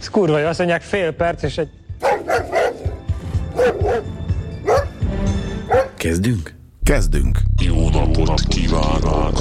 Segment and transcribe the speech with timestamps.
[0.00, 1.68] Ez kurva jó, azt mondják fél perc, és egy...
[5.96, 6.54] Kezdünk?
[6.82, 7.38] Kezdünk.
[7.62, 9.38] Jó napot kívánok!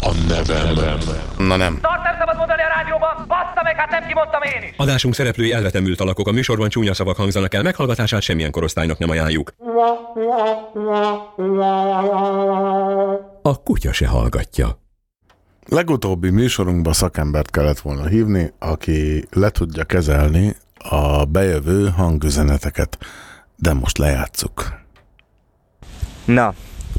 [0.00, 0.98] A nevem
[1.38, 1.78] Na nem.
[1.80, 4.74] Tart nem szabad mondani a rádióban, bassza meg, hát nem kimondtam én is.
[4.76, 9.54] Adásunk szereplői elvetemült alakok a műsorban csúnya szavak hangzanak el, meghallgatását semmilyen korosztálynak nem ajánljuk.
[13.42, 14.83] A kutya se hallgatja.
[15.68, 22.98] Legutóbbi műsorunkba szakembert kellett volna hívni, aki le tudja kezelni a bejövő hangüzeneteket,
[23.56, 24.80] de most lejátszuk.
[26.24, 26.54] Na,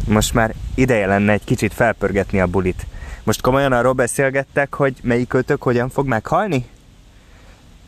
[0.07, 2.87] most már ideje lenne egy kicsit felpörgetni a bulit.
[3.23, 6.65] Most komolyan arról beszélgettek, hogy melyik kötök hogyan fog meghalni?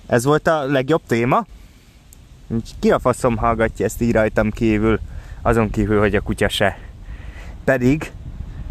[0.08, 1.46] Ez volt a legjobb téma?
[2.80, 5.00] Ki a faszom hallgatja ezt így rajtam kívül,
[5.42, 6.78] azon kívül, hogy a kutya se.
[7.64, 8.12] Pedig,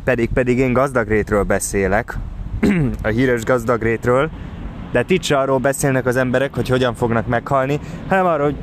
[0.06, 2.18] pedig, pedig én gazdagrétről beszélek,
[3.02, 4.30] a híres gazdagrétről,
[4.92, 8.56] de itt se arról beszélnek az emberek, hogy hogyan fognak meghalni, hanem arról, hogy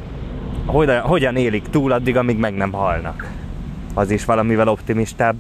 [0.66, 3.32] hogyan, hogyan élik túl addig, amíg meg nem halnak
[3.94, 5.36] az is valamivel optimistább.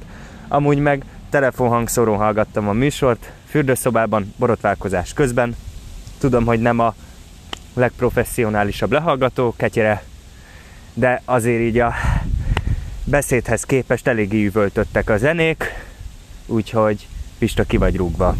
[0.47, 5.55] Amúgy meg telefonhangszórón hallgattam a műsort, fürdőszobában, borotválkozás közben.
[6.19, 6.93] Tudom, hogy nem a
[7.73, 10.03] legprofessionálisabb lehallgató ketyere,
[10.93, 11.93] de azért így a
[13.03, 15.91] beszédhez képest eléggé üvöltöttek a zenék,
[16.45, 18.35] úgyhogy Pista ki vagy rúgva.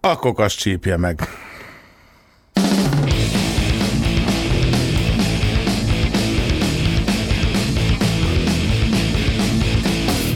[0.00, 1.20] A kokas csípje meg.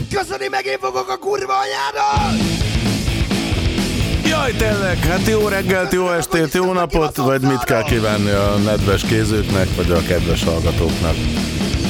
[0.09, 2.61] Köszöni meg én fogok a kurva anyádat!
[4.25, 9.03] Jaj, tényleg, hát jó reggelt, jó estét, jó napot, vagy mit kell kívánni a nedves
[9.03, 11.15] kézőknek, vagy a kedves hallgatóknak.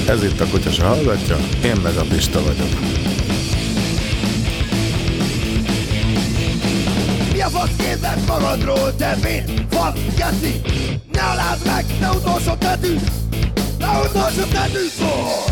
[0.07, 3.12] Ez itt a Kutya se hallgatja, én meg a Pista vagyok.
[7.53, 10.61] Fasz képzett magadról, te vén, fasz, geci!
[11.11, 12.95] Ne alázd meg, ne utolsó tetű!
[13.77, 15.43] Ne utolsó tetű szól!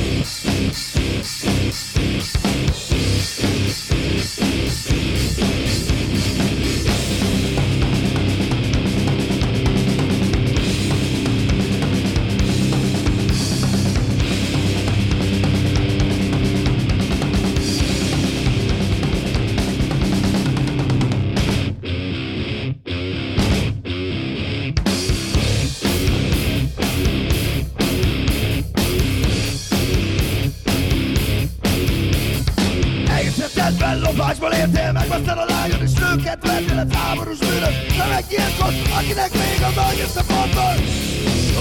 [37.31, 40.79] Háborús bűnös De meggyilkolt, akinek még az anyja se fontos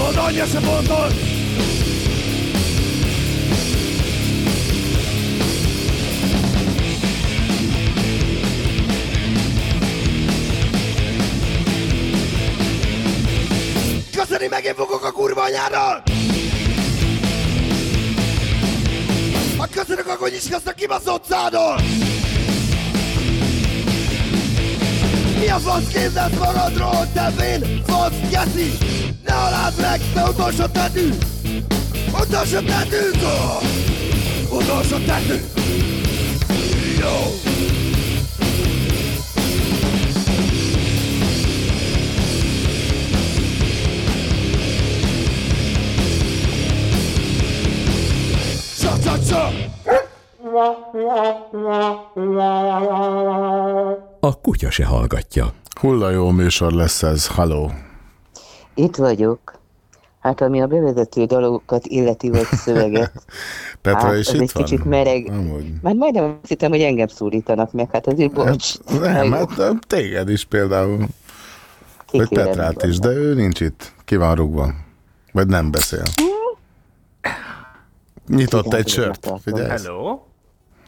[0.09, 1.13] Az anyja se fontos
[14.11, 16.09] Köszöni meg, fogok a kurva anyádat!
[19.57, 22.10] Ha köszönök, akkor nyiskasz a kibaszott szádon!
[25.41, 28.77] Mi a fasz képzelt magadról, te vén, fasz, geci!
[29.25, 31.09] Ne alázd meg, te utolsó tetű!
[32.21, 33.09] Utolsó tetű!
[34.49, 35.43] Utolsó tetű!
[36.99, 37.49] Jó!
[49.31, 49.51] Sa!
[54.23, 55.53] A kutya se hallgatja.
[55.79, 57.71] Hulla jó műsor lesz ez, haló.
[58.73, 59.59] Itt vagyok.
[60.19, 63.25] Hát ami a bevezető dalokat illeti vagy szöveget,
[63.81, 64.63] Petra hát, is az itt egy van?
[64.63, 65.27] kicsit mereg.
[65.31, 65.73] Amúgy.
[65.81, 68.79] Már majdnem azt hittem, hogy engem szólítanak meg, hát azért bocs.
[68.99, 70.97] Nem, Na jó, hát téged is például.
[70.97, 71.07] Vagy
[72.27, 73.93] kikérem Petrát is, de ő nincs itt.
[74.05, 74.73] Ki van rúgva.
[75.31, 76.03] Vagy nem beszél.
[78.27, 79.31] Nyitott Igen, egy sört.
[79.43, 79.69] Figyelj.
[79.69, 80.19] Hello?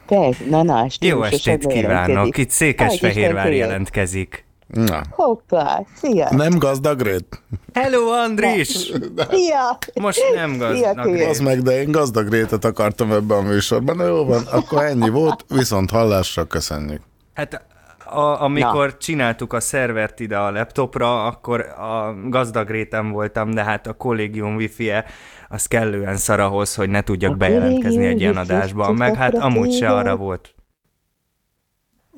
[0.06, 2.38] Persze, na na, Jó stílusosan estét kívánok!
[2.38, 4.46] Itt Székesfehérvár jelentkezik.
[4.68, 6.28] Na, Hoppá, szia!
[6.32, 7.42] nem gazdagrét?
[7.74, 8.68] Hello, Andris!
[9.32, 9.78] Szia!
[10.02, 11.02] Most nem Szia, gazdag.
[11.02, 11.30] kölyök.
[11.30, 14.08] Az meg, de én gazdag rétet akartam ebben a műsorban.
[14.08, 17.02] Jó van, akkor ennyi volt, viszont hallásra köszönjük.
[17.34, 17.66] Hát
[18.06, 18.98] a, amikor Na.
[18.98, 24.56] csináltuk a szervert ide a laptopra, akkor a gazdag réten voltam, de hát a kollégium
[24.56, 25.06] wifi-e
[25.54, 29.72] az kellően szar ahhoz, hogy ne tudjak A bejelentkezni egy ilyen adásban, meg hát amúgy
[29.74, 30.56] se arra volt.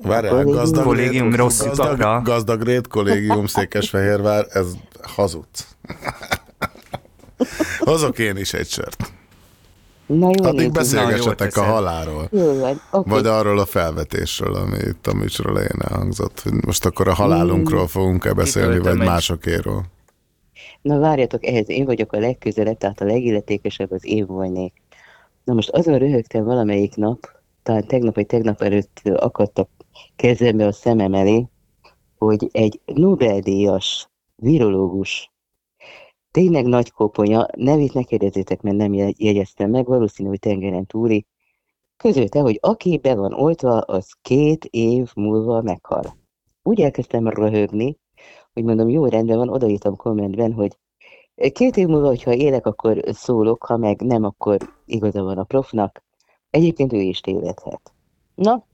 [0.02, 2.20] Várjál, kollégium- gazdag Kollégium rét, rossz gazdag, utakra.
[2.24, 4.66] gazdag rét, kollégium Székesfehérvár, ez
[5.02, 5.66] hazudsz.
[7.78, 9.12] Hozok én is egy sört.
[10.06, 12.28] Na jó, Addig beszélgessetek a halálról.
[12.32, 13.10] Jó van, oké.
[13.10, 16.42] Vagy arról a felvetésről, ami itt a műsor elején elhangzott.
[16.66, 19.82] Most akkor a halálunkról fogunk-e beszélni, Kitöltöm vagy egy- másokéről?
[20.86, 24.82] Na várjatok, ehhez én vagyok a legközelebb, tehát a legilletékesebb az én volnék.
[25.44, 27.30] Na most azon röhögtem valamelyik nap,
[27.62, 29.68] talán tegnap vagy tegnap előtt akadtak
[30.16, 31.46] kezembe a szemem elé,
[32.18, 35.32] hogy egy Nobel-díjas virológus,
[36.30, 41.26] tényleg nagy koponya, nevét ne kérdezzétek, mert nem jegy- jegyeztem meg, valószínű, hogy tengeren túli,
[41.96, 46.16] közölte, hogy aki be van oltva, az két év múlva meghal.
[46.62, 47.96] Úgy elkezdtem röhögni,
[48.56, 50.76] hogy mondom, jó, rendben van, odaírtam kommentben, hogy
[51.52, 54.56] két év múlva, hogyha élek, akkor szólok, ha meg nem, akkor
[54.86, 56.02] igaza van a profnak.
[56.50, 57.92] Egyébként ő is tévedhet.
[58.34, 58.64] Na,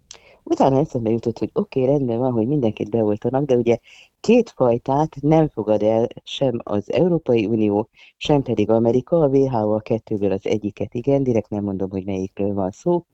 [0.43, 3.79] utána eszembe jutott, hogy oké, okay, rendben van, hogy mindenkit beoltanak, de ugye
[4.21, 9.81] két fajtát nem fogad el sem az Európai Unió, sem pedig Amerika, a WHO a
[9.81, 13.05] kettőből az egyiket, igen, direkt nem mondom, hogy melyikről van szó.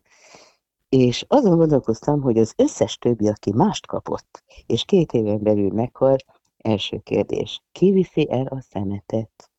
[0.89, 6.17] És azon gondolkoztam, hogy az összes többi, aki mást kapott, és két éven belül meghal,
[6.69, 9.51] első kérdés, ki viszi el a szemetet?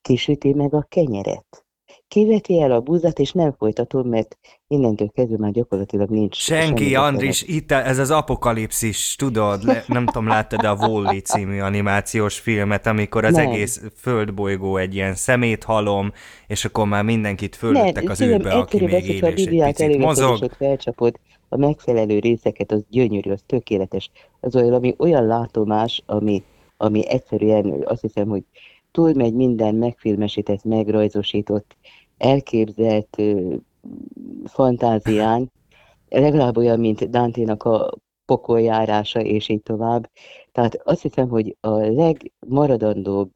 [0.00, 1.66] Ki süti meg a kenyeret?
[2.08, 6.94] Ki veti el a búzat, és nem folytatom, mert innentől kezdve már gyakorlatilag nincs Senki,
[6.94, 12.86] Andris, itt ez az apokalipszis, tudod, le, nem tudom, láttad a Wall-E című animációs filmet,
[12.86, 13.50] amikor az Nem.
[13.50, 16.12] egész földbolygó egy ilyen szeméthalom,
[16.46, 20.50] és akkor már mindenkit fölöttek az űrbe, aki még él és egy picit mozog.
[20.58, 21.18] felcsapod
[21.48, 24.10] a megfelelő részeket, az gyönyörű, az tökéletes.
[24.40, 26.42] Az olyan, ami olyan látomás, ami,
[26.76, 28.44] ami egyszerűen azt hiszem, hogy
[28.90, 31.76] túlmegy minden megfilmesített, megrajzosított,
[32.18, 33.54] elképzelt ö,
[34.44, 35.52] fantázián,
[36.08, 40.10] legalább olyan, mint Dante-nak a pokoljárása, és így tovább.
[40.52, 43.30] Tehát azt hiszem, hogy a legmaradandóbb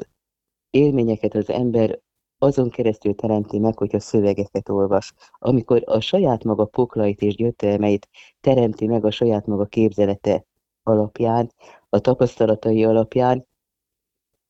[0.70, 1.98] élményeket az ember
[2.42, 5.12] azon keresztül teremti meg, hogyha szövegeket olvas.
[5.38, 8.08] Amikor a saját maga poklait és gyötrelmeit
[8.40, 10.44] teremti meg a saját maga képzelete
[10.82, 11.52] alapján,
[11.88, 13.46] a tapasztalatai alapján.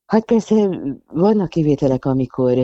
[0.05, 2.57] Hát persze vannak kivételek, amikor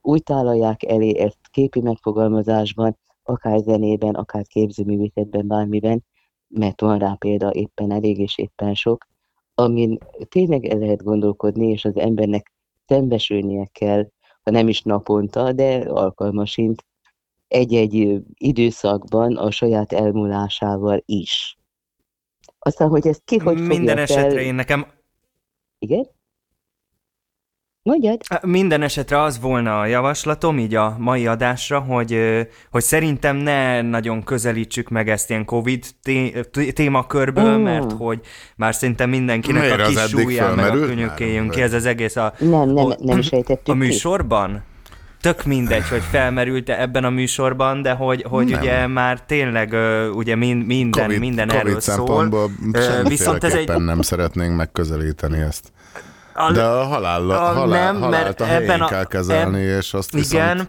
[0.00, 6.04] úgy tálalják elé ezt képi megfogalmazásban, akár zenében, akár képzőművészetben, bármiben,
[6.48, 9.06] mert van rá példa éppen elég és éppen sok,
[9.54, 12.52] amin tényleg el lehet gondolkodni, és az embernek
[12.86, 14.08] szembesülnie kell,
[14.50, 16.84] nem is naponta, de alkalmasint
[17.48, 21.58] egy-egy időszakban a saját elmúlásával is.
[22.58, 24.38] Aztán, hogy ezt ki hogy Minden esetre fel...
[24.38, 24.86] én nekem
[25.78, 26.08] Igen?
[27.88, 28.20] Mondjad?
[28.42, 32.18] Minden esetre az volna a javaslatom így a mai adásra, hogy,
[32.70, 37.62] hogy szerintem ne nagyon közelítsük meg ezt ilyen Covid té- té- témakörből, Mm.
[37.62, 38.20] mert hogy
[38.56, 42.32] már szerintem mindenkinek Miért a kis súlyán meg a könyökéjön ki ez az egész a,
[42.38, 43.20] Nem, nem, a- nem
[43.54, 43.72] a ki.
[43.72, 44.62] műsorban.
[45.20, 48.60] Tök mindegy, hogy felmerült-e ebben a műsorban, de hogy, hogy Nem.
[48.60, 49.74] ugye már tényleg
[50.14, 52.48] ugye min, minden, COVID, minden COVID erről szól.
[53.04, 55.72] viszont ez egy nem szeretnénk megközelíteni ezt.
[56.38, 59.78] A- De a halál, a- halál, nem, halált mert a ebben a- kell kezelni, eb-
[59.82, 60.68] és azt viszont igen,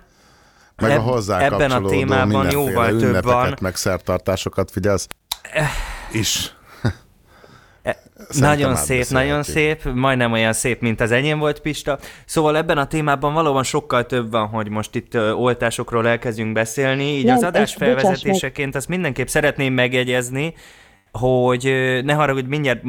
[0.76, 3.58] meg a eb- hozzá ebben a témában jóval több van.
[3.62, 5.08] meg szertartásokat figyelsz
[6.12, 6.54] is.
[8.30, 12.00] Szerintem Nagyon szép, nagyon szép, majdnem olyan szép, mint az enyém volt, Pista.
[12.26, 17.04] Szóval ebben a témában valóban sokkal több van, hogy most itt oltásokról elkezdjünk beszélni.
[17.04, 17.88] Így Nem, az adás meg.
[17.90, 20.54] felvezetéseként azt mindenképp szeretném megjegyezni,
[21.12, 21.64] hogy
[22.04, 22.82] ne haragudj, mindjárt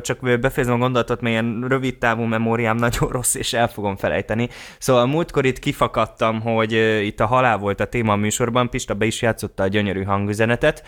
[0.00, 4.48] csak befejezem a gondolatot, mert ilyen rövid távú memóriám nagyon rossz, és el fogom felejteni.
[4.78, 6.72] Szóval múltkor itt kifakadtam, hogy
[7.04, 10.82] itt a halál volt a téma a műsorban, Pista be is játszotta a gyönyörű hangüzenetet,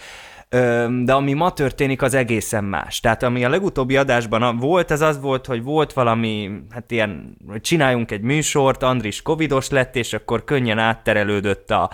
[1.05, 3.01] de ami ma történik, az egészen más.
[3.01, 7.37] Tehát ami a legutóbbi adásban a- volt, ez az volt, hogy volt valami, hát ilyen,
[7.49, 11.91] hogy csináljunk egy műsort, Andris covidos lett, és akkor könnyen átterelődött a,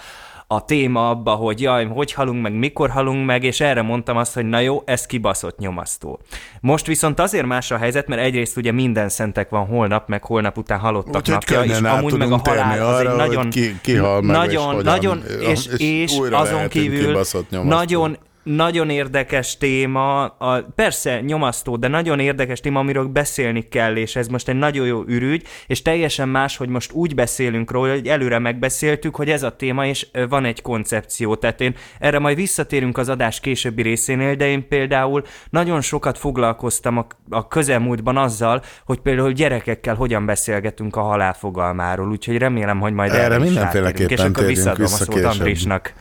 [0.53, 4.35] a téma abba, hogy jaj, hogy halunk meg, mikor halunk meg, és erre mondtam azt,
[4.35, 6.21] hogy na jó, ez kibaszott nyomasztó.
[6.61, 10.59] Most viszont azért más a helyzet, mert egyrészt ugye minden szentek van holnap, meg holnap
[10.59, 13.95] után halottak Úgyhogy napja, és amúgy meg a halál az arra, egy nagyon, ki- ki
[13.97, 17.21] hal meg, és nagyon, hogyan, nagyon, és, és és azon kívül
[17.63, 24.17] nagyon nagyon érdekes téma, a, persze nyomasztó, de nagyon érdekes téma, amiről beszélni kell, és
[24.17, 28.07] ez most egy nagyon jó ürügy, és teljesen más, hogy most úgy beszélünk róla, hogy
[28.07, 32.99] előre megbeszéltük, hogy ez a téma, és van egy koncepció, tehát én erre majd visszatérünk
[32.99, 38.99] az adás későbbi részénél, de én például nagyon sokat foglalkoztam a, a közelmúltban azzal, hogy
[38.99, 44.25] például gyerekekkel hogyan beszélgetünk a halál fogalmáról, úgyhogy remélem, hogy majd Erre erre mindenféleképpen és
[44.25, 45.25] akkor visszaadom a szót.
[45.25, 45.93] Andrisnak.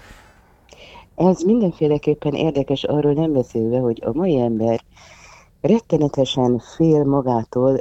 [1.20, 4.84] Ez mindenféleképpen érdekes, arról nem beszélve, hogy a mai ember
[5.62, 7.78] rettenetesen fél magától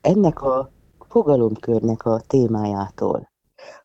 [0.00, 0.70] ennek a
[1.08, 3.30] fogalomkörnek a témájától.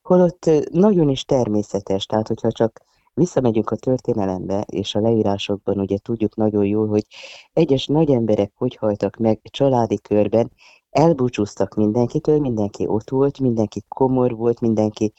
[0.01, 2.81] holott nagyon is természetes, tehát hogyha csak
[3.13, 7.05] visszamegyünk a történelembe, és a leírásokban ugye tudjuk nagyon jól, hogy
[7.53, 10.51] egyes nagy emberek hogy haltak meg családi körben,
[10.89, 15.13] elbúcsúztak mindenkitől, mindenki ott volt, mindenki komor volt, mindenki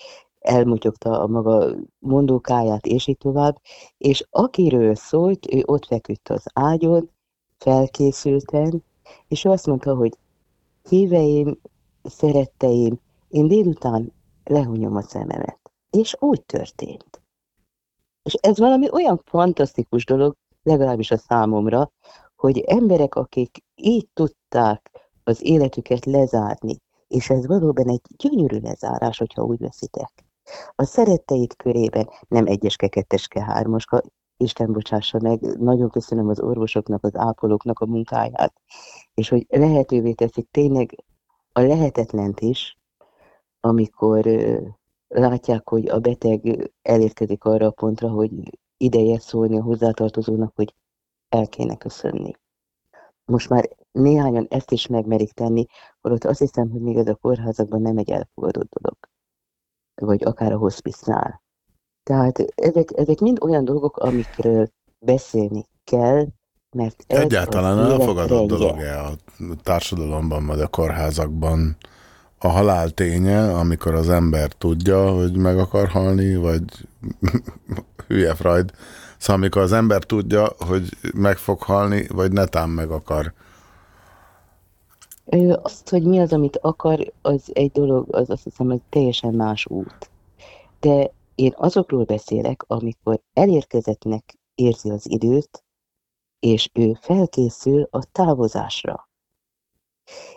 [0.46, 3.60] elmutyogta a maga mondókáját, és így tovább,
[3.98, 7.10] és akiről szólt, ő ott feküdt az ágyon,
[7.58, 8.84] felkészülten,
[9.28, 10.16] és ő azt mondta, hogy
[10.88, 11.58] híveim,
[12.02, 14.12] szeretteim, én délután
[14.44, 15.58] lehunyom a szememet.
[15.90, 17.22] És úgy történt.
[18.22, 21.90] És ez valami olyan fantasztikus dolog, legalábbis a számomra,
[22.36, 24.90] hogy emberek, akik így tudták
[25.24, 26.76] az életüket lezárni,
[27.08, 30.25] és ez valóban egy gyönyörű lezárás, hogyha úgy veszitek.
[30.74, 34.02] A szeretteid körében nem egyeske, ketteske, hármaska,
[34.36, 38.52] Isten bocsássa meg, nagyon köszönöm az orvosoknak, az ápolóknak a munkáját,
[39.14, 41.04] és hogy lehetővé teszik tényleg
[41.52, 42.78] a lehetetlent is,
[43.60, 44.26] amikor
[45.08, 50.74] látják, hogy a beteg elérkezik arra a pontra, hogy ideje szólni a hozzátartozónak, hogy
[51.28, 52.32] el kéne köszönni.
[53.24, 55.66] Most már néhányan ezt is megmerik tenni,
[56.00, 58.96] holott azt hiszem, hogy még ez a kórházakban nem egy elfogadott dolog.
[60.00, 61.42] Vagy akár a hospice-nál.
[62.02, 66.26] Tehát ezek, ezek mind olyan dolgok, amikről beszélni kell,
[66.76, 68.56] mert ez Egyáltalán elfogadott rendje.
[68.56, 69.12] dolog-e a
[69.62, 71.76] társadalomban, vagy a kórházakban
[72.38, 76.62] a halál ténye, amikor az ember tudja, hogy meg akar halni, vagy
[78.08, 78.70] hülye Freud,
[79.18, 83.32] szóval amikor az ember tudja, hogy meg fog halni, vagy netán meg akar.
[85.62, 89.66] Azt, hogy mi az, amit akar, az egy dolog, az azt hiszem, hogy teljesen más
[89.66, 90.10] út.
[90.80, 95.64] De én azokról beszélek, amikor elérkezettnek érzi az időt,
[96.38, 99.08] és ő felkészül a távozásra.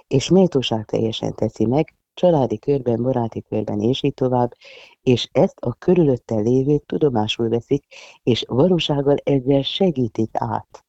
[0.08, 4.53] És méltóság teljesen teszi meg, családi körben, baráti körben, és így tovább,
[5.01, 7.86] és ezt a körülötte lévők tudomásul veszik,
[8.24, 10.86] és valósággal ezzel segítik át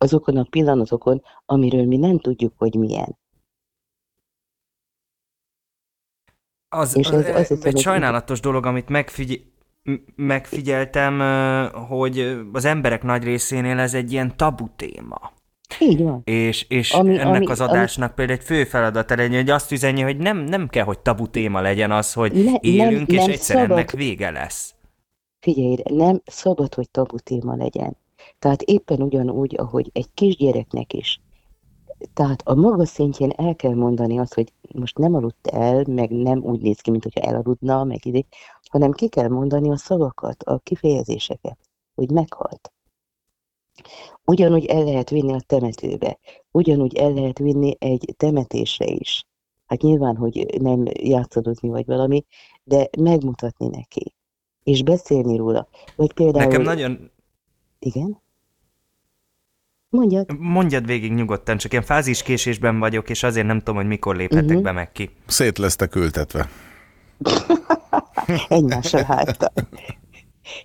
[0.00, 3.18] azokon a pillanatokon, amiről mi nem tudjuk, hogy milyen.
[6.68, 9.52] Az, És az, ez- azt hiszem, egy sajnálatos dolog, amit megfigy-
[10.16, 11.18] megfigyeltem,
[11.72, 15.32] hogy az emberek nagy részénél ez egy ilyen tabu téma.
[15.78, 16.20] Így van.
[16.24, 19.72] És, és Ami- ennek ami- az ami- adásnak például egy fő feladata legyen, hogy azt
[19.72, 23.16] üzenje, hogy nem, nem kell, hogy tabu téma legyen az, hogy Ne- nem- élünk, és
[23.18, 23.70] nem egyszer szabad.
[23.70, 24.74] ennek vége lesz.
[25.40, 27.96] Figyelj, nem szabad, hogy tabu téma legyen.
[28.38, 31.20] Tehát éppen ugyanúgy, ahogy egy kisgyereknek is.
[32.14, 36.42] Tehát a maga szintjén el kell mondani azt, hogy most nem aludt el, meg nem
[36.42, 38.22] úgy néz ki, mint hogyha elaludna, meg ide,
[38.70, 41.58] hanem ki kell mondani a szavakat, a kifejezéseket,
[41.94, 42.72] hogy meghalt.
[44.24, 46.18] Ugyanúgy el lehet vinni a temetőbe,
[46.50, 49.24] ugyanúgy el lehet vinni egy temetésre is.
[49.66, 52.24] Hát nyilván, hogy nem játszadozni vagy valami,
[52.64, 54.14] de megmutatni neki,
[54.62, 55.68] és beszélni róla.
[55.96, 56.44] Vagy például...
[56.44, 57.10] Nekem nagyon...
[57.80, 58.22] Igen?
[59.88, 60.38] Mondjad.
[60.38, 64.62] Mondjad végig nyugodtan, csak ilyen fáziskésésben vagyok, és azért nem tudom, hogy mikor léphetek Mhm.
[64.62, 65.10] be meg ki.
[65.26, 66.48] Szét lesztek ültetve.
[68.48, 69.52] Egymással háttal.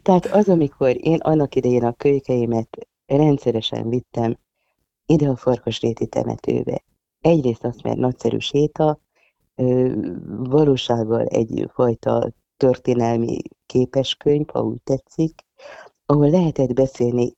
[0.01, 4.37] Tehát az, amikor én annak idején a kölykeimet rendszeresen vittem
[5.05, 6.83] ide a Farkasréti temetőbe.
[7.21, 8.99] Egyrészt azt, mert nagyszerű séta,
[10.25, 15.44] valósággal egyfajta történelmi képeskönyv, ha úgy tetszik,
[16.05, 17.35] ahol lehetett beszélni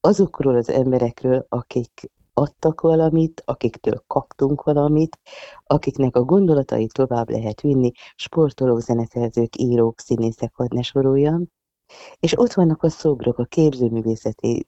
[0.00, 5.18] azokról az emberekről, akik adtak valamit, akiktől kaptunk valamit,
[5.64, 11.46] akiknek a gondolatait tovább lehet vinni, sportolók, zeneszerzők, írók, színészek, hadd ne soroljam.
[12.20, 14.66] És ott vannak a szobrok, a képzőművészeti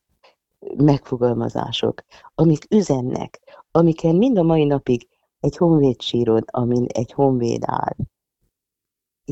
[0.76, 2.02] megfogalmazások,
[2.34, 5.08] amik üzennek, amiken mind a mai napig
[5.40, 7.96] egy honvéd síron, amin egy honvéd áll,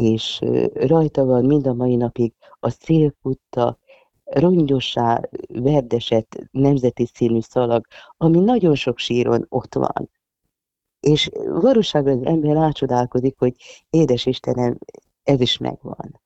[0.00, 0.40] és
[0.74, 3.78] rajta van mind a mai napig a szélkutta,
[4.24, 10.10] rongyossá verdesett nemzeti színű szalag, ami nagyon sok síron ott van.
[11.00, 13.54] És valóságban az ember rácsodálkozik, hogy
[13.90, 14.78] édes Istenem,
[15.22, 16.20] ez is megvan.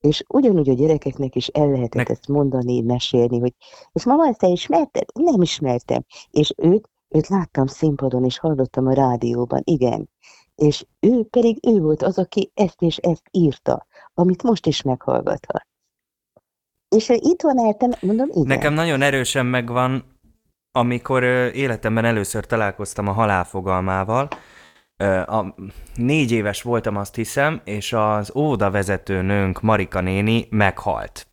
[0.00, 3.54] És ugyanúgy a gyerekeknek is el lehetett ezt mondani, mesélni, hogy
[3.92, 5.04] és mama, ezt te ismerted?
[5.14, 6.04] Nem ismertem.
[6.30, 10.08] És őt, őt láttam színpadon, és hallottam a rádióban, igen.
[10.56, 15.66] És ő pedig ő volt az, aki ezt és ezt írta, amit most is meghallgathat.
[16.88, 18.46] És itt van eltem, mondom, igen.
[18.46, 20.04] Nekem nagyon erősen megvan,
[20.72, 24.28] amikor életemben először találkoztam a halál fogalmával.
[25.26, 25.54] A,
[25.94, 31.26] négy éves voltam, azt hiszem, és az óvoda vezetőnőnk Marika néni meghalt.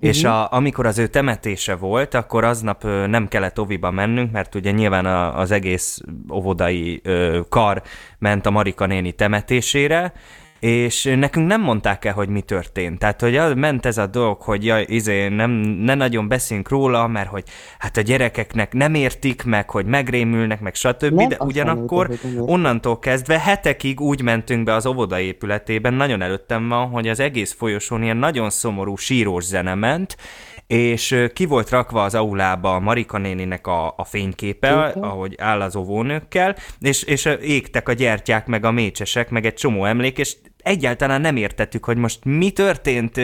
[0.00, 4.54] És a, amikor az ő temetése volt, akkor aznap ö, nem kellett oviba mennünk, mert
[4.54, 6.00] ugye nyilván a, az egész
[6.32, 7.82] óvodai ö, kar
[8.18, 10.12] ment a Marika néni temetésére,
[10.60, 12.98] és nekünk nem mondták el, hogy mi történt.
[12.98, 17.28] Tehát, hogy ment ez a dolog, hogy ja, izé, nem, ne nagyon beszéljünk róla, mert
[17.28, 17.44] hogy
[17.78, 21.14] hát a gyerekeknek nem értik meg, hogy megrémülnek, meg stb.
[21.14, 26.88] Nem, de ugyanakkor onnantól kezdve hetekig úgy mentünk be az óvoda épületében, nagyon előttem van,
[26.88, 30.16] hogy az egész folyosón ilyen nagyon szomorú sírós zene ment,
[30.66, 35.06] és ki volt rakva az aulába a Marika néninek a, a fényképe, Képe.
[35.06, 39.84] ahogy áll az óvónőkkel, és, és égtek a gyertyák, meg a mécsesek, meg egy csomó
[39.84, 43.20] emlék, és egyáltalán nem értettük, hogy most mi történt,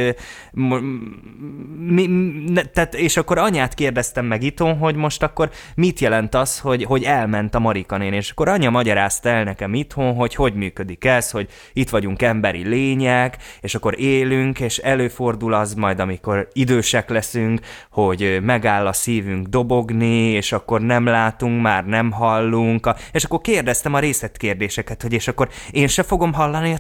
[1.78, 2.06] mi,
[2.48, 6.84] ne, tehát, és akkor anyát kérdeztem meg itthon, hogy most akkor mit jelent az, hogy,
[6.84, 11.04] hogy elment a Marika néni, és akkor anya magyarázta el nekem itthon, hogy hogy működik
[11.04, 17.08] ez, hogy itt vagyunk emberi lények, és akkor élünk, és előfordul az majd, amikor idősek
[17.08, 23.24] leszünk, hogy megáll a szívünk dobogni, és akkor nem látunk, már nem hallunk, a- és
[23.24, 26.78] akkor kérdeztem a részletkérdéseket, hogy és akkor én se fogom hallani a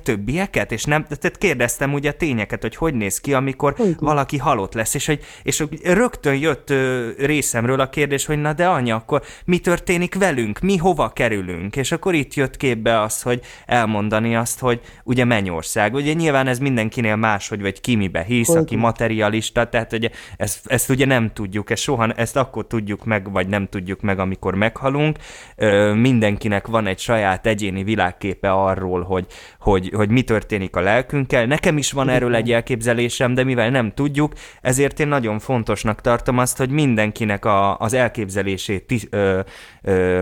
[0.52, 3.96] többieket, és nem, tehát kérdeztem ugye a tényeket, hogy hogy néz ki, amikor Hogy?
[3.98, 8.68] valaki halott lesz, és hogy és rögtön jött ö, részemről a kérdés, hogy na de
[8.68, 13.40] anya, akkor mi történik velünk, mi hova kerülünk, és akkor itt jött képbe az, hogy
[13.66, 18.56] elmondani azt, hogy ugye Mennyország, ugye nyilván ez mindenkinél máshogy, vagy ki mibe hisz, Hogy?
[18.56, 23.32] aki materialista, tehát ugye ezt, ezt ugye nem tudjuk, ezt soha, ezt akkor tudjuk meg,
[23.32, 25.16] vagy nem tudjuk meg, amikor meghalunk,
[25.56, 29.26] Ö, mindenkinek van egy saját egyéni világképe arról, hogy,
[29.58, 31.46] hogy, hogy mi történik a lelkünkkel.
[31.46, 36.38] Nekem is van erről egy elképzelésem, de mivel nem tudjuk, ezért én nagyon fontosnak tartom
[36.38, 39.40] azt, hogy mindenkinek a, az elképzelését ti, ö,
[39.82, 40.20] ö,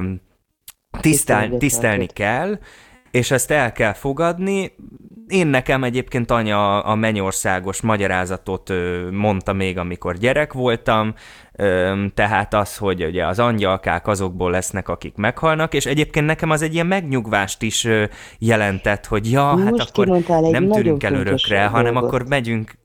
[1.00, 2.58] tisztel, tisztelni kell,
[3.10, 4.72] és ezt el kell fogadni.
[5.28, 8.72] Én nekem egyébként anya a mennyországos magyarázatot
[9.10, 11.14] mondta még, amikor gyerek voltam,
[12.14, 16.74] tehát az, hogy ugye az angyalkák azokból lesznek, akik meghalnak, és egyébként nekem az egy
[16.74, 17.88] ilyen megnyugvást is
[18.38, 22.08] jelentett, hogy ja, hát Most akkor kimondtál egy nem tűnünk el örökre, hanem dolgot.
[22.12, 22.78] akkor megyünk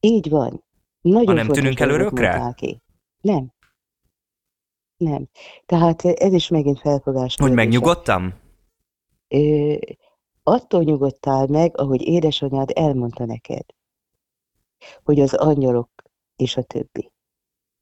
[0.00, 0.64] Így van.
[1.00, 2.52] Nagyon Ha nem tűnünk el örökre?
[2.56, 2.82] ki.
[3.20, 3.52] Nem.
[4.96, 5.28] Nem.
[5.66, 7.34] Tehát ez is megint felfogás.
[7.40, 8.34] Hogy megnyugodtam?
[9.28, 9.74] Ö,
[10.42, 13.64] attól nyugodtál meg, ahogy édesanyád elmondta neked,
[15.02, 15.90] hogy az angyalok
[16.36, 17.12] és a többi.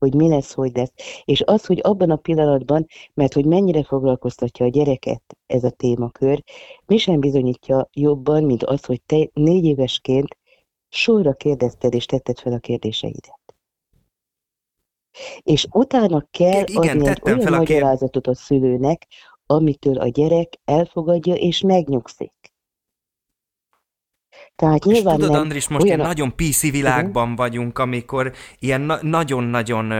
[0.02, 0.92] Hogy mi lesz, hogy lesz.
[1.24, 6.42] És az, hogy abban a pillanatban, mert hogy mennyire foglalkoztatja a gyereket ez a témakör,
[6.86, 10.38] mi sem bizonyítja jobban, mint az, hogy te négy évesként
[10.88, 13.40] sorra kérdezted és tetted fel a kérdéseidet.
[15.42, 19.06] És utána kell Igen, adni egy olyan fel a kér- magyarázatot a szülőnek,
[19.46, 22.51] amitől a gyerek elfogadja és megnyugszik.
[24.62, 28.98] Tehát És nyilván tudod, Andris, most olyan ilyen nagyon PC világban vagyunk, amikor ilyen na-
[29.02, 29.92] nagyon-nagyon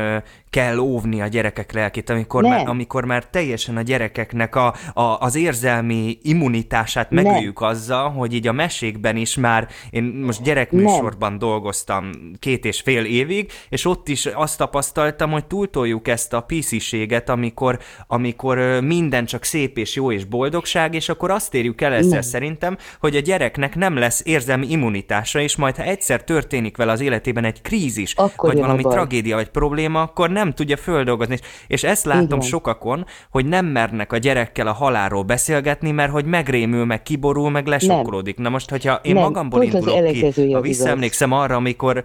[0.52, 2.50] kell óvni a gyerekek lelkét, amikor Nem.
[2.50, 7.24] már, amikor már teljesen a gyerekeknek a, a, az érzelmi immunitását Nem.
[7.24, 13.04] megöljük azzal, hogy így a mesékben is már, én most gyerekműsorban dolgoztam két és fél
[13.04, 19.44] évig, és ott is azt tapasztaltam, hogy túltoljuk ezt a PC-séget, amikor, amikor minden csak
[19.44, 22.20] szép és jó és boldogság, és akkor azt érjük el ezzel Nem.
[22.20, 27.00] szerintem, hogy a gyereknek nem lesz érzelmi immunitása, és majd ha egyszer történik vele az
[27.00, 28.92] életében egy krízis, Akkor vagy valami baj.
[28.92, 31.38] tragédia, vagy probléma, akkor nem tudja földolgozni.
[31.66, 32.40] És- ezt látom van.
[32.40, 37.66] sokakon, hogy nem mernek a gyerekkel a halálról beszélgetni, mert hogy megrémül, meg kiborul, meg
[37.66, 38.36] lesokkolódik.
[38.38, 42.04] Na most, hogyha én Nem, magamból indulok ki, ha visszaemlékszem arra, amikor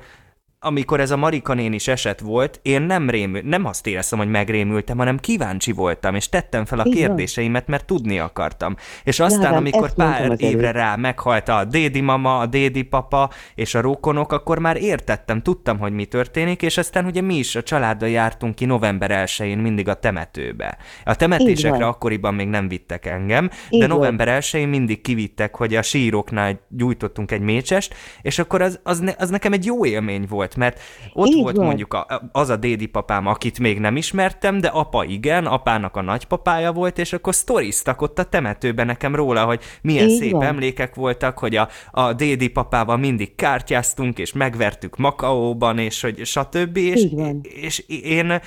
[0.60, 4.98] amikor ez a Marika nénis eset volt, én nem, rémül, nem azt éreztem, hogy megrémültem,
[4.98, 6.94] hanem kíváncsi voltam, és tettem fel a van.
[6.94, 8.76] kérdéseimet, mert tudni akartam.
[9.04, 13.76] És aztán, Ádám, amikor pár évre rá meghalt a dédi mama, a dédi papa és
[13.76, 17.64] a rokonok, akkor már értettem, tudtam, hogy mi történik, és aztán ugye mi is a
[17.64, 20.78] családdal jártunk ki november 1-én mindig a temetőbe.
[21.04, 25.82] A temetésekre akkoriban még nem vittek engem, Így de november 1-én mindig kivittek, hogy a
[25.82, 30.47] síroknál gyújtottunk egy mécsest, és akkor az, az, ne, az nekem egy jó élmény volt,
[30.56, 30.80] mert
[31.14, 31.66] ott Így volt van.
[31.66, 36.02] mondjuk a, az a dédi papám, akit még nem ismertem, de apa igen, apának a
[36.02, 40.44] nagypapája volt, és akkor sztoriztak ott a temetőben nekem róla, hogy milyen Így szép van.
[40.44, 46.78] emlékek voltak, hogy a, a dédi papával mindig kártyáztunk, és megvertük Makaóban, és hogy stb.
[46.78, 47.42] És, Így van.
[47.44, 48.40] és én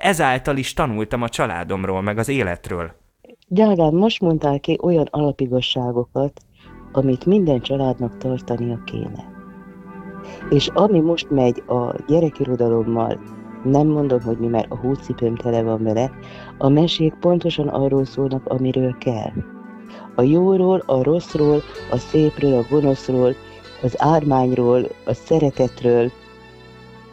[0.00, 2.92] ezáltal is tanultam a családomról, meg az életről.
[3.48, 6.40] Drágám, most mondtál ki olyan alapigazságokat,
[6.92, 9.37] amit minden családnak tartania kéne.
[10.50, 13.18] És ami most megy a gyerekirodalommal,
[13.64, 16.10] nem mondom, hogy mi, mert a húcipőm tele van vele,
[16.58, 19.32] a mesék pontosan arról szólnak, amiről kell.
[20.14, 23.34] A jóról, a rosszról, a szépről, a gonoszról,
[23.82, 26.10] az ármányról, a szeretetről,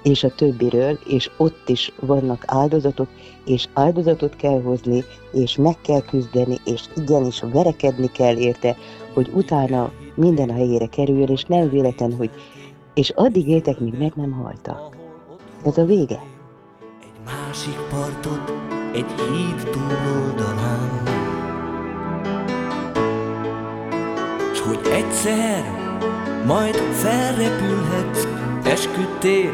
[0.04, 3.08] és a többiről, és ott is vannak áldozatok,
[3.45, 8.75] és áldozatot kell hozni, és meg kell küzdeni, és igenis verekedni kell érte,
[9.13, 12.30] hogy utána minden a helyére kerüljön, és nem véletlen, hogy
[12.95, 14.97] és addig éltek, míg meg nem haltak.
[15.65, 16.21] Ez a vége.
[17.01, 18.53] Egy másik partot,
[18.93, 21.03] egy híd túloldalán.
[24.53, 25.63] S hogy egyszer
[26.45, 28.27] majd felrepülhetsz,
[28.63, 29.51] esküdtél,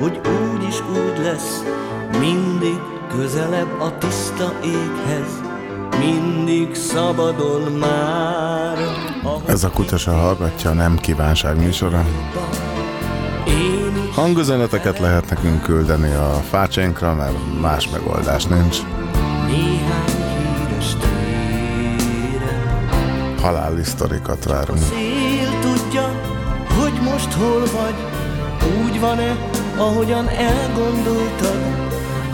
[0.00, 0.20] hogy
[0.52, 1.62] úgy is úgy lesz,
[2.20, 2.78] mindig
[3.08, 5.47] közelebb a tiszta éghez,
[5.98, 8.78] mindig szabadon már.
[9.46, 12.04] Ez a kutya hallgatja Nem Kívánság műsora.
[14.14, 18.76] Hangüzeneteket lehet nekünk küldeni a fácsénkra, mert más megoldás nincs.
[19.46, 20.14] néhány
[20.68, 22.88] híres téren.
[23.42, 24.78] Haláli sztorikat várunk.
[24.78, 26.20] Szél tudja,
[26.80, 27.94] hogy most hol vagy,
[28.84, 29.36] úgy van-e,
[29.76, 31.58] ahogyan elgondoltad?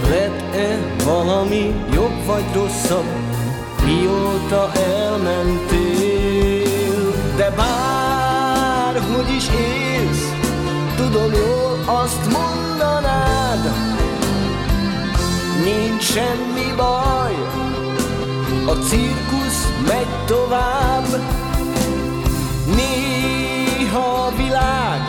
[0.09, 3.24] Lett-e valami jobb vagy rosszabb,
[3.85, 6.35] mióta elmentél?
[7.37, 10.33] De bárhogy is élsz,
[10.97, 13.73] tudom jól azt mondanád,
[15.65, 17.35] nincs semmi baj,
[18.67, 21.07] a cirkusz megy tovább,
[22.67, 25.01] Néha a világ,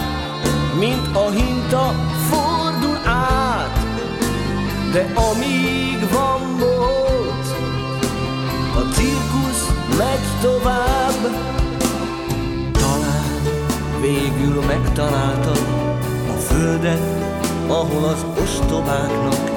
[0.79, 1.93] mint a hinta,
[2.29, 3.79] fordul át,
[4.91, 7.04] de amíg van bolt,
[10.05, 11.21] cirkusz megy tovább.
[12.71, 13.41] Talán
[14.01, 15.59] végül megtaláltad
[16.29, 17.01] a földet,
[17.67, 19.51] ahol az ostobáknak,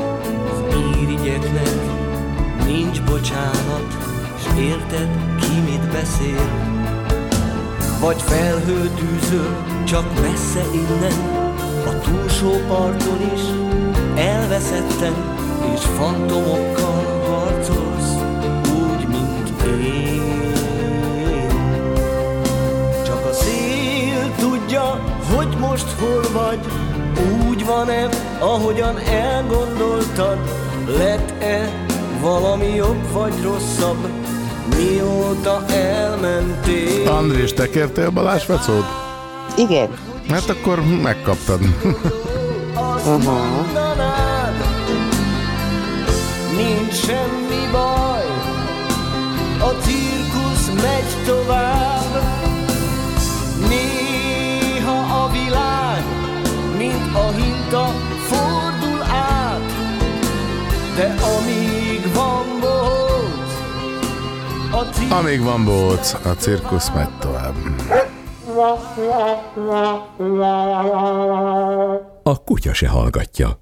[0.50, 1.76] az irigyeknek
[2.66, 3.96] nincs bocsánat,
[4.36, 5.08] és érted,
[5.40, 6.76] ki mit beszél.
[8.00, 11.46] Vagy felhőtűző, csak messze innen,
[11.86, 13.42] a túlsó parton is
[14.14, 15.14] elveszettem,
[15.74, 17.18] és fantomokkal
[17.68, 17.87] mint
[19.68, 21.50] én.
[23.04, 25.00] Csak a szél tudja,
[25.34, 26.58] hogy most hol vagy,
[27.48, 28.08] úgy van-e,
[28.40, 30.38] ahogyan elgondoltad,
[30.98, 31.86] lett-e
[32.20, 34.08] valami jobb vagy rosszabb,
[34.76, 37.08] mióta elmentél.
[37.08, 38.84] Andrés, te kértél Balázs Fecót?
[39.56, 39.88] Igen.
[40.28, 41.60] Hát akkor megkaptad.
[43.04, 43.66] Aha.
[46.56, 48.07] nincs semmi baj,
[51.28, 52.12] tovább.
[53.68, 56.02] Néha a világ,
[56.76, 57.84] mint a hinta,
[58.28, 59.70] fordul át,
[60.96, 63.48] de amíg van bolt,
[64.72, 67.54] a cirkusz Amíg van bóc, a cirkusz megy tovább.
[72.22, 73.58] A kutya se hallgatja.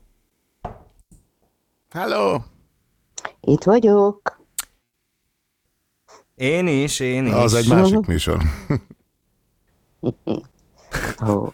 [1.91, 2.39] Hello!
[3.41, 4.36] Itt vagyok.
[6.37, 7.33] Én is, én is.
[7.33, 8.43] Az egy másik műsor.
[11.29, 11.49] Ó.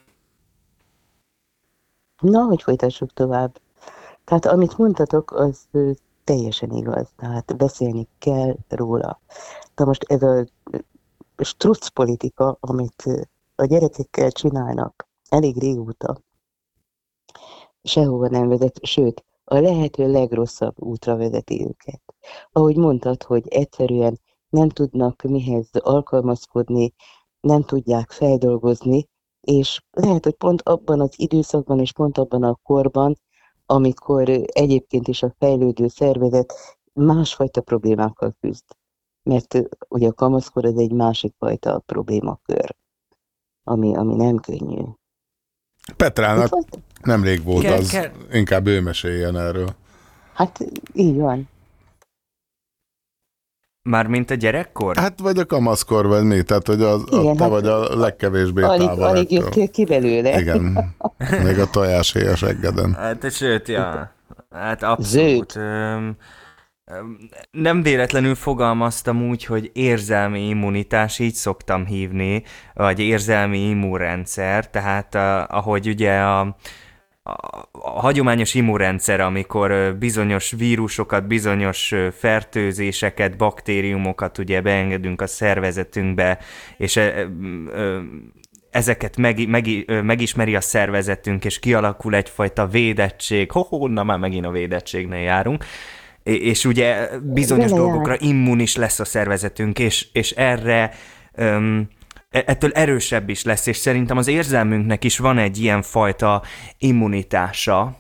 [2.21, 3.61] Na, hogy folytassuk tovább.
[4.25, 5.69] Tehát amit mondtatok, az
[6.25, 7.13] teljesen igaz.
[7.17, 9.21] Tehát beszélni kell róla.
[9.75, 10.47] Na most ez a
[11.37, 13.05] struc politika, amit
[13.55, 16.21] a gyerekekkel csinálnak elég régóta,
[17.83, 22.03] sehova nem vezet, sőt, a lehető legrosszabb útra vezeti őket.
[22.53, 24.21] Ahogy mondtad, hogy egyszerűen
[24.53, 26.95] nem tudnak mihez alkalmazkodni,
[27.41, 29.09] nem tudják feldolgozni,
[29.41, 33.17] és lehet, hogy pont abban az időszakban és pont abban a korban,
[33.67, 36.55] amikor egyébként is a fejlődő szervezet
[36.93, 38.65] másfajta problémákkal küzd.
[39.23, 42.77] Mert ugye a kamaszkor az egy másik fajta problémakör,
[43.65, 44.83] ami, ami nem könnyű.
[45.97, 46.59] Petrának
[47.03, 47.99] nemrég volt az,
[48.33, 49.69] inkább ő meséljen erről.
[50.33, 50.59] Hát
[50.93, 51.49] így van.
[53.83, 54.97] Mármint a gyerekkor?
[54.97, 56.43] Hát vagy a kamaszkor, vagy mi?
[56.43, 59.85] Tehát, hogy az, a, Igen, te hát vagy a legkevésbé Alig, távol alig jöttél ki
[59.85, 60.41] belőle.
[60.41, 60.95] Igen.
[61.45, 62.95] Még a tojás a seggeden.
[62.95, 64.13] Hát, sőt, ja.
[64.51, 65.57] Hát abszolút.
[65.57, 66.17] Öm,
[66.85, 67.19] öm,
[67.51, 72.43] nem véletlenül fogalmaztam úgy, hogy érzelmi immunitás, így szoktam hívni,
[72.75, 76.57] vagy érzelmi immunrendszer, tehát a, ahogy ugye a,
[77.23, 86.39] a, a hagyományos immunrendszer, amikor bizonyos vírusokat, bizonyos fertőzéseket, baktériumokat ugye beengedünk a szervezetünkbe,
[86.77, 87.01] és
[88.71, 89.67] ezeket meg, meg,
[90.05, 93.51] megismeri a szervezetünk, és kialakul egyfajta védettség.
[93.51, 95.65] Ho, na már megint a védettségnél járunk.
[96.23, 97.89] És ugye bizonyos Vele jár.
[97.89, 100.91] dolgokra immunis lesz a szervezetünk, és, és erre
[101.35, 101.89] öm,
[102.33, 106.43] ettől erősebb is lesz, és szerintem az érzelmünknek is van egy ilyen fajta
[106.79, 107.97] immunitása,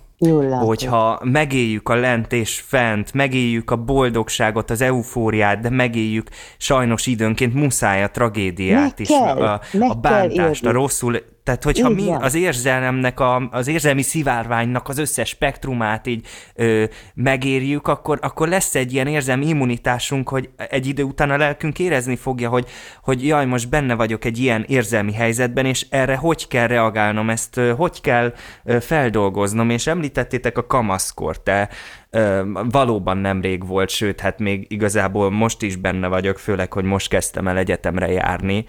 [0.64, 7.54] hogyha megéljük a lent és fent, megéljük a boldogságot, az eufóriát, de megéljük sajnos időnként
[7.54, 10.78] muszáj a tragédiát Meg is, kell, a, a kell bántást, a élni.
[10.78, 11.16] rosszul.
[11.42, 12.22] Tehát, hogyha Így mi van.
[12.22, 18.74] az érzelmnek, a, az érzelmi szivárványnak az összes spektrumát így ö, megérjük, akkor, akkor lesz
[18.74, 22.68] egy ilyen érzelmi immunitásunk, hogy egy idő után a lelkünk érezni fogja, hogy,
[23.02, 27.56] hogy jaj, most benne vagyok egy ilyen érzelmi helyzetben, és erre hogy kell reagálnom, ezt
[27.56, 31.68] ö, hogy kell ö, feldolgoznom, és említettétek a kamaszkort, te
[32.10, 37.08] ö, valóban nemrég volt, sőt, hát még igazából most is benne vagyok, főleg, hogy most
[37.08, 38.64] kezdtem el egyetemre járni.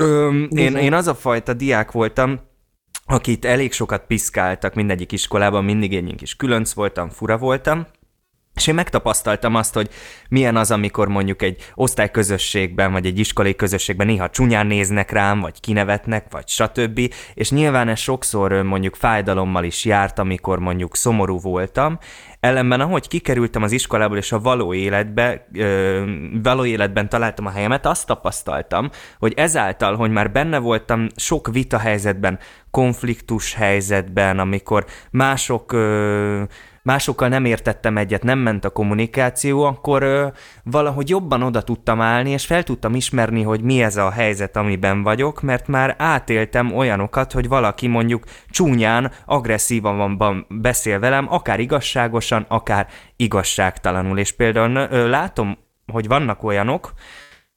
[0.00, 2.40] Öm, én, én az a fajta diák voltam,
[3.06, 7.86] akit elég sokat piszkáltak mindegyik iskolában, mindig én kis különc voltam, fura voltam,
[8.54, 9.88] és én megtapasztaltam azt, hogy
[10.28, 15.60] milyen az, amikor mondjuk egy osztályközösségben, vagy egy iskolai közösségben néha csúnyán néznek rám, vagy
[15.60, 17.14] kinevetnek, vagy stb.
[17.34, 21.98] És nyilván ez sokszor mondjuk fájdalommal is járt, amikor mondjuk szomorú voltam.
[22.40, 26.02] Ellenben, ahogy kikerültem az iskolából, és a való életbe, ö,
[26.42, 31.78] való életben találtam a helyemet, azt tapasztaltam, hogy ezáltal, hogy már benne voltam sok vita
[31.78, 32.38] helyzetben,
[32.70, 36.42] konfliktus helyzetben, amikor mások ö,
[36.82, 40.26] másokkal nem értettem egyet, nem ment a kommunikáció, akkor ö,
[40.64, 45.02] valahogy jobban oda tudtam állni, és fel tudtam ismerni, hogy mi ez a helyzet, amiben
[45.02, 52.86] vagyok, mert már átéltem olyanokat, hogy valaki mondjuk csúnyán, agresszívan beszél velem, akár igazságosan, akár
[53.16, 54.18] igazságtalanul.
[54.18, 55.58] És például ö, látom,
[55.92, 56.92] hogy vannak olyanok,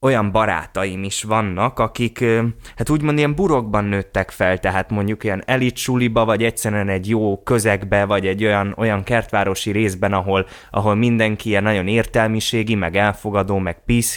[0.04, 2.24] olyan barátaim is vannak, akik
[2.76, 7.44] hát úgymond ilyen burokban nőttek fel, tehát mondjuk ilyen elit suliba, vagy egyszerűen egy jó
[7.44, 13.58] közegbe, vagy egy olyan, olyan kertvárosi részben, ahol, ahol mindenki ilyen nagyon értelmiségi, meg elfogadó,
[13.58, 14.16] meg PC,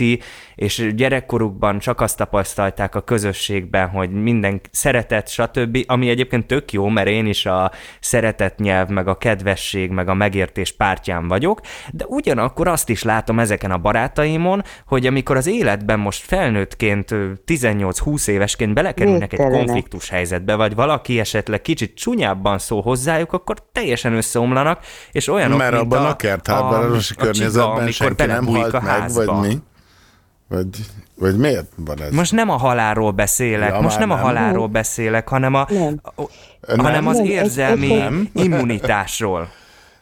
[0.56, 6.88] és gyerekkorukban csak azt tapasztalták a közösségben, hogy minden szeretet, stb., ami egyébként tök jó,
[6.88, 11.60] mert én is a szeretet nyelv, meg a kedvesség, meg a megértés pártján vagyok,
[11.92, 17.30] de ugyanakkor azt is látom ezeken a barátaimon, hogy amikor az életben most felnőttként, ö,
[17.44, 24.12] 18-20 évesként belekerülnek egy konfliktus helyzetbe, vagy valaki esetleg kicsit csúnyábban szól hozzájuk, akkor teljesen
[24.12, 28.80] összeomlanak, és olyanok, Mert mint abban a, a kertházárosi a csiga, senki nem halt a
[28.80, 29.24] meg, házba.
[29.24, 29.58] vagy mi?
[30.48, 30.66] Vagy,
[31.18, 32.12] vagy miért van ez?
[32.12, 34.24] Most nem a halálról beszélek, Ja, most már nem a nem.
[34.24, 36.00] halálról beszélek, hanem, a, Nem.
[36.02, 36.22] a,
[36.76, 38.28] hanem az Nem, ez- érzelmi ez- Nem.
[38.32, 39.48] immunitásról.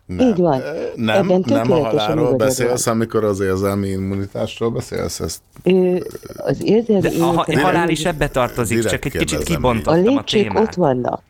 [0.06, 0.26] nem.
[0.28, 0.62] Így van.
[0.94, 5.96] Nem, Ebben nem a halálról beszélsz, amikor az érzelmi immunitásról beszélsz, ezt Ö,
[6.36, 9.54] az érzelmi De a, ha- halál is ebbe tartozik, Direkt csak egy kicsit kérdezem.
[9.54, 10.62] A kibontottam a lépcsők témát.
[10.62, 11.22] ott vannak.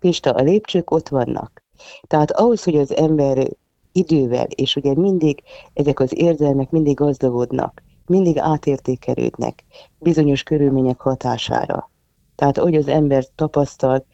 [0.00, 1.62] Pista, a lépcsők ott vannak.
[2.06, 3.48] Tehát ahhoz, hogy az ember
[3.92, 5.42] idővel, és ugye mindig
[5.74, 9.64] ezek az érzelmek mindig gazdagodnak, mindig átértékelődnek
[9.98, 11.90] bizonyos körülmények hatására.
[12.34, 14.06] Tehát ahogy az ember tapasztal,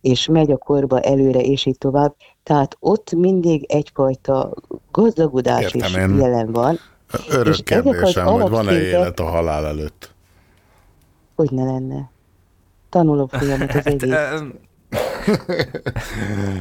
[0.00, 4.52] és megy a korba előre, és így tovább, tehát ott mindig egyfajta
[4.90, 6.78] gazdagodás Értem is jelen van,
[7.28, 10.12] örök És kérdésem, hogy van-e élet a halál előtt?
[11.34, 12.10] hogy ne lenne.
[12.88, 14.10] Tanuló folyamat az egész.
[14.10, 14.38] Ö,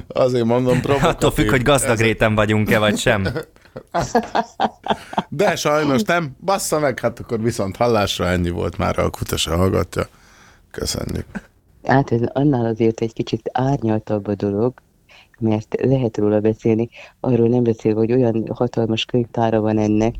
[0.07, 1.09] Azért mondom provokatív.
[1.09, 3.27] Attól függ, hogy gazdag réten vagyunk-e, vagy sem.
[5.29, 6.35] De sajnos nem.
[6.45, 10.07] Bassza meg, hát akkor viszont hallásra ennyi volt már, a kutasa hallgatja.
[10.71, 11.25] Köszönjük.
[11.83, 14.73] Hát ez annál azért egy kicsit árnyaltabb a dolog,
[15.39, 20.15] mert lehet róla beszélni, arról nem beszélve, hogy olyan hatalmas könyvtára van ennek,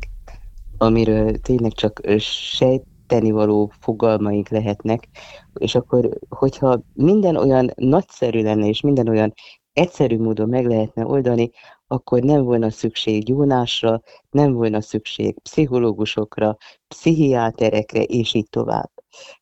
[0.78, 5.08] amiről tényleg csak sejteni való fogalmaink lehetnek,
[5.54, 9.34] és akkor, hogyha minden olyan nagyszerű lenne, és minden olyan
[9.72, 11.50] egyszerű módon meg lehetne oldani,
[11.92, 14.00] akkor nem volna szükség gyónásra,
[14.30, 16.56] nem volna szükség pszichológusokra,
[16.88, 18.90] pszichiáterekre, és így tovább.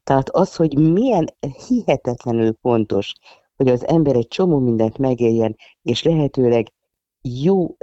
[0.02, 1.34] Tehát az, hogy milyen
[1.68, 3.12] hihetetlenül fontos,
[3.56, 6.72] hogy az ember egy csomó mindent megéljen, és lehetőleg
[7.22, 7.76] jó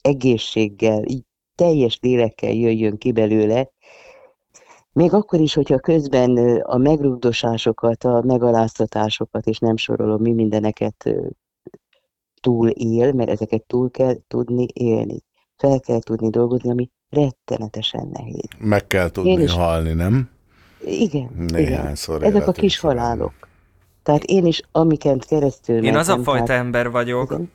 [0.00, 1.04] egészséggel,
[1.54, 3.70] teljes lélekkel jöjjön ki belőle,
[4.92, 11.14] még akkor is, hogyha közben a megrugdosásokat, a megaláztatásokat, és nem sorolom, mi mindeneket
[12.40, 15.18] túl él, mert ezeket túl kell tudni élni.
[15.56, 18.48] Fel kell tudni dolgozni, ami rettenetesen nehéz.
[18.58, 20.30] Meg kell tudni Én is- halni, nem?
[20.84, 21.46] Igen, igen.
[21.46, 23.32] Néhányszor Ezek a kis halálok.
[24.02, 27.50] Tehát én is, amikent keresztül Én az a fajta tehát- ember vagyok, Igen.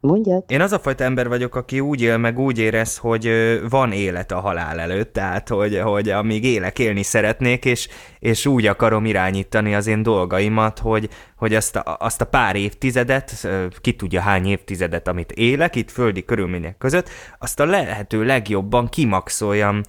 [0.00, 0.44] Mondjad?
[0.46, 3.30] Én az a fajta ember vagyok, aki úgy él, meg úgy érez, hogy
[3.70, 8.66] van élet a halál előtt, tehát hogy, hogy amíg élek, élni szeretnék, és, és úgy
[8.66, 13.48] akarom irányítani az én dolgaimat, hogy, hogy azt, a, azt a pár évtizedet,
[13.80, 17.08] ki tudja hány évtizedet, amit élek itt földi körülmények között,
[17.38, 19.80] azt a lehető legjobban kimaxoljam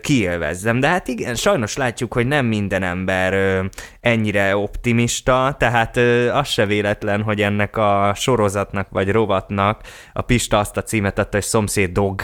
[0.00, 0.80] kiélvezzem.
[0.80, 3.62] De hát igen, sajnos látjuk, hogy nem minden ember
[4.00, 5.96] ennyire optimista, tehát
[6.32, 9.80] az se véletlen, hogy ennek a sorozatnak vagy rovatnak
[10.12, 12.22] a Pista azt a címet adta, hogy szomszéd dog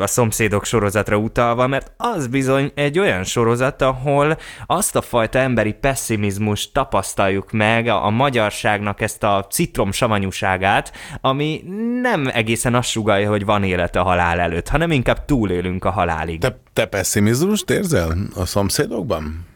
[0.00, 5.72] a szomszédok sorozatra utalva, mert az bizony egy olyan sorozat, ahol azt a fajta emberi
[5.72, 11.64] pessimizmus tapasztaljuk meg, a, a magyarságnak ezt a citrom savanyúságát, ami
[12.00, 16.40] nem egészen azt sugalja, hogy van élet a halál előtt, hanem inkább túlélünk a halálig.
[16.40, 19.46] Te, te pessimizmust érzel a szomszédokban?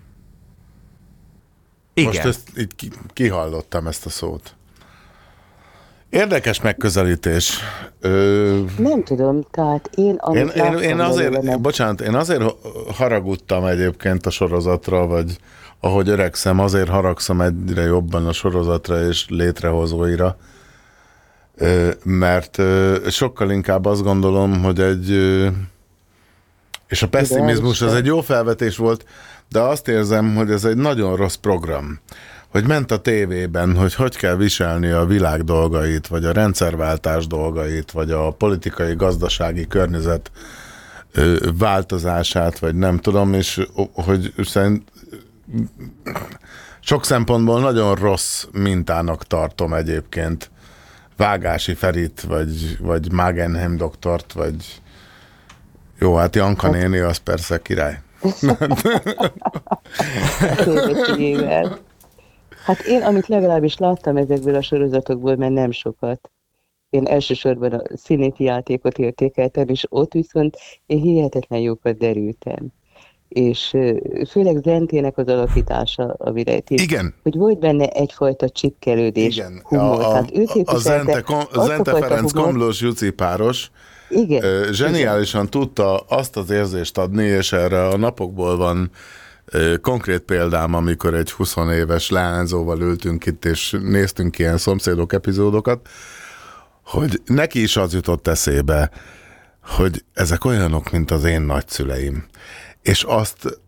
[1.94, 2.12] Igen.
[2.12, 4.54] Most ezt így ki- kihallottam ezt a szót.
[6.14, 7.58] Érdekes megközelítés.
[8.00, 12.42] Ö, Nem tudom, tehát én, én, én, én azért, belőle, bocsánat, én azért
[12.94, 15.36] haragudtam egyébként a sorozatra, vagy
[15.80, 20.36] ahogy öregszem, azért haragszom egyre jobban a sorozatra és létrehozóira,
[21.56, 25.48] Ö, mert ö, sokkal inkább azt gondolom, hogy egy ö,
[26.88, 29.04] és a pessimizmus az egy jó felvetés volt,
[29.48, 32.00] de azt érzem, hogy ez egy nagyon rossz program.
[32.54, 37.90] Hogy ment a tévében, hogy hogy kell viselni a világ dolgait, vagy a rendszerváltás dolgait,
[37.90, 40.30] vagy a politikai, gazdasági környezet
[41.58, 44.92] változását, vagy nem tudom, és hogy szerint
[46.80, 50.50] sok szempontból nagyon rossz mintának tartom egyébként
[51.16, 54.80] Vágási Ferit, vagy, vagy Magenheim doktort, vagy
[55.98, 58.00] jó, hát Janka néni, az persze király.
[62.64, 66.30] Hát én, amit legalábbis láttam ezekből a sorozatokból, mert nem sokat,
[66.90, 72.66] én elsősorban a színéti játékot értékeltem, és ott viszont én hihetetlen jókat derültem.
[73.28, 73.76] És
[74.28, 77.14] főleg Zentének az alakítása, amire itt, Igen.
[77.22, 79.84] hogy volt benne egyfajta csipkelődés, Igen, humor.
[80.00, 83.70] a, a, Tehát ő a Zente, Kom- Zente Ferenc humort- Komlós Juci páros
[84.08, 88.90] Igen, zseniálisan tudta azt az érzést adni, és erre a napokból van
[89.80, 95.88] konkrét példám, amikor egy 20 éves leányzóval ültünk itt, és néztünk ilyen szomszédok epizódokat,
[96.84, 98.90] hogy neki is az jutott eszébe,
[99.62, 102.26] hogy ezek olyanok, mint az én nagyszüleim.
[102.82, 103.62] És azt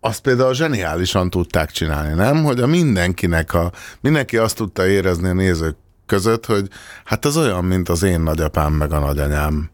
[0.00, 2.44] azt például zseniálisan tudták csinálni, nem?
[2.44, 6.68] Hogy a mindenkinek, a, mindenki azt tudta érezni a nézők között, hogy
[7.04, 9.70] hát ez olyan, mint az én nagyapám meg a nagyanyám.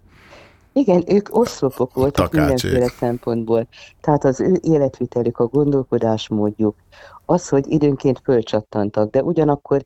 [0.72, 2.62] Igen, ők oszlopok voltak Takácsék.
[2.62, 3.68] mindenféle szempontból.
[4.00, 6.76] Tehát az ő életvitelük, a gondolkodásmódjuk,
[7.24, 9.84] az, hogy időnként fölcsattantak, de ugyanakkor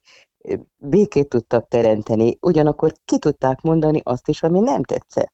[0.77, 5.33] békét tudtak teremteni, ugyanakkor ki tudták mondani azt is, ami nem tetszett.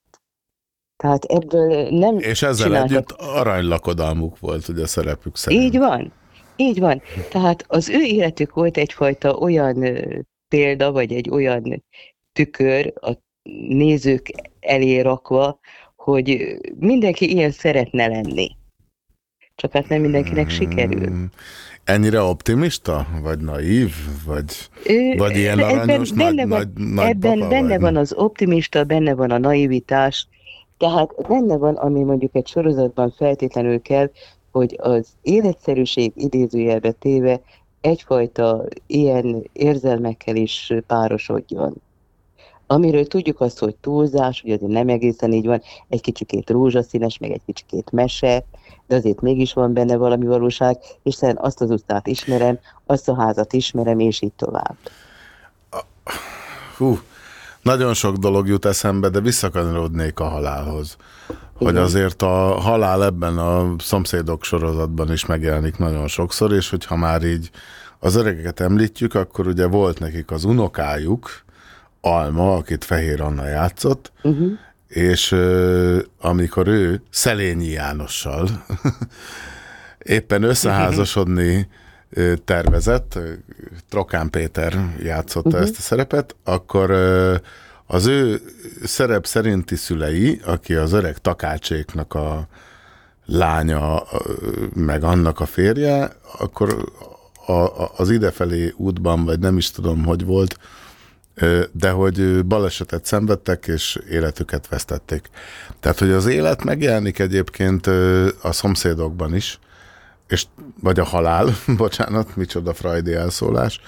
[0.97, 5.63] Tehát ebből nem És ezzel csináltak együtt aranylakodalmuk volt, ugye a szerepük szerint.
[5.63, 6.13] Így van,
[6.57, 7.03] így van.
[7.31, 9.85] Tehát az ő életük volt egyfajta olyan
[10.49, 11.85] példa, vagy egy olyan
[12.33, 13.13] tükör a
[13.69, 15.59] nézők elé rakva,
[15.97, 18.57] hogy ö, mindenki ilyen szeretne lenni.
[19.55, 21.11] Csak hát nem mindenkinek sikerül.
[21.11, 21.25] Mm,
[21.85, 23.07] Ennyire optimista?
[23.23, 23.95] Vagy naív?
[24.27, 27.81] Vagy, Ő- vagy ilyen ebben aranyos nagy, benne van, nagy, nagy ebben papa, benne vagy?
[27.81, 30.29] van az optimista, benne van a naivitás,
[30.79, 34.11] tehát benne van, ami mondjuk egy sorozatban feltétlenül kell,
[34.51, 37.41] hogy az életszerűség idézőjelbe téve
[37.81, 41.83] egyfajta ilyen érzelmekkel is párosodjon.
[42.73, 47.31] Amiről tudjuk azt, hogy túlzás, hogy azért nem egészen így van, egy kicsikét rózsaszínes, meg
[47.31, 48.45] egy kicsikét mese,
[48.87, 53.53] de azért mégis van benne valami valóság, hiszen azt az utcát ismerem, azt a házat
[53.53, 54.77] ismerem, és így tovább.
[56.77, 56.99] Hú,
[57.63, 60.97] nagyon sok dolog jut eszembe, de visszakanyarodnék a halálhoz.
[61.55, 61.83] Hogy Igen.
[61.83, 67.51] azért a halál ebben a szomszédok sorozatban is megjelenik nagyon sokszor, és hogyha már így
[67.99, 71.49] az öregeket említjük, akkor ugye volt nekik az unokájuk,
[72.01, 74.51] Alma, akit Fehér Anna játszott, Uh-huh.
[74.89, 78.49] és ö, amikor ő Szelényi Jánossal
[79.99, 81.69] éppen összeházasodni
[82.11, 83.19] ö, tervezett,
[83.89, 85.63] Trokán Péter játszotta uh-huh.
[85.63, 87.37] ezt a szerepet, akkor ö,
[87.87, 88.41] az ő
[88.85, 92.49] szerep szerinti szülei, aki az öreg Takácséknak a
[93.27, 94.03] lánya,
[94.75, 96.93] meg annak a férje, akkor
[97.47, 100.59] a, a, az idefelé útban, vagy nem is tudom, hogy volt,
[101.73, 105.31] de hogy balesetet szenvedtek, és életüket vesztették.
[105.81, 107.87] Tehát, hogy az élet megjelenik egyébként
[108.43, 109.59] a szomszédokban is,
[110.29, 110.47] és,
[110.81, 113.81] vagy a halál, bocsánat, micsoda frajdi elszólás,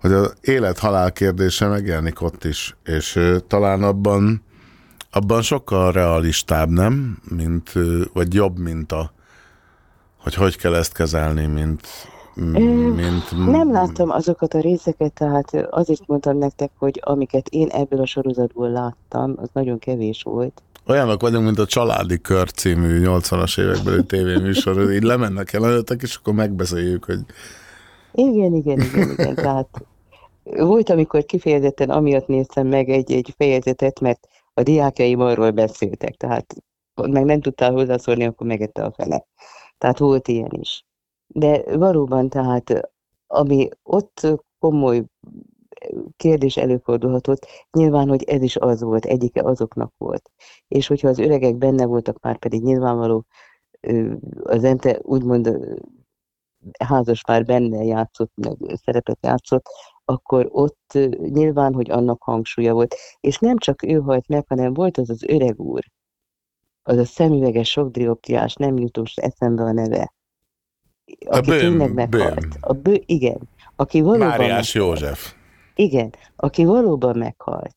[0.00, 4.44] hogy az élet-halál kérdése megjelenik ott is, és talán abban,
[5.10, 7.18] abban sokkal realistább, nem?
[7.28, 7.72] Mint,
[8.12, 9.12] vagy jobb, mint a,
[10.16, 11.86] hogy hogy kell ezt kezelni, mint,
[12.36, 18.06] mint Nem láttam azokat a részeket, tehát azért mondtam nektek, hogy amiket én ebből a
[18.06, 20.62] sorozatból láttam, az nagyon kevés volt.
[20.86, 26.34] Olyanok vagyunk, mint a Családi Kör című 80-as évekbeli tévéműsor, így lemennek jelenetek, és akkor
[26.34, 27.18] megbeszéljük, hogy
[28.12, 29.34] Igen, igen, igen, igen.
[29.34, 29.68] Tehát
[30.42, 36.54] volt, amikor kifejezetten amiatt néztem meg egy, egy fejezetet, mert a diákjaim arról beszéltek, tehát
[36.94, 39.24] meg nem tudtál hozzászólni, akkor megette a fele.
[39.78, 40.84] Tehát volt ilyen is.
[41.38, 42.90] De valóban, tehát
[43.26, 44.26] ami ott
[44.58, 45.04] komoly
[46.16, 50.30] kérdés előfordulhatott, nyilván, hogy ez is az volt, egyike azoknak volt.
[50.68, 53.24] És hogyha az öregek benne voltak, már pedig nyilvánvaló,
[54.42, 55.58] az ente úgymond
[56.78, 59.66] házas már benne játszott, meg szerepet játszott,
[60.04, 62.94] akkor ott nyilván, hogy annak hangsúlya volt.
[63.20, 65.84] És nem csak ő halt meg, hanem volt az az öreg úr,
[66.82, 70.14] az a szemüveges, sokdioptriás, nem jut most eszembe a neve.
[71.26, 72.34] Aki Böhm, tényleg meghalt.
[72.34, 72.50] Böhm.
[72.60, 73.38] A bő, igen.
[73.76, 75.00] Aki valóban Máriás meghalt.
[75.00, 75.34] József.
[75.74, 77.76] Igen, aki valóban meghalt.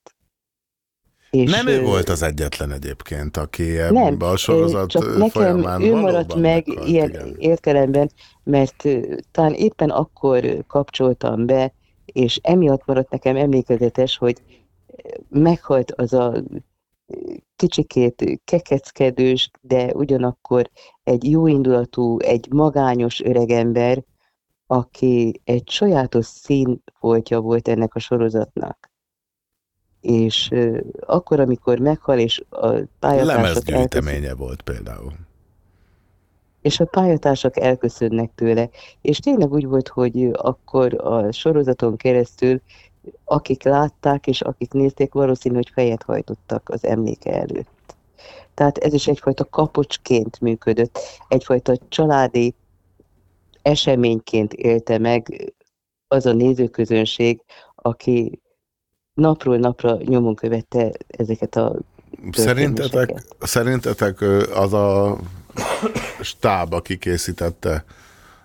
[1.29, 5.81] És, Nem ő ö, volt az egyetlen egyébként, aki ebben a sorozat csak nekem folyamán
[5.81, 7.35] ő maradt meg meghalt, ilyen igen.
[7.37, 8.11] értelemben,
[8.43, 8.87] mert
[9.31, 11.73] talán éppen akkor kapcsoltam be,
[12.05, 14.37] és emiatt maradt nekem emlékezetes, hogy
[15.29, 16.43] meghalt az a
[17.55, 20.69] kicsikét kekeckedős, de ugyanakkor
[21.03, 24.03] egy jóindulatú, egy magányos öregember,
[24.67, 28.89] aki egy sajátos színfoltja volt ennek a sorozatnak.
[30.01, 30.49] És
[30.99, 35.11] akkor, amikor meghal, és a pályatársak Lemezgyűjteménye volt például.
[36.61, 38.69] és a pályatársak elköszönnek tőle.
[39.01, 42.61] És tényleg úgy volt, hogy akkor a sorozaton keresztül,
[43.23, 47.95] akik látták és akik nézték, valószínű, hogy fejet hajtottak az emléke előtt.
[48.53, 52.55] Tehát ez is egyfajta kapocsként működött, egyfajta családi
[53.61, 55.53] eseményként élte meg
[56.07, 57.41] az a nézőközönség,
[57.75, 58.41] aki
[59.13, 61.75] napról napra nyomon követte ezeket a
[62.31, 64.21] Szerintetek, szerintetek
[64.53, 65.17] az a
[66.21, 67.85] stáb, aki készítette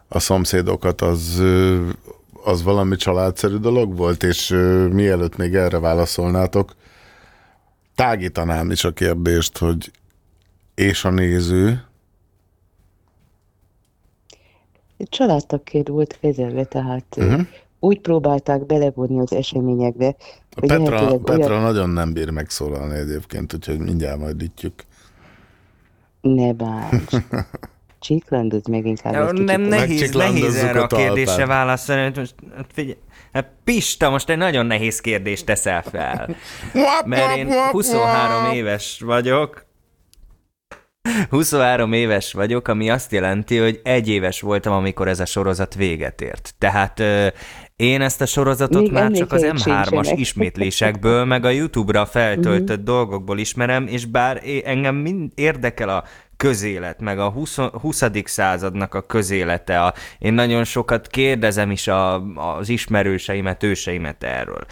[0.09, 1.43] a szomszédokat, az,
[2.45, 6.75] az valami családszerű dolog volt, és ö, mielőtt még erre válaszolnátok,
[7.95, 9.91] tágítanám is a kérdést, hogy
[10.75, 11.85] és a néző,
[15.09, 17.47] Családtagként volt kezelve, tehát uh-huh.
[17.81, 20.17] úgy próbálták belevonni az eseményekbe,
[20.51, 21.63] a Petra, Petra olyan...
[21.63, 24.85] nagyon nem bír megszólalni egyébként, úgyhogy mindjárt majd ütjük.
[26.21, 27.13] Ne bánts.
[28.05, 29.13] Csíklandozz meg inkább.
[29.13, 32.03] Ja, nem nehéz, nehéz erre a kérdésre válaszolni.
[32.03, 32.97] Hát Most, hát figyelj,
[33.33, 36.29] hát Pista, most egy nagyon nehéz kérdést teszel fel.
[37.07, 39.67] Mert én 23 éves vagyok.
[41.31, 46.21] 23 éves vagyok, ami azt jelenti, hogy egy éves voltam, amikor ez a sorozat véget
[46.21, 46.55] ért.
[46.59, 47.03] Tehát
[47.77, 50.19] én ezt a sorozatot Még már csak az emlékeim M3-as sincsenek.
[50.19, 52.85] ismétlésekből, meg a YouTube-ra feltöltött Mhm.
[52.85, 56.05] dolgokból ismerem, és bár engem mind érdekel a
[56.37, 57.57] közélet, meg a 20.
[57.57, 58.03] 20.
[58.25, 59.81] századnak a közélete.
[59.81, 62.15] A, én nagyon sokat kérdezem is a,
[62.59, 64.65] az ismerőseimet, őseimet erről.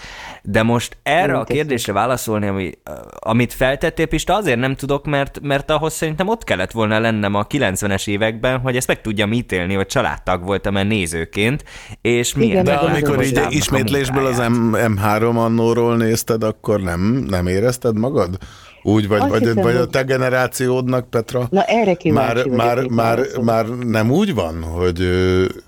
[0.43, 2.73] De most erre a kérdésre válaszolni, ami,
[3.19, 7.47] amit feltettél, Pista, azért nem tudok, mert, mert ahhoz szerintem ott kellett volna lennem a
[7.47, 11.65] 90-es években, hogy ezt meg tudjam ítélni, hogy családtag voltam-e nézőként,
[12.01, 14.39] és milyen Igen, De amikor így ismétlésből az.
[14.39, 18.39] M- M3 annóról nézted, akkor nem, nem érezted magad?
[18.83, 21.47] Úgy, vagy, Azt vagy, hiszem, vagy a te generációdnak, Petra?
[21.51, 25.09] Na erre kíváncsi már, már, már, már nem úgy van, hogy,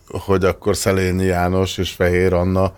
[0.09, 2.73] hogy akkor Szelényi János és Fehér Anna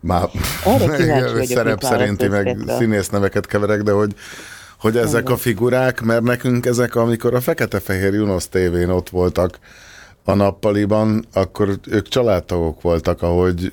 [0.00, 0.28] már
[1.44, 4.14] szerep szerinti meg színész neveket keverek, de hogy,
[4.78, 9.58] hogy ezek a figurák, mert nekünk ezek, amikor a Fekete-Fehér Junos tévén ott voltak
[10.24, 13.72] a nappaliban, akkor ők családtagok voltak, ahogy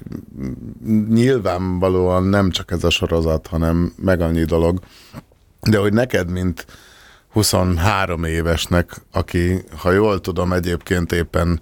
[1.10, 4.80] nyilvánvalóan nem csak ez a sorozat, hanem meg annyi dolog.
[5.62, 6.66] De hogy neked, mint
[7.32, 11.62] 23 évesnek, aki, ha jól tudom, egyébként éppen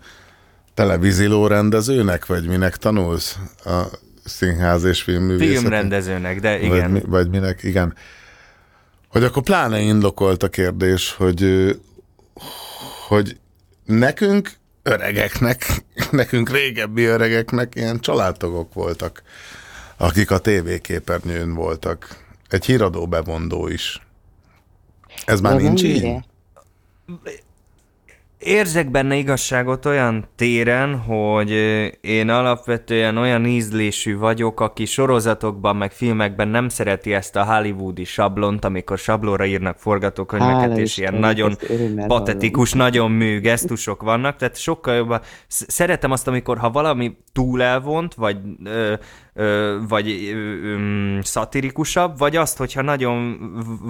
[0.73, 3.81] televíziló rendezőnek, vagy minek tanulsz a
[4.25, 5.57] színház és filmművészet?
[5.57, 6.91] filmrendezőnek, de Vagy, igen.
[6.91, 7.95] mi, vagy minek, igen.
[9.07, 11.69] Hogy akkor pláne indokolt a kérdés, hogy,
[13.07, 13.37] hogy
[13.85, 14.51] nekünk
[14.83, 15.65] öregeknek,
[16.11, 19.21] nekünk régebbi öregeknek ilyen családtagok voltak,
[19.97, 22.27] akik a tévéképernyőn voltak.
[22.49, 24.01] Egy híradó bevondó is.
[25.25, 26.15] Ez már De nincs így?
[28.39, 31.49] Érzek benne igazságot olyan téren, hogy
[32.01, 38.65] én alapvetően olyan ízlésű vagyok, aki sorozatokban, meg filmekben nem szereti ezt a hollywoodi sablont,
[38.65, 41.57] amikor sablóra írnak forgatókönyveket, Hála és ilyen Istennek, nagyon
[42.07, 47.61] patetikus, nagyon mű gesztusok vannak, tehát sokkal jobban sz- szeretem azt, amikor ha valami túl
[47.61, 48.93] elvont, vagy ö,
[49.87, 50.35] vagy
[51.21, 53.37] szatirikusabb, vagy azt, hogyha nagyon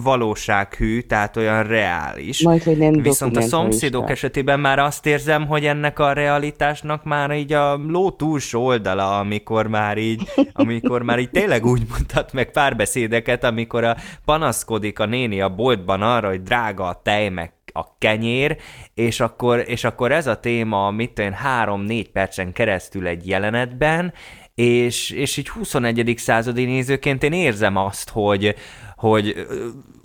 [0.04, 2.42] valósághű, tehát olyan reális.
[2.44, 7.32] Majd, hogy nem Viszont a szomszédok esetében már azt érzem, hogy ennek a realitásnak már
[7.32, 12.52] így a ló túlsó oldala, amikor már így, amikor már így tényleg úgy mutat meg
[12.52, 13.96] párbeszédeket, amikor a
[14.26, 18.58] panaszkodik a néni a boltban arra, hogy drága a tej, meg a kenyér,
[18.94, 24.14] és akkor, és akkor ez a téma, mit én, három-négy percen keresztül egy jelenetben,
[24.60, 26.14] és, és így 21.
[26.18, 28.56] századi nézőként én érzem azt, hogy,
[28.96, 29.48] hogy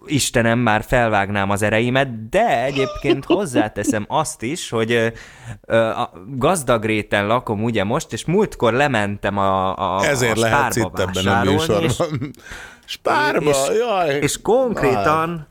[0.06, 5.12] Istenem, már felvágnám az ereimet, de egyébként hozzáteszem azt is, hogy
[5.96, 10.98] a gazdag réten lakom ugye most, és múltkor lementem a, a Ezért a Spárba itt
[10.98, 12.30] ebben a vásárolni, és- műsorban.
[12.84, 14.18] Spárba, és, jaj.
[14.18, 15.46] és konkrétan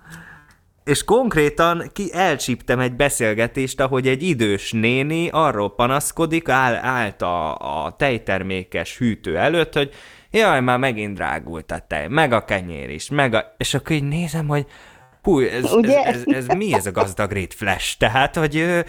[0.84, 7.56] és konkrétan ki elcsíptem egy beszélgetést, ahogy egy idős néni arról panaszkodik, áll, állt a,
[7.86, 9.94] a tejtermékes hűtő előtt, hogy
[10.32, 13.54] jaj, már megint drágult a tej, meg a kenyér is, meg a...
[13.58, 14.66] És akkor így nézem, hogy
[15.24, 16.04] hú, ez, ez, Ugye?
[16.04, 17.98] ez, ez, mi ez a gazdag rét flash?
[17.98, 18.80] Tehát, hogy ö,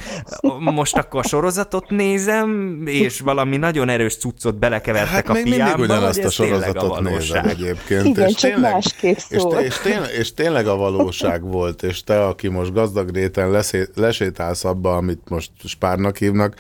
[0.59, 5.82] most akkor sorozatot nézem, és valami nagyon erős cuccot belekevertek Hát a még mindig fiámba,
[5.82, 7.47] ugyanazt a ez sorozatot nézem valóság?
[7.47, 8.05] egyébként.
[8.07, 9.59] Igen, és csak tényleg, másképp és, szól.
[9.61, 14.64] és, tényleg, és tényleg a valóság volt, és te, aki most gazdag réten leszé, lesétálsz
[14.64, 16.55] abba, amit most spárnak hívnak,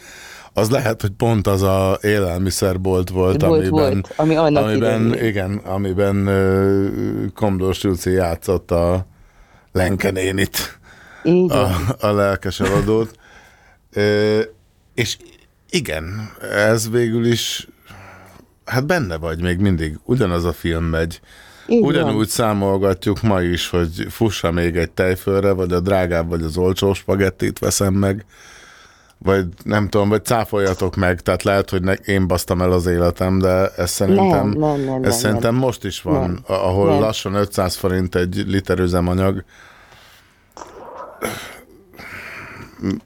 [0.56, 5.26] az lehet, hogy pont az a élelmiszerbolt volt, Volt, amiben, volt, ami annak amiben idején.
[5.26, 9.06] igen, amiben uh, Komdós Julci játszott a
[9.74, 10.78] Lenkenénit
[11.24, 11.88] Így a, van.
[12.00, 13.18] a lelkes eladót.
[13.92, 14.40] Ö,
[14.94, 15.16] és
[15.70, 17.68] igen, ez végül is,
[18.64, 21.20] hát benne vagy még mindig, ugyanaz a film megy.
[21.66, 21.88] Így van.
[21.88, 26.92] Ugyanúgy számolgatjuk ma is, hogy fussa még egy tejfölre, vagy a drágább, vagy az olcsó
[26.94, 28.24] spagettit veszem meg,
[29.18, 33.38] vagy nem tudom, vagy cáfoljatok meg, tehát lehet, hogy ne, én basztam el az életem,
[33.38, 35.62] de ez szerintem, Nem, nem, nem, ez nem, szerintem nem.
[35.62, 36.38] most is van, Nem.
[36.46, 37.00] ahol Nem.
[37.00, 39.44] lassan 500 forint egy liter üzemanyag,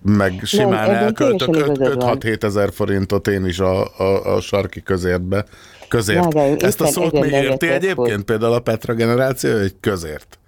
[0.02, 2.18] meg simán ebben elköltök teljesen igazad van.
[2.20, 5.44] 5-6-7 ezer forintot én is a, a, a sarki közértbe.
[5.88, 6.28] Közért.
[6.28, 10.38] Drágáim, Ezt a szót még érti egyébként például a Petra generáció, egy közért.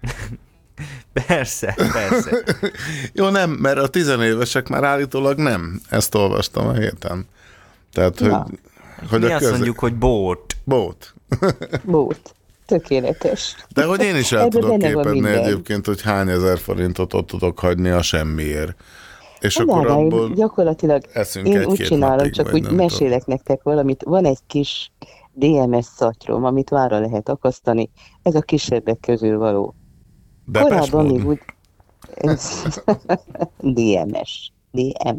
[1.26, 2.42] Persze, persze.
[3.12, 5.80] Jó, nem, mert a tizenévesek már állítólag nem.
[5.90, 7.26] Ezt olvastam a héten.
[7.92, 8.46] Tehát, hogy, Na.
[9.10, 10.56] hogy Mi a azt közé- mondjuk, hogy bót.
[10.64, 11.14] Bót.
[11.84, 12.34] Bót.
[12.66, 13.54] Tökéletes.
[13.74, 17.58] De hogy én is el Ebben tudok képedni egyébként, hogy hány ezer forintot ott tudok
[17.58, 18.74] hagyni a semmiért.
[19.40, 23.62] És A akkor abból gyakorlatilag eszünk én úgy csinálom, napig, csak úgy nem mesélek nektek
[23.62, 24.02] valamit.
[24.02, 24.92] Van egy kis
[25.32, 27.90] DMS szatyrom, amit vára lehet akasztani.
[28.22, 29.74] Ez a kisebbek közül való.
[30.50, 31.40] Depes Korábban még úgy...
[33.74, 34.52] DMS.
[34.70, 35.16] DM.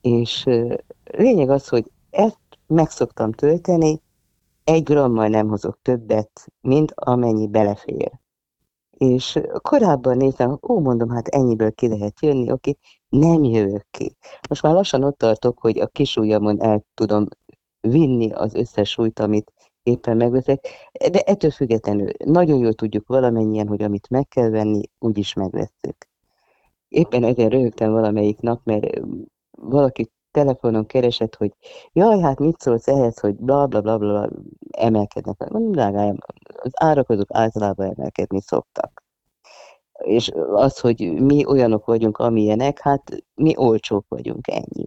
[0.00, 0.44] És
[1.04, 4.00] lényeg az, hogy ezt meg szoktam tölteni,
[4.64, 8.12] egy grammal nem hozok többet, mint amennyi belefér.
[8.90, 12.76] És korábban néztem, ó, mondom, hát ennyiből ki lehet jönni, oké,
[13.08, 14.16] nem jövök ki.
[14.48, 17.26] Most már lassan ott tartok, hogy a kis ujjamon el tudom
[17.80, 19.52] vinni az összes súlyt, amit
[19.82, 20.66] éppen megveszek,
[21.10, 26.08] de ettől függetlenül nagyon jól tudjuk valamennyien, hogy amit meg kell venni, úgyis megvesszük.
[26.88, 29.00] Éppen ezért röhögtem valamelyik nap, mert
[29.50, 31.52] valaki telefonon keresett, hogy
[31.92, 34.28] jaj, hát mit szólsz ehhez, hogy bla bla bla bla
[34.70, 35.48] emelkednek.
[35.48, 36.16] Mondom, drágáim,
[36.56, 39.02] az árak azok általában emelkedni szoktak.
[39.92, 44.84] És az, hogy mi olyanok vagyunk, amilyenek, hát mi olcsók vagyunk, ennyi.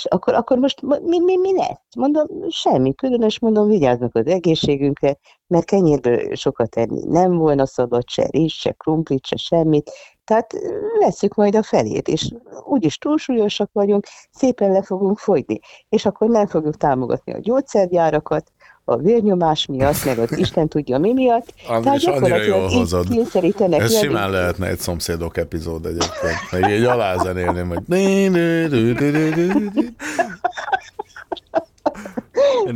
[0.00, 1.94] És akkor, akkor most mi, mi, mi lesz?
[1.96, 8.26] Mondom, semmi különös, mondom, vigyázznak az egészségünkre, mert kenyérből sokat enni nem volna szabad, se
[8.30, 9.90] rizs, se krumplit, se semmit,
[10.24, 10.52] tehát
[10.98, 12.34] veszük majd a felét, és
[12.64, 18.52] úgyis túlsúlyosak vagyunk, szépen le fogunk fogyni, és akkor nem fogjuk támogatni a gyógyszergyárakat,
[18.90, 21.54] a vérnyomás miatt, meg az Isten tudja mi miatt.
[21.68, 23.08] András, annyira jól hozod.
[23.08, 26.50] kényszerítenek Ez simán lehetne egy szomszédok epizód egyébként.
[26.50, 27.82] Meg így alázenélném, hogy...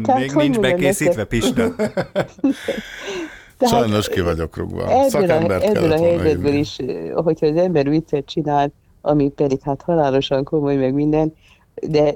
[0.03, 1.25] Tehát, Még nincs bekészítve?
[1.25, 1.69] Pista.
[3.59, 4.83] Tehát Sajnos ki vagyok rúgva.
[4.83, 6.59] Ebből a, ebből a helyzetből hívni.
[6.59, 11.35] is, eh, hogyha az ember viccet csinál, ami pedig hát halálosan komoly, meg minden,
[11.83, 12.15] de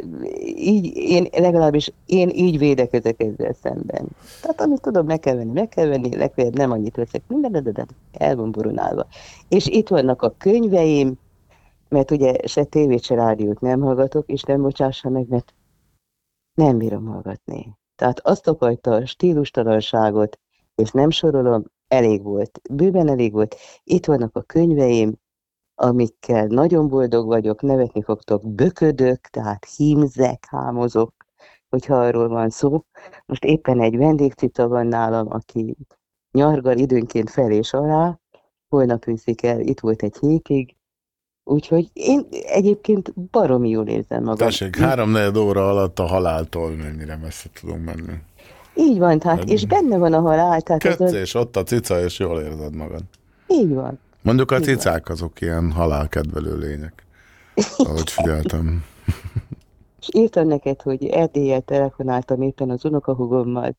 [0.57, 4.09] így én legalábbis én így védekezek ezzel szemben.
[4.43, 7.61] Tehát amit tudom, meg kell venni, meg kell venni, legfeljebb nem annyit veszek, minden, de,
[7.61, 9.07] de, el van borunálva.
[9.49, 11.19] És itt vannak a könyveim,
[11.89, 15.55] mert ugye se tévét, se rádiót nem hallgatok, és nem bocsássa meg, mert
[16.55, 17.77] nem bírom hallgatni.
[17.97, 20.39] Tehát azt a fajta stílustalanságot,
[20.75, 23.57] és nem sorolom, elég volt, bőven elég volt.
[23.85, 25.15] Itt vannak a könyveim,
[25.81, 31.13] amikkel nagyon boldog vagyok, nevetni fogtok, böködök, tehát hímzek, hámozok,
[31.69, 32.85] hogyha arról van szó.
[33.27, 35.77] Most éppen egy vendégcica van nálam, aki
[36.33, 38.19] nyargal időnként fel és alá,
[38.69, 40.77] holnap őszik el, itt volt egy hétig,
[41.45, 44.47] úgyhogy én egyébként baromi jól érzem magam.
[44.47, 48.19] Tessék, három óra alatt a haláltól mennyire messze tudunk menni.
[48.75, 52.01] Így van, tehát, és benne van a halál, tehát Kötsz, az, és ott a cica,
[52.05, 53.03] és jól érzed magad.
[53.49, 53.99] így van.
[54.29, 57.07] Mondjuk a cicák azok ilyen halálkedvelő lények.
[57.77, 58.85] Ahogy figyeltem.
[60.13, 63.77] Írtam neked, hogy Erdélyel telefonáltam éppen az unokahugommal,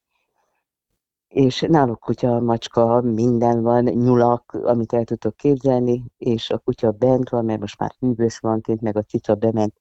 [1.28, 7.30] és náluk kutya, macska, minden van, nyulak, amit el tudtok képzelni, és a kutya bent
[7.30, 9.74] van, mert most már hűvös van kint, meg a cica bement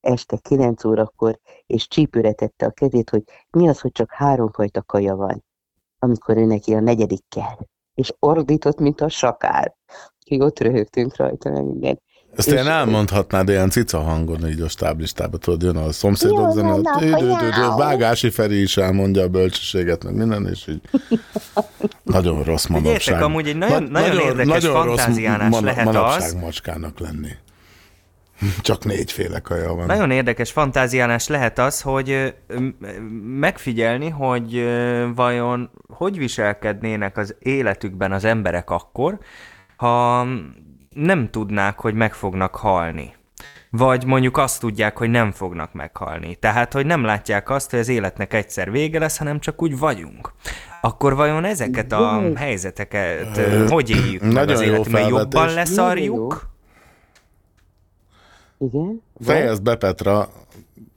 [0.00, 5.16] este 9 órakor, és csípőre tette a kezét, hogy mi az, hogy csak háromfajta kaja
[5.16, 5.44] van,
[5.98, 7.56] amikor ő neki a negyedik kell.
[7.94, 9.76] És ordított, mint a sakár.
[10.24, 12.00] Úgyhogy ott röhögtünk rajta, meg minden.
[12.36, 17.76] Ezt ilyen elmondhatnád ilyen cica hangon, így a stáblistába, tudod, jön a szomszédok zene, na.
[17.76, 20.80] Vágási Feri is elmondja a bölcsességet, meg minden, és így
[22.02, 23.22] nagyon rossz manapság.
[23.22, 27.30] amúgy egy nagyon- nagyon érdekes fantáziálás lehet az- manapság macskának lenni.
[28.60, 29.86] Csak négyféle kaja van.
[29.86, 32.34] Nagyon érdekes fantáziálás lehet az, hogy
[33.38, 34.64] megfigyelni, hogy
[35.14, 39.18] vajon hogy viselkednének az életükben az emberek akkor,
[39.82, 40.26] ha
[40.94, 43.14] nem tudnák, hogy meg fognak halni.
[43.70, 46.34] Vagy mondjuk azt tudják, hogy nem fognak meghalni.
[46.36, 50.32] Tehát, hogy nem látják azt, hogy az életnek egyszer vége lesz, hanem csak úgy vagyunk.
[50.80, 55.08] Akkor vajon ezeket a helyzeteket hogy éljük meg Nagyon az életünkben?
[55.08, 56.48] Jobban leszarjuk?
[58.58, 59.02] Igen?
[59.20, 60.28] Fejezd be, Petra,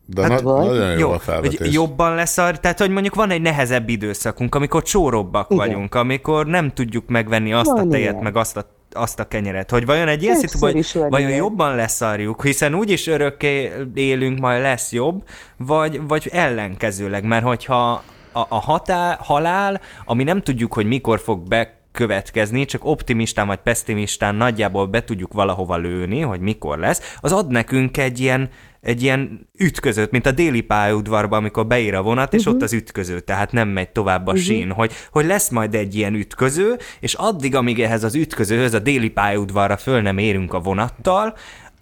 [0.06, 1.74] de Hát na- vagy- nagyon jó, Jó, a hogy felvetés.
[1.74, 5.68] jobban lesz a, tehát hogy mondjuk van egy nehezebb időszakunk, amikor csórobbak Igen.
[5.68, 8.24] vagyunk, amikor nem tudjuk megvenni azt Van a tejet, ilyen.
[8.24, 10.42] meg azt a, azt a kenyeret, hogy vajon egy ilyen
[10.74, 15.24] is van vajon jobban leszarjuk, hiszen úgyis örökké élünk, majd lesz jobb,
[15.58, 21.48] vagy, vagy ellenkezőleg, mert hogyha a, a hatá, halál, ami nem tudjuk, hogy mikor fog
[21.48, 27.52] bekövetkezni, csak optimistán vagy pessimistán nagyjából be tudjuk valahova lőni, hogy mikor lesz, az ad
[27.52, 28.50] nekünk egy ilyen,
[28.86, 33.20] egy ilyen ütközőt, mint a déli pályaudvarban, amikor beír a vonat, és ott az ütköző,
[33.20, 37.56] tehát nem megy tovább a sín, hogy, hogy lesz majd egy ilyen ütköző, és addig,
[37.56, 41.36] amíg ehhez az ütközőhöz a déli pályaudvarra föl nem érünk a vonattal,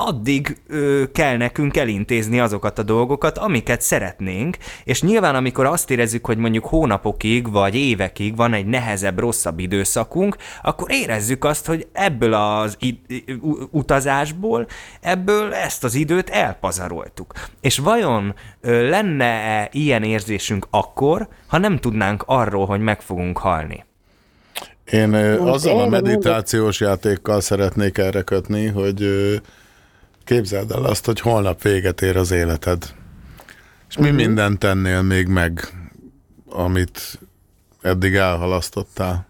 [0.06, 6.26] addig ö, kell nekünk elintézni azokat a dolgokat, amiket szeretnénk, és nyilván amikor azt érezzük,
[6.26, 12.34] hogy mondjuk hónapokig vagy évekig van egy nehezebb, rosszabb időszakunk, akkor érezzük azt, hogy ebből
[12.34, 12.78] az
[13.72, 14.68] utazásból,
[15.02, 17.34] ebből ezt az időt elpazaroltuk.
[17.62, 23.86] És vajon ö, lenne-e ilyen érzésünk akkor, ha nem tudnánk arról, hogy meg fogunk halni?
[24.92, 29.36] Én azzal a meditációs játékkal szeretnék erre kötni, hogy ö,
[30.24, 32.94] képzeld el azt, hogy holnap véget ér az életed.
[33.90, 35.62] És mi mindent tennél még meg,
[36.50, 37.20] amit
[37.82, 39.28] eddig elhalasztottál?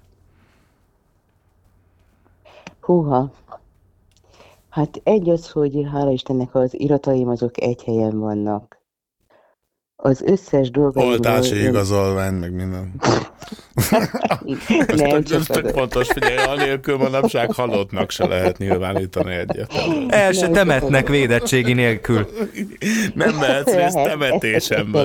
[2.79, 3.31] Húha.
[4.69, 8.82] Hát egy az, hogy hála Istennek az irataim azok egy helyen vannak.
[10.05, 11.13] Az összes dolgaimról...
[11.13, 12.93] Oltási igazolvány, meg minden.
[14.87, 19.33] Ez Nem, tök, csak ez tök az- fontos, figyelj, anélkül manapság halottnak se lehet nyilvánítani
[19.33, 19.73] egyet.
[20.07, 22.27] El se temetnek védettségi nélkül.
[23.13, 24.95] Nem mehetsz részt Lehet, temetésen.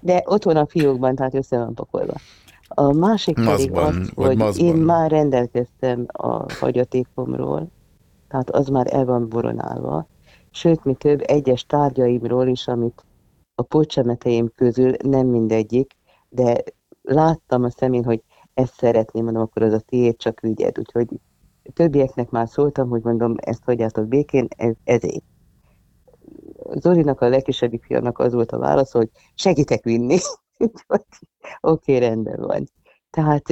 [0.00, 2.14] De ott van a fiókban, tehát össze van pakolva.
[2.68, 4.66] A másik pedig az, hogy maszkban.
[4.66, 7.70] én már rendelkeztem a hagyatékomról,
[8.28, 10.08] tehát az már el van boronálva.
[10.50, 13.04] Sőt, mi több, egyes tárgyaimról is, amit
[13.54, 15.96] a pocsemeteim közül nem mindegyik,
[16.28, 16.62] de
[17.02, 18.22] láttam a szemén, hogy
[18.54, 20.78] ezt szeretném, mondom, akkor az a tiéd, csak ügyed.
[20.78, 21.08] Úgyhogy
[21.72, 25.24] többieknek már szóltam, hogy mondom, ezt hagyjátok békén, ez, ezért.
[26.74, 30.18] Zolinak, a legkisebbik fiának az volt a válasz, hogy segítek vinni.
[30.58, 31.02] Oké,
[31.60, 32.64] okay, rendben van.
[33.10, 33.48] Tehát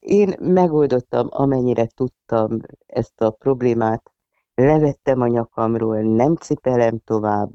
[0.00, 4.10] én megoldottam, amennyire tudtam ezt a problémát,
[4.54, 7.50] levettem a nyakamról, nem cipelem tovább,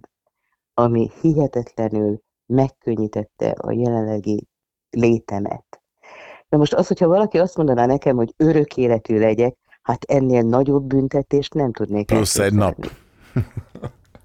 [0.78, 4.48] ami hihetetlenül megkönnyítette a jelenlegi
[4.90, 5.82] létemet.
[6.50, 10.84] Na most az, hogyha valaki azt mondaná nekem, hogy örök életű legyek, hát ennél nagyobb
[10.84, 12.68] büntetést nem tudnék Plusz egy nap.
[12.68, 13.04] elképzelni.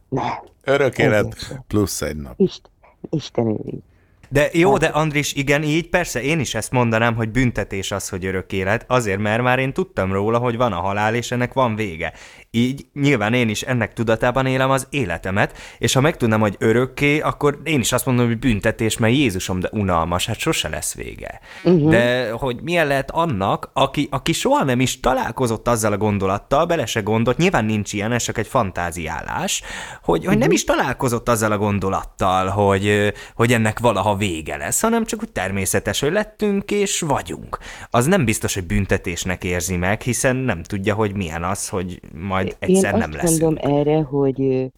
[0.09, 2.35] Nem, Örök élet, plusz egy nap.
[2.37, 2.71] Isten,
[3.11, 3.81] Isten őriz.
[4.29, 8.25] De jó, de Andris, igen, így persze én is ezt mondanám, hogy büntetés az, hogy
[8.25, 11.75] örök élet, azért, mert már én tudtam róla, hogy van a halál, és ennek van
[11.75, 12.13] vége.
[12.53, 17.61] Így nyilván én is ennek tudatában élem az életemet, és ha megtudnám, hogy örökké, akkor
[17.65, 21.41] én is azt mondom, hogy büntetés, mert Jézusom, de unalmas, hát sose lesz vége.
[21.65, 21.91] Uh-huh.
[21.91, 26.87] De hogy milyen lehet annak, aki, aki soha nem is találkozott azzal a gondolattal, bele
[26.87, 29.63] se gondolt, nyilván nincs ilyen, ez csak egy fantáziálás,
[30.03, 35.05] hogy, hogy nem is találkozott azzal a gondolattal, hogy, hogy ennek valaha vége lesz, hanem
[35.05, 37.59] csak úgy természetes, hogy lettünk és vagyunk.
[37.91, 42.40] Az nem biztos, hogy büntetésnek érzi meg, hiszen nem tudja, hogy milyen az, hogy majd
[42.47, 43.41] egyszer Én nem azt leszünk.
[43.43, 44.71] mondom erre, hogy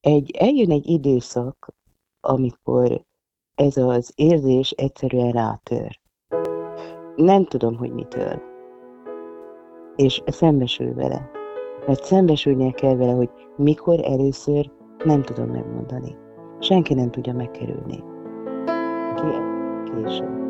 [0.00, 1.68] egy, eljön egy időszak,
[2.20, 3.02] amikor
[3.54, 5.98] ez az érzés egyszerűen rátör.
[7.16, 8.42] Nem tudom, hogy mitől.
[9.96, 11.30] És szembesül vele.
[11.86, 14.70] Mert szembesülnie kell vele, hogy mikor először
[15.04, 16.16] nem tudom megmondani.
[16.60, 18.02] Senki nem tudja megkerülni.
[19.14, 20.47] Ki- Később.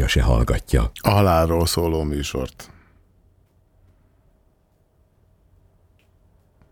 [0.00, 0.90] A kutya se hallgatja.
[1.02, 2.70] A halálról szóló műsort.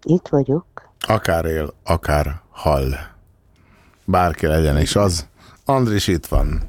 [0.02, 0.64] Itt vagyok.
[1.06, 2.90] Akár él, akár hall.
[4.04, 5.28] Bárki legyen is az.
[5.64, 6.62] Andris itt van.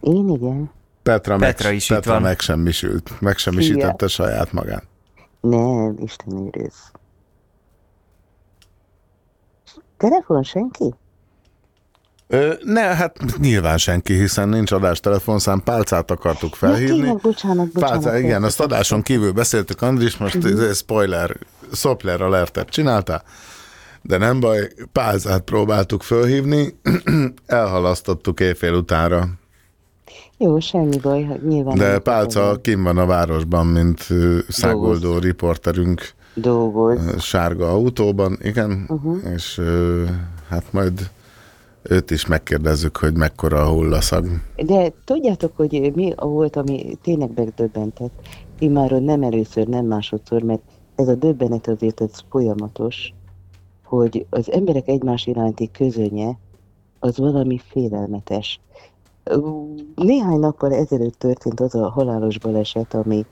[0.00, 0.70] Én igen.
[1.02, 2.22] Petra, Petra meg, is itt Petra van.
[2.22, 3.20] megsemmisült.
[3.20, 4.84] Megsemmisítette saját magát.
[5.40, 6.92] Nem, Isten őriz.
[9.96, 10.94] Telefon senki?
[12.34, 16.94] Ö, ne, hát nyilván senki, hiszen nincs adás telefonszám, pálcát akartuk Ja, felhívni.
[16.94, 18.02] tényleg, bocsánat, bocsánat.
[18.02, 20.72] Pálca, igen, azt adáson kívül beszéltük, Andris, most uh-huh.
[20.72, 21.36] spoiler,
[21.72, 23.22] Sopler alertet csinálta,
[24.02, 26.74] de nem baj, Pálcát próbáltuk fölhívni,
[27.46, 29.28] elhalasztottuk éjfél utánra,
[30.38, 31.76] Jó, semmi baj, nyilván.
[31.78, 34.08] de Pálca kim van a városban, mint
[34.48, 37.22] szágoldó riporterünk Dolgoz.
[37.22, 39.16] sárga autóban, igen, Uh-huh.
[39.34, 39.60] és
[40.48, 41.10] hát majd
[41.82, 44.26] őt is megkérdezzük, hogy mekkora a hullaszag.
[44.56, 48.12] De tudjátok, hogy mi volt, ami tényleg megdöbbentett?
[48.58, 50.62] Imáron nem először, nem másodszor, mert
[50.94, 53.12] ez a döbbenet azért ez folyamatos,
[53.84, 56.38] hogy az emberek egymás iránti közönye
[56.98, 58.60] az valami félelmetes.
[59.94, 63.24] Néhány nappal ezelőtt történt az a halálos baleset, ami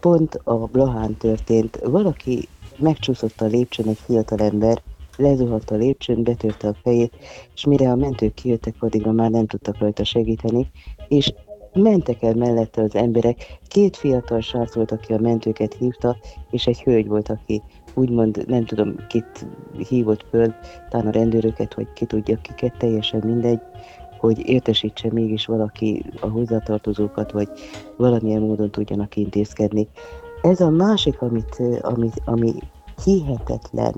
[0.00, 1.78] pont a Blahán történt.
[1.84, 4.82] Valaki megcsúszott a lépcsőn, egy fiatal ember,
[5.16, 7.16] lezuhant a lépcsőn, betörte a fejét,
[7.54, 10.70] és mire a mentők kijöttek, addigra már nem tudtak rajta segíteni,
[11.08, 11.32] és
[11.72, 13.58] mentek el mellette az emberek.
[13.68, 16.16] Két fiatal srác volt, aki a mentőket hívta,
[16.50, 17.62] és egy hölgy volt, aki
[17.94, 19.46] úgymond nem tudom, kit
[19.88, 20.54] hívott föl,
[20.88, 23.60] talán a rendőröket, vagy ki tudja kiket, teljesen mindegy,
[24.18, 27.48] hogy értesítse mégis valaki a hozzátartozókat, vagy
[27.96, 29.88] valamilyen módon tudjanak intézkedni.
[30.42, 32.52] Ez a másik, amit, ami, ami
[33.04, 33.94] hihetetlen,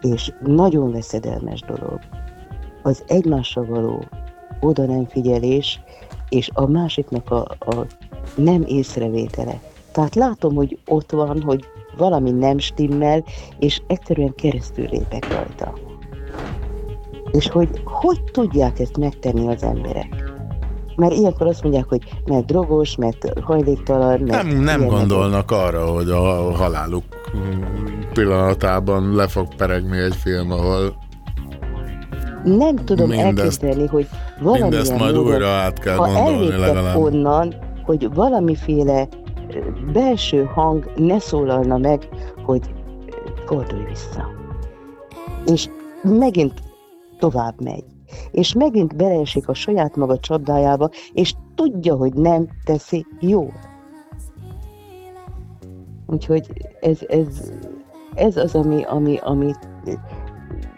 [0.00, 1.98] és nagyon veszedelmes dolog,
[2.82, 4.04] az egymásra való
[4.60, 5.80] oda nem figyelés,
[6.28, 7.86] és a másiknak a, a
[8.36, 9.60] nem észrevétele.
[9.92, 11.64] Tehát látom, hogy ott van, hogy
[11.96, 13.24] valami nem stimmel,
[13.58, 15.72] és egyszerűen keresztül lépek rajta.
[17.32, 20.29] És hogy hogy tudják ezt megtenni az emberek?
[21.00, 24.42] Mert ilyenkor azt mondják, hogy mert drogos, mert hajléktalan, mert...
[24.42, 27.04] Nem, nem gondolnak arra, hogy a haláluk
[28.12, 30.94] pillanatában le fog peregni egy film, ahol
[32.44, 34.08] nem tudom Mindezt- elképzelni, hogy
[34.40, 36.96] valamilyen mindezt majd módon, újra át kell ha gondolni legalább.
[36.96, 39.08] onnan, hogy valamiféle
[39.92, 42.08] belső hang ne szólalna meg,
[42.44, 42.74] hogy
[43.46, 44.28] fordulj vissza.
[45.46, 45.68] És
[46.02, 46.60] megint
[47.18, 47.84] tovább megy.
[48.30, 53.52] És megint beleesik a saját maga csapdájába, és tudja, hogy nem teszi jól.
[56.06, 56.46] Úgyhogy
[56.80, 57.52] ez, ez,
[58.14, 59.52] ez az, ami, ami, ami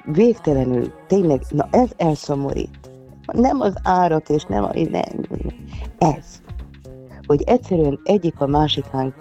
[0.05, 2.91] végtelenül, tényleg, na ez elszomorít.
[3.33, 5.27] Nem az árak, és nem a, nem,
[5.99, 6.43] ez.
[7.27, 9.15] Hogy egyszerűen egyik a másikán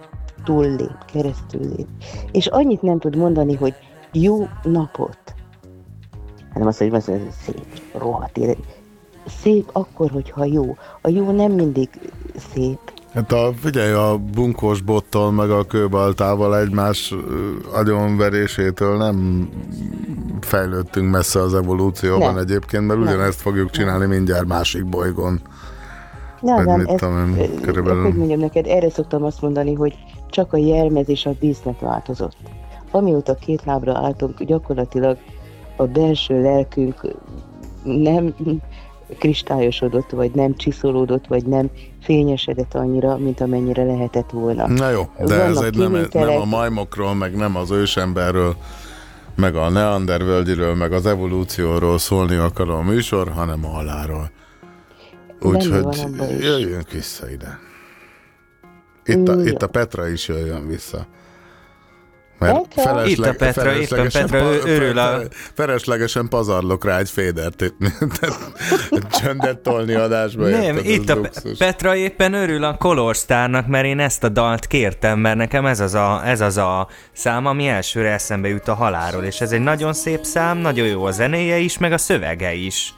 [0.43, 1.87] túllép, keresztül lép.
[2.31, 3.73] És annyit nem tud mondani, hogy
[4.11, 5.20] jó napot.
[6.53, 8.57] Hanem azt, hogy mondja, hogy szép, rohadt élet.
[9.41, 10.77] Szép akkor, hogyha jó.
[11.01, 11.89] A jó nem mindig
[12.53, 12.79] szép.
[13.13, 17.13] Hát a, figyelj, a bunkós bottól meg a kőbaltával egymás
[17.73, 19.49] agyonverésétől nem
[20.39, 22.43] fejlődtünk messze az evolúcióban Nem.
[22.43, 23.07] egyébként, mert Nem.
[23.07, 25.41] ugyanezt fogjuk csinálni mindjárt másik bolygón.
[26.41, 28.03] Vagy nem, mit ez, tudom én, körülbelül.
[28.03, 29.97] Hogy mondjam neked, erre szoktam azt mondani, hogy
[30.29, 32.37] csak a jelmez és a díszlet változott.
[32.91, 35.17] Amióta két lábra álltunk, gyakorlatilag
[35.81, 37.01] a belső lelkünk
[37.83, 38.35] nem
[39.19, 41.69] kristályosodott, vagy nem csiszolódott, vagy nem
[42.01, 44.67] fényesedett annyira, mint amennyire lehetett volna.
[44.67, 48.55] Na jó, de ez Vannak egy nem, nem a majmokról, meg nem az ősemberről,
[49.35, 54.31] meg a neandervölgyiről, meg az evolúcióról szólni akaró a műsor, hanem a halálról.
[55.39, 56.09] Benne Úgyhogy
[56.39, 57.59] jöjjünk vissza ide.
[59.05, 61.07] Itt a, itt a Petra is jöjjön vissza.
[62.45, 62.83] Petra?
[62.83, 66.97] felesleg- Itt a Petra, éppen feleslegesen Petra, ő- pa- örül a- fe- Feleslegesen pazarlok rá
[66.97, 67.73] egy fédert
[69.21, 70.47] csöndet tolni adásba.
[70.47, 70.85] Nem, érted?
[70.85, 71.57] itt a luxus.
[71.57, 75.79] Petra éppen örül a Color Starnak, mert én ezt a dalt kértem, mert nekem ez
[75.79, 79.61] az, a, ez az a szám, ami elsőre eszembe jut a halálról, és ez egy
[79.63, 82.93] nagyon szép szám, nagyon jó a zenéje is, meg a szövege is.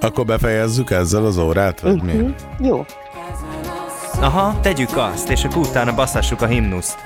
[0.00, 2.12] Akkor befejezzük ezzel az órát, vagy mi?
[2.12, 2.30] Mhm,
[2.60, 2.84] Jó.
[4.20, 6.96] Aha, tegyük azt, és akkor utána basszassuk a himnuszt.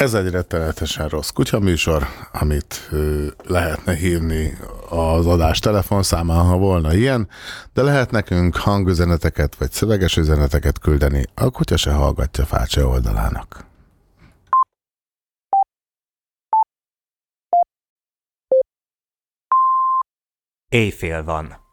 [0.00, 7.28] Ez egy rettenetesen rossz kutyaműsor, amit ö, lehetne hívni az adás telefonszámán, ha volna ilyen,
[7.72, 13.64] de lehet nekünk hangüzeneteket vagy szöveges üzeneteket küldeni a kutya se hallgatja fácsa oldalának.
[20.68, 21.69] Éjfél van.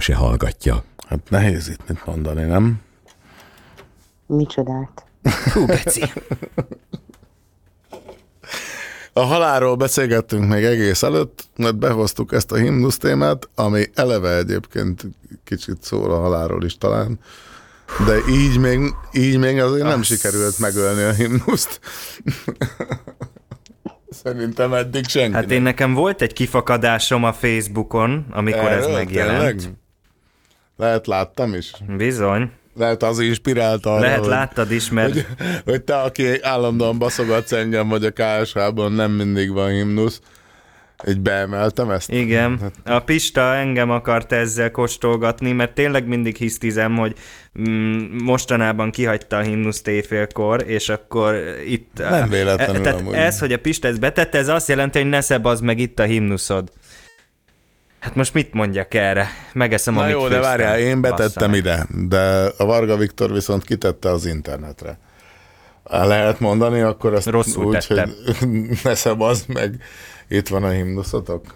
[0.00, 0.84] Se hallgatja.
[1.08, 2.80] Hát nehéz itt mit mondani, nem?
[4.26, 5.04] Micsodát?
[5.52, 6.12] Hú, Beci.
[9.12, 15.02] A halálról beszélgettünk még egész előtt, mert behoztuk ezt a himnusz témát, ami eleve egyébként
[15.44, 17.18] kicsit szól a halálról is talán,
[18.06, 21.80] de így még, így még azért nem sikerült megölni a himnuszt.
[24.10, 25.34] Szerintem eddig senki.
[25.34, 28.96] Hát én nekem volt egy kifakadásom a Facebookon, amikor ez Erről?
[28.96, 29.56] megjelent.
[29.56, 29.78] Tényleg?
[30.80, 31.72] Lehet láttam is.
[31.96, 32.50] Bizony.
[32.76, 35.26] Lehet az inspirált arra, Lehet hogy, láttad is, mert hogy,
[35.64, 40.20] hogy te, aki állandóan baszogatsz engem, vagy a KSH-ban nem mindig van himnusz,
[41.08, 42.10] így beemeltem ezt?
[42.10, 47.14] Igen, a Pista engem akart ezzel kóstolgatni, mert tényleg mindig hisztizem, hogy
[47.68, 51.98] mm, mostanában kihagyta a himnuszt éjfélkor, és akkor itt...
[51.98, 53.14] Nem véletlenül Tehát amúgy.
[53.14, 56.04] ez, hogy a Pista ezt betette, ez azt jelenti, hogy ne szebazd meg itt a
[56.04, 56.70] himnuszod.
[58.00, 59.28] Hát most mit mondjak erre?
[59.52, 60.42] Megeszem, Na amit jó, de főztem.
[60.42, 61.58] várjál, én Bassza betettem meg.
[61.58, 64.98] ide, de a Varga Viktor viszont kitette az internetre.
[65.84, 68.12] Lehet mondani, akkor ezt Rosszul úgy, tettem.
[68.38, 68.48] hogy
[68.84, 69.82] ne szebazd meg,
[70.28, 71.54] itt van a himnuszotok.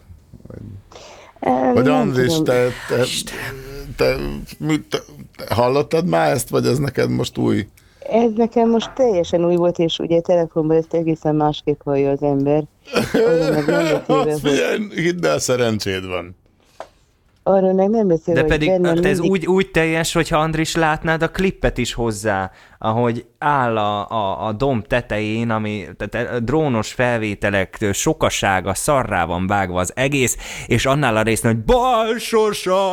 [1.75, 3.05] Vagy Andris, te, te,
[3.97, 4.17] te,
[4.59, 4.99] mit, te,
[5.55, 7.69] hallottad már ezt, vagy ez neked most új?
[8.11, 12.65] Ez nekem most teljesen új volt, és ugye telefonban ezt egészen másképp hallja az ember.
[14.41, 16.37] Figyelj, hidd el, szerencséd van.
[17.43, 20.75] arról meg nem beszélve, De pedig bennem hát ez mindig úgy, úgy teljes, hogyha Andris
[20.77, 26.41] látnád a klippet is hozzá, ahogy áll a, a, a domb tetején, ami tehát a
[26.41, 30.37] drónos felvételek sokasága szarrá van vágva az egész,
[30.67, 32.17] és annál a résznél, hogy bal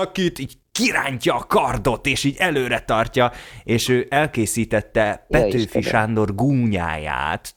[0.02, 3.32] akit így kirántja a kardot, és így előre tartja,
[3.64, 5.88] és ő elkészítette Ja, Petőfi Istenem.
[5.90, 7.56] Sándor gúnyáját,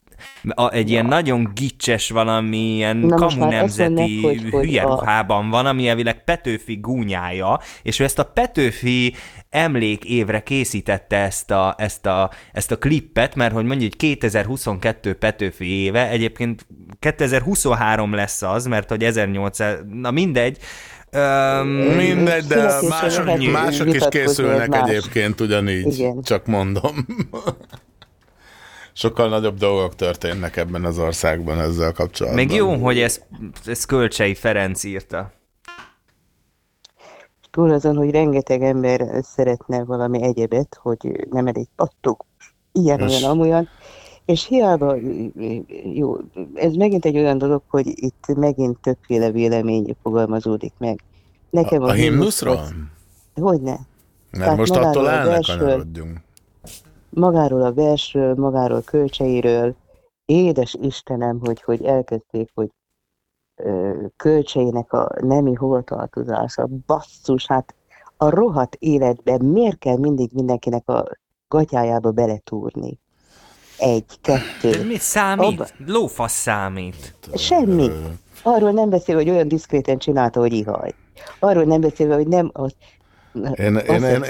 [0.48, 4.88] a, egy ilyen nagyon gicses valami, ilyen Na kamu nemzeti mondják, hogy- hogy hülye a-
[4.88, 9.14] ruhában van, ami elvileg Petőfi gúnyája, és ő ezt a Petőfi
[9.50, 16.08] emlékévre készítette ezt a, ezt, a, ezt a klippet, mert hogy mondjuk 2022 Petőfi éve,
[16.08, 16.66] egyébként
[16.98, 20.58] 2023 lesz az, mert hogy 1800, na mindegy,
[21.14, 24.88] Öm, Mindegy, de mások, mások is készülnek más.
[24.88, 26.22] egyébként ugyanígy, Igen.
[26.22, 27.06] csak mondom.
[28.92, 32.44] Sokkal nagyobb dolgok történnek ebben az országban ezzel kapcsolatban.
[32.44, 33.20] még jó, hogy ez,
[33.66, 35.32] ez Kölcsei Ferenc írta.
[37.50, 42.24] túl azon, hogy rengeteg ember szeretne valami egyebet, hogy nem elég pattog,
[42.72, 44.96] ilyen, olyan, amolyan, és hiába,
[45.92, 46.16] jó,
[46.54, 51.00] ez megint egy olyan dolog, hogy itt megint többféle vélemény fogalmazódik meg.
[51.50, 52.56] Nekem A, a himnuszról?
[52.56, 52.74] az-
[53.34, 53.78] Hogyne.
[54.30, 56.12] Mert Tehát most attól a elnekanyarodjunk.
[56.12, 56.22] versről-
[57.10, 59.74] Magáról a versről, magáról kölcseiről,
[60.24, 62.68] édes Istenem, hogy, hogy elkezdték, hogy
[63.62, 67.74] ö, kölcseinek a nemi hovatartozása, basszus, hát
[68.16, 71.04] a rohadt életben miért kell mindig mindenkinek a
[71.48, 72.98] gatyájába beletúrni?
[73.84, 74.84] Egy, De kettő.
[74.86, 75.46] mi számít?
[75.46, 77.14] Abba- Lófasz számít.
[77.36, 77.90] Semmi.
[78.42, 80.94] Arról nem beszél, hogy olyan diszkréten csinálta, hogy ihaj.
[81.38, 82.74] Arról nem beszélve, hogy nem az...
[83.54, 84.22] Én, én, én, én,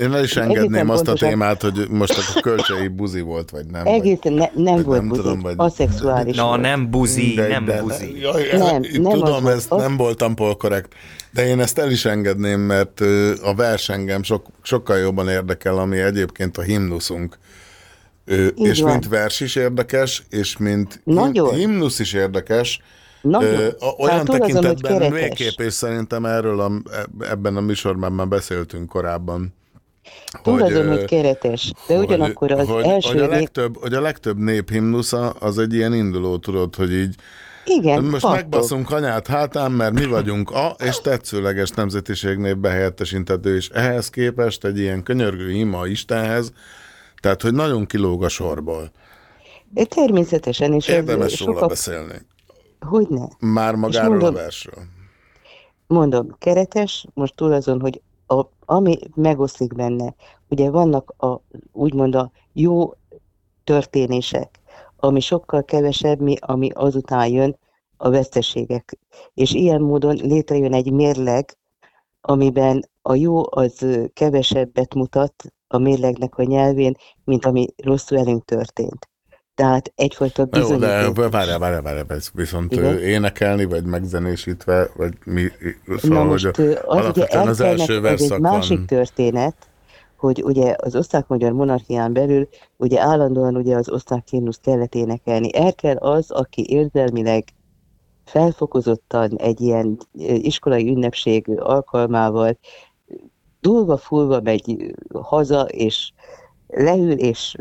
[0.00, 3.66] én, el is engedném azt a pontosan- témát, hogy most a kölcsei buzi volt, vagy
[3.66, 3.86] nem.
[3.86, 6.60] Egészen ne, nem vagy volt nem buzi, tudom, vagy- aszexuális Na, volt.
[6.60, 8.20] nem buzi, De- nem de- buzi.
[8.20, 9.56] Jaj, Nem, nem az tudom, volt.
[9.56, 10.92] ezt Az- nem voltam polkorrekt,
[11.30, 13.00] de én ezt el is engedném, mert
[13.42, 17.38] a vers engem sok, sokkal jobban érdekel, ami egyébként a himnuszunk.
[18.30, 18.90] Így és van.
[18.90, 21.54] mint vers is érdekes, és mint Nagyon.
[21.54, 22.80] himnusz is érdekes,
[23.22, 23.54] Nagyon.
[23.54, 23.68] Ö,
[23.98, 25.20] olyan azon, hogy tekintetben keretes.
[25.20, 26.70] végképp, és szerintem erről a,
[27.30, 29.54] ebben a műsorban már beszéltünk korábban.
[30.42, 34.38] Azon, ö, hogy keretes, de ugyanakkor az hogy, első hogy, a legtöbb, hogy a legtöbb
[34.38, 37.14] nép himnusza az egy ilyen induló, tudod, hogy így
[37.64, 38.36] Igen, most pattog.
[38.36, 44.78] megbaszunk anyát hátán, mert mi vagyunk a és tetszőleges nemzetiségnév behelyettesítető, és ehhez képest egy
[44.78, 46.52] ilyen könyörgő ima Istenhez,
[47.22, 48.90] tehát, hogy nagyon kilóg a sorból.
[49.88, 51.68] Természetesen, és Érdemes róla sokak...
[51.68, 52.26] beszélni.
[52.80, 53.28] Hogyne?
[53.38, 54.84] Már magáról a mondom- versről.
[55.86, 60.14] Mondom, keretes, most túl azon, hogy a, ami megoszlik benne,
[60.48, 61.40] ugye vannak a,
[61.72, 62.94] úgymond a jó
[63.64, 64.60] történések,
[64.96, 67.56] ami sokkal kevesebb, mi, ami azután jön,
[67.96, 68.98] a veszteségek.
[69.34, 71.56] És ilyen módon létrejön egy mérleg,
[72.20, 79.10] amiben a jó az kevesebbet mutat a mérlegnek a nyelvén, mint ami rosszul elünk történt.
[79.54, 81.30] Tehát egyfajta Na jó, de bizonyíték.
[81.30, 82.98] várjál, várjál, várjál, ez viszont Igen?
[82.98, 85.42] énekelni, vagy megzenésítve, vagy mi,
[85.96, 88.86] szóval, Na hogy most ö, az ugye az első ez egy verszak másik van.
[88.86, 89.56] történet,
[90.16, 95.56] hogy ugye az osztrák-magyar monarchián belül ugye állandóan ugye az osztrák himnusz kellett énekelni.
[95.56, 97.44] El kell az, aki érzelmileg
[98.24, 99.98] felfokozottan egy ilyen
[100.36, 102.58] iskolai ünnepség alkalmával
[103.62, 106.12] dúlva fulva megy haza, és
[106.66, 107.56] leül, és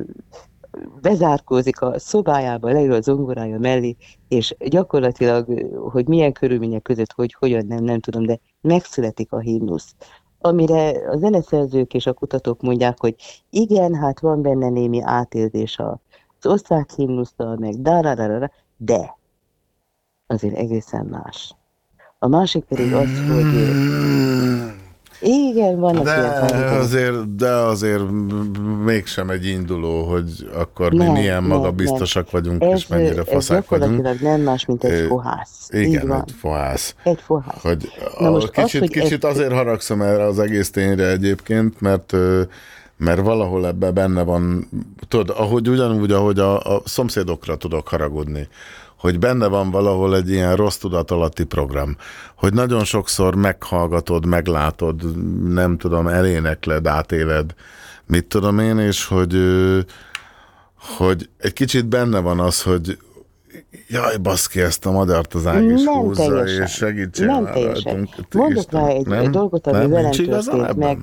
[1.02, 3.96] bezárkózik a szobájába, leül a zongorája mellé,
[4.28, 9.96] és gyakorlatilag, hogy milyen körülmények között, hogy hogyan nem, nem tudom, de megszületik a himnusz.
[10.40, 13.16] Amire a zeneszerzők és a kutatók mondják, hogy
[13.50, 19.18] igen, hát van benne némi átérzés az osztrák himnusztal, meg dararara, de
[20.28, 21.56] azért egészen más.
[22.20, 24.81] A másik pedig az, hogy
[25.22, 28.04] igen, vannak De ilyen azért, de azért
[28.86, 33.70] mégsem egy induló, hogy akkor mi Nem, milyen nem, magabiztosak vagyunk, ez, és mennyire faszák
[33.70, 34.22] vagyunk.
[34.22, 35.70] nem más, mint egy fohász.
[35.70, 36.24] Igen, van.
[36.28, 36.96] egy fohász.
[37.04, 37.62] Egy fohász.
[37.62, 41.82] Hogy Na most az, kicsit, hogy kicsit ez- azért haragszom erre az egész tényre egyébként,
[41.82, 42.14] mert
[42.98, 44.70] mert valahol ebben benne van,
[45.08, 48.48] tudod, ahogy ugyanúgy, ahogy a, a szomszédokra tudok haragudni,
[49.02, 51.96] hogy benne van valahol egy ilyen rossz tudat alatti program,
[52.36, 55.18] hogy nagyon sokszor meghallgatod, meglátod,
[55.54, 57.54] nem tudom, elénekled, átéled,
[58.06, 59.38] mit tudom én, és hogy,
[60.98, 62.98] hogy egy kicsit benne van az, hogy
[63.88, 66.62] jaj, baszki, ezt a magyart az ág is Nem húzza, teljesen.
[66.64, 67.94] és segítsél Nem már teljesen.
[67.94, 68.34] rajtunk.
[68.34, 69.32] Mondok rá egy nem?
[69.32, 69.90] dolgot, ami Nem?
[69.90, 71.00] velem igazam történt meg?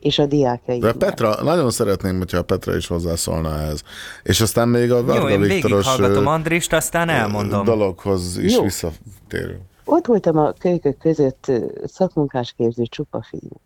[0.00, 0.80] És a diákjaim.
[0.80, 3.82] De Petra, nagyon szeretném, hogyha a Petra is hozzászólna ehhez.
[4.22, 7.64] És aztán még a Jó, Varga én Viktoros végighallgatom ö, Andrist, aztán elmondom.
[7.64, 8.62] dologhoz is Jó.
[8.62, 9.60] visszatérünk.
[9.84, 11.52] Ott voltam a kölykök között
[11.84, 13.60] szakmunkásképző csupa fiú.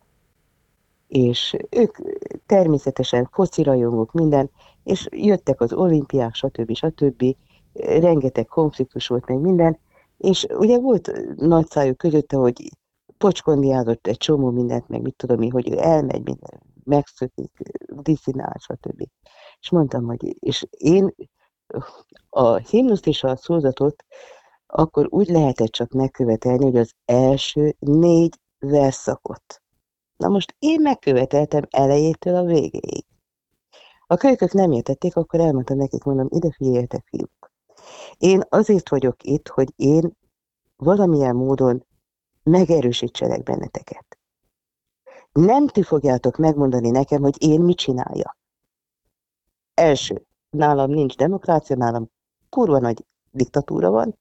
[1.07, 1.97] És ők
[2.45, 4.49] természetesen focirajongók, minden,
[4.83, 6.75] és jöttek az olimpiák, stb.
[6.75, 7.35] stb.
[7.73, 9.77] Rengeteg konfliktus volt meg minden,
[10.17, 12.37] és ugye volt nagy szájuk közötte,
[13.25, 17.51] hogy pocskondiázott egy csomó mindent, meg mit tudom én, hogy ő elmegy, minden, megszökik,
[18.01, 19.07] diszinál, stb.
[19.59, 21.15] És mondtam, hogy, és én
[22.29, 24.05] a himnuszt és a szózatot
[24.67, 29.61] akkor úgy lehetett csak megkövetelni, hogy az első négy verszakot.
[30.17, 33.05] Na most én megköveteltem elejétől a végéig.
[34.07, 37.51] A kölykök nem értették, akkor elmondtam nekik, mondom, ide figyeljetek, fiúk.
[38.17, 40.17] Én azért vagyok itt, hogy én
[40.75, 41.85] valamilyen módon
[42.45, 44.17] megerősítselek benneteket.
[45.31, 48.37] Nem ti fogjátok megmondani nekem, hogy én mit csináljak.
[49.73, 52.09] Első, nálam nincs demokrácia, nálam
[52.49, 54.17] kurva nagy diktatúra van.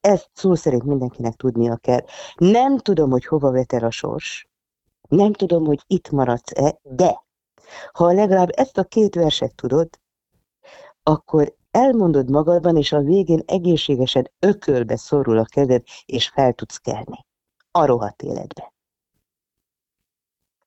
[0.00, 2.04] Ezt szó szerint mindenkinek tudnia kell.
[2.34, 4.48] Nem tudom, hogy hova vet el a sors,
[5.08, 7.24] nem tudom, hogy itt maradsz-e, de
[7.92, 9.88] ha legalább ezt a két verset tudod,
[11.02, 17.25] akkor elmondod magadban, és a végén egészségesen ökölbe szorul a kezed, és fel tudsz kelni.
[17.76, 18.72] A rohadt életbe.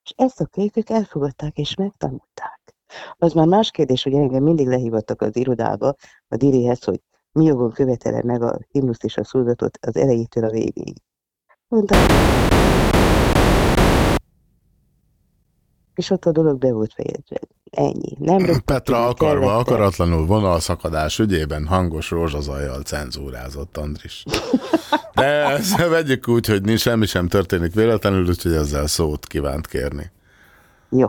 [0.03, 2.76] És ezt a kölykök elfogadták, és megtanulták.
[3.18, 5.95] Az már más kérdés, hogy engem mindig lehívottak az irodába,
[6.27, 10.49] a dirihez, hogy mi jogon követelem meg a himnuszt és a szózatot az elejétől a
[10.49, 10.98] végéig.
[11.68, 11.99] Mondtam,
[15.94, 17.40] és ott a dolog be volt fejezve.
[17.69, 18.15] Ennyi.
[18.19, 24.23] Nem rögtön Petra akarva, kellett- akaratlanul vonalszakadás ügyében hangos rózsazajjal cenzúrázott Andris.
[25.13, 30.11] De ezt vegyük úgy, hogy nincs, semmi sem történik véletlenül, úgyhogy ezzel szót kívánt kérni.
[30.89, 31.07] Jó.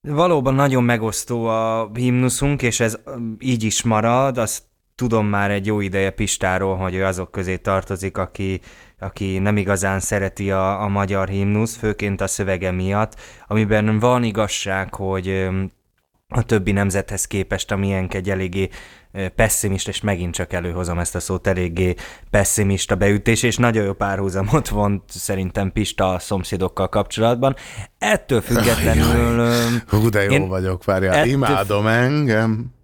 [0.00, 2.98] Valóban nagyon megosztó a himnuszunk, és ez
[3.38, 4.38] így is marad.
[4.38, 4.62] Azt
[4.94, 8.60] tudom már egy jó ideje Pistáról, hogy ő azok közé tartozik, aki,
[8.98, 13.14] aki nem igazán szereti a, a magyar himnusz, főként a szövege miatt,
[13.46, 15.48] amiben van igazság, hogy
[16.28, 18.68] a többi nemzethez képest, amilyen egy eléggé
[19.34, 21.94] pessimista, és megint csak előhozom ezt a szót, eléggé
[22.30, 27.56] pessimista beütés, és nagyon jó párhuzamot vont szerintem Pista a szomszédokkal kapcsolatban.
[27.98, 29.46] Ettől függetlenül...
[29.88, 31.14] Hú, de jó Én vagyok, várjál.
[31.14, 32.74] ettől- Imádom engem.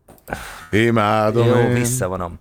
[0.71, 1.75] Imádom Jó, én.
[1.75, 2.39] visszavonom.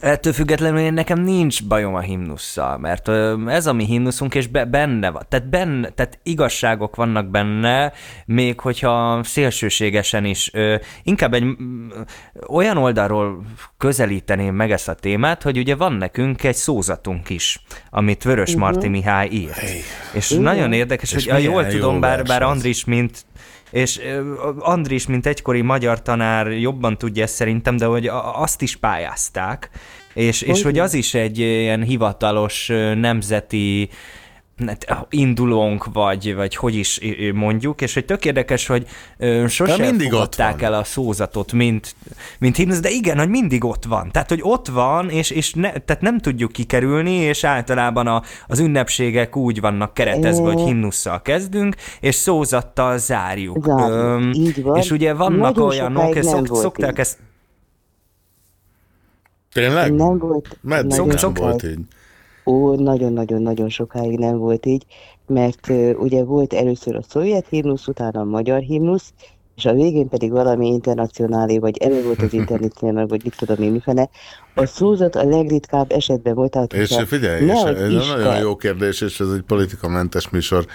[0.00, 3.08] Ettől függetlenül én nekem nincs bajom a himnusszal, mert
[3.46, 5.22] ez a mi himnuszunk, és be, benne van.
[5.28, 7.92] Tehát, benne, tehát igazságok vannak benne,
[8.26, 10.50] még hogyha szélsőségesen is.
[11.02, 11.44] Inkább egy
[12.48, 13.44] olyan oldalról
[13.78, 18.60] közelíteném meg ezt a témát, hogy ugye van nekünk egy szózatunk is, amit Vörös Mhm.
[18.60, 19.62] Marti Mihály írt.
[20.12, 20.42] És Igen.
[20.42, 22.50] nagyon érdekes, És hogy jól tudom, bár, vers bár az.
[22.50, 23.24] Andris, mint
[23.70, 24.00] és
[24.58, 29.70] Andris, mint egykori magyar tanár jobban tudja ezt szerintem, de hogy azt is pályázták,
[30.14, 33.88] és, és Hogy az is egy ilyen hivatalos nemzeti
[35.10, 37.00] indulónk, vagy, vagy hogy is
[37.34, 38.86] mondjuk, és hogy tök érdekes, hogy
[39.18, 41.94] ö, sose mindig fogadták el a szózatot, mint,
[42.38, 44.10] mint himnusz, de igen, hogy mindig ott van.
[44.10, 48.58] Tehát, hogy ott van, és, és ne, tehát nem tudjuk kikerülni, és általában a, az
[48.58, 53.64] ünnepségek úgy vannak keretezve, hogy himnusszal kezdünk, és szózattal zárjuk.
[53.64, 54.76] Zárjuk, Öm, így van.
[54.76, 56.98] És ugye vannak Nagyon olyanok, szok, szokták így.
[56.98, 57.18] ezt
[59.52, 59.92] Tényleg?
[59.94, 60.58] Nem volt.
[60.60, 61.78] Nagyon nem szok- volt így?
[62.50, 64.86] Ó, nagyon-nagyon-nagyon sokáig nem volt így,
[65.26, 65.68] mert
[65.98, 69.12] ugye volt először a szovjet himnusz, utána a magyar himnusz,
[69.56, 73.70] és a végén pedig valami internacionálé, vagy elő volt az internacionál, vagy mit tudom én
[73.70, 74.08] mifene.
[74.54, 79.00] A szózat a legritkább esetben volt, tehát És figyelj, és ez Isten- nagyon jó kérdés,
[79.00, 80.66] és ez egy politikamentes műsor,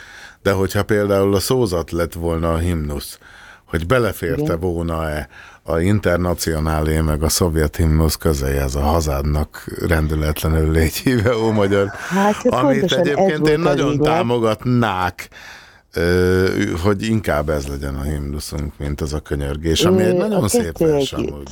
[0.41, 3.19] de hogyha például a szózat lett volna a himnusz,
[3.65, 5.27] hogy beleférte volna-e
[5.67, 12.45] a internacionálé meg a szovjet himnusz közéhez a hazádnak rendületlenül légy híve ó magyar, Hát,
[12.45, 14.05] amit ez egyébként én a nagyon lényeg.
[14.05, 15.29] támogatnák,
[16.83, 20.61] hogy inkább ez legyen a himnuszunk, mint az a könyörgés, ami egy a nagyon szép
[20.63, 21.51] kettő vers amúgy.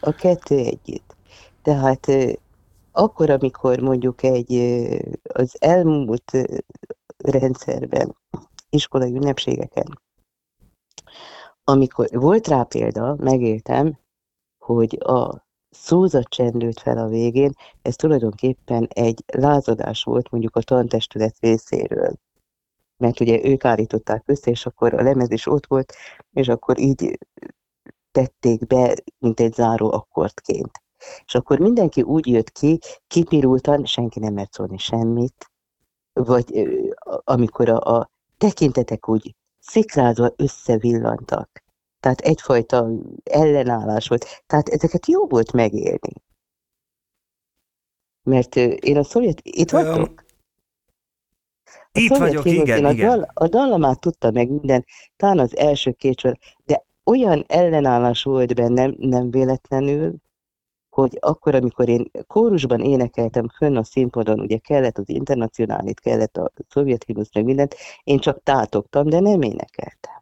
[0.00, 1.16] A kettő együtt.
[1.62, 2.06] Tehát
[2.92, 4.54] akkor, amikor mondjuk egy
[5.22, 6.32] az elmúlt
[7.16, 8.16] rendszerben,
[8.70, 9.98] iskolai ünnepségeken,
[11.70, 13.98] amikor volt rá példa, megéltem,
[14.58, 17.52] hogy a szózat csendült fel a végén,
[17.82, 22.12] ez tulajdonképpen egy lázadás volt mondjuk a tantestület részéről.
[22.96, 25.94] Mert ugye ők állították össze, és akkor a lemez is ott volt,
[26.32, 27.18] és akkor így
[28.10, 30.70] tették be, mint egy záró akkordként.
[31.24, 35.50] És akkor mindenki úgy jött ki, kipirultan, senki nem mert szólni semmit,
[36.12, 36.68] vagy
[37.24, 41.59] amikor a, a tekintetek úgy szikrázva összevillantak.
[42.00, 42.88] Tehát egyfajta
[43.24, 44.42] ellenállás volt.
[44.46, 46.12] Tehát ezeket jó volt megélni.
[48.22, 49.40] Mert én a szovjet...
[49.42, 50.24] Itt vagytok?
[51.92, 53.08] A Itt vagyok, himnusz, igen, én a, igen.
[53.08, 54.84] Dal, a dallamát tudta meg minden,
[55.16, 60.14] talán az első két sor, de olyan ellenállás volt bennem, nem véletlenül,
[60.90, 66.52] hogy akkor, amikor én kórusban énekeltem fönn a színpadon, ugye kellett az internacionálit, kellett a
[66.68, 67.74] szovjet himnusz, meg mindent,
[68.04, 70.19] én csak tátogtam, de nem énekeltem.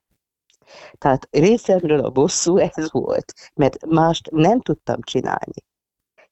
[0.99, 5.65] Tehát részemről a bosszú ez volt, mert mást nem tudtam csinálni.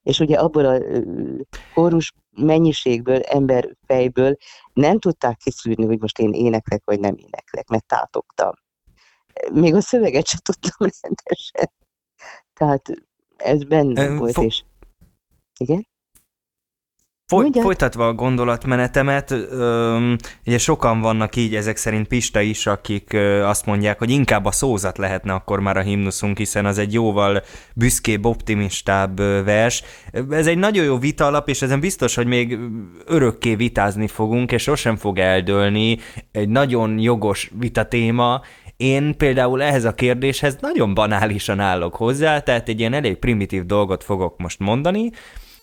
[0.03, 0.81] És ugye abból a
[1.73, 4.35] kórus mennyiségből, emberfejből
[4.73, 8.51] nem tudták kiszűrni, hogy most én éneklek, vagy nem éneklek, mert tátogtam.
[9.51, 11.71] Még a szöveget sem tudtam rendesen.
[12.53, 12.91] Tehát
[13.35, 14.63] ez bennem Ö, volt, fo- és...
[15.59, 15.87] Igen?
[17.29, 23.43] Foly, folytatva a gondolatmenetemet, öm, ugye sokan vannak így, ezek szerint Pista is, akik ö,
[23.43, 27.43] azt mondják, hogy inkább a szózat lehetne akkor már a himnuszunk, hiszen az egy jóval
[27.73, 29.83] büszkébb, optimistább ö, vers.
[30.29, 32.59] Ez egy nagyon jó vita alap, és ezen biztos, hogy még
[33.05, 35.97] örökké vitázni fogunk, és sosem fog eldőlni.
[36.31, 38.41] Egy nagyon jogos vita téma,
[38.77, 44.03] én például ehhez a kérdéshez nagyon banálisan állok hozzá, tehát egy ilyen elég primitív dolgot
[44.03, 45.11] fogok most mondani.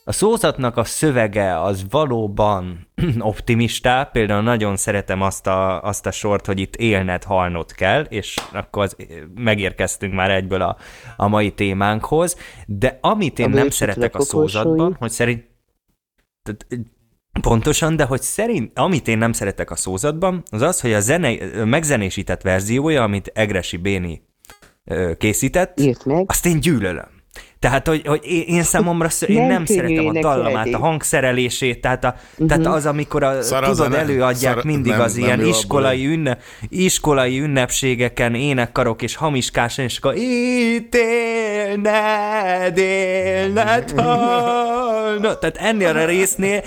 [0.06, 6.46] A szózatnak a szövege az valóban optimistá, például nagyon szeretem azt a, azt a sort,
[6.46, 8.96] hogy itt élned, halnod kell, és akkor az,
[9.34, 10.76] megérkeztünk már egyből a,
[11.16, 12.36] a mai témánkhoz,
[12.66, 15.52] de amit én A nem szeretek a szózatban, hogy szerint
[16.42, 16.66] tehát,
[17.40, 21.64] Pontosan, de hogy szerint, amit én nem szeretek a szózatban, az az, hogy a zene,
[21.64, 24.22] megzenésített verziója, amit Egresi Béni
[24.84, 26.24] ö, készített, Írt meg.
[26.28, 27.08] azt én gyűlölöm.
[27.64, 32.14] Tehát, hogy, hogy én, számomra sz- én Nem szeretem a dallamát, a hangszerelését, tehát, a,
[32.32, 32.48] uh-huh.
[32.48, 33.98] tehát az, amikor a, Szar a tudod, zene.
[34.02, 36.38] előadják Szar- mindig nem- az nem ilyen iskolai, ünne,
[36.68, 45.38] iskolai ünnepségeken énekkarok és hamiskásan, és akkor itt élned, élned, halna.
[45.38, 46.62] Tehát ennél a résznél,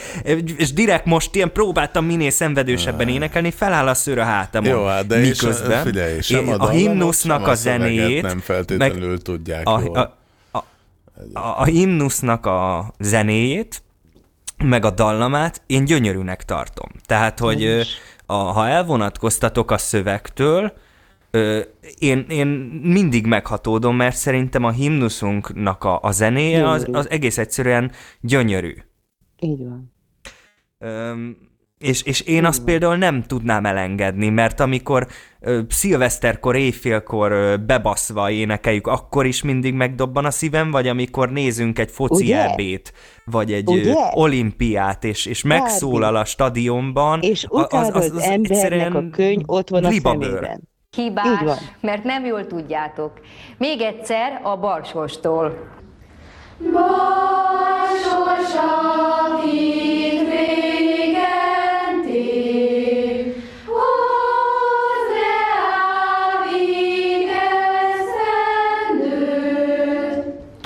[0.57, 4.69] és direkt most ilyen próbáltam minél szenvedősebben énekelni, feláll a szőr a hátamon.
[4.69, 9.67] Jó, hát de és Miközben figyelj, sem a, a himnusznak a zenéjét, nem feltétlenül tudják
[9.67, 9.97] a, jól.
[9.97, 10.16] a,
[11.33, 13.81] a, a, a himnusznak a zenéjét,
[14.63, 16.89] meg a dallamát én gyönyörűnek tartom.
[17.05, 17.87] Tehát, hogy
[18.25, 20.73] a, ha elvonatkoztatok a szövegtől,
[21.31, 21.59] ö,
[21.99, 22.47] én, én
[22.83, 27.91] mindig meghatódom, mert szerintem a himnuszunknak a, a zenéje az, az egész egyszerűen
[28.21, 28.75] gyönyörű.
[29.39, 29.93] Így van.
[30.79, 31.37] Öm,
[31.79, 35.07] és, és én azt például nem tudnám elengedni, mert amikor
[35.39, 41.79] ö, szilveszterkor, éjfélkor ö, bebaszva énekeljük, akkor is mindig megdobban a szívem, vagy amikor nézünk
[41.79, 42.37] egy foci Ugye?
[42.37, 42.93] elbét,
[43.25, 43.93] vagy egy ö, Ugye?
[44.13, 49.41] olimpiát, és, és megszólal a stadionban, És a- utána az, az embernek egyszerűen a könyv
[49.45, 50.25] ott van a libabőr.
[50.27, 50.67] szemében.
[50.97, 51.57] Így Hibás, van.
[51.81, 53.11] mert nem jól tudjátok.
[53.57, 55.75] Még egyszer a balsostól.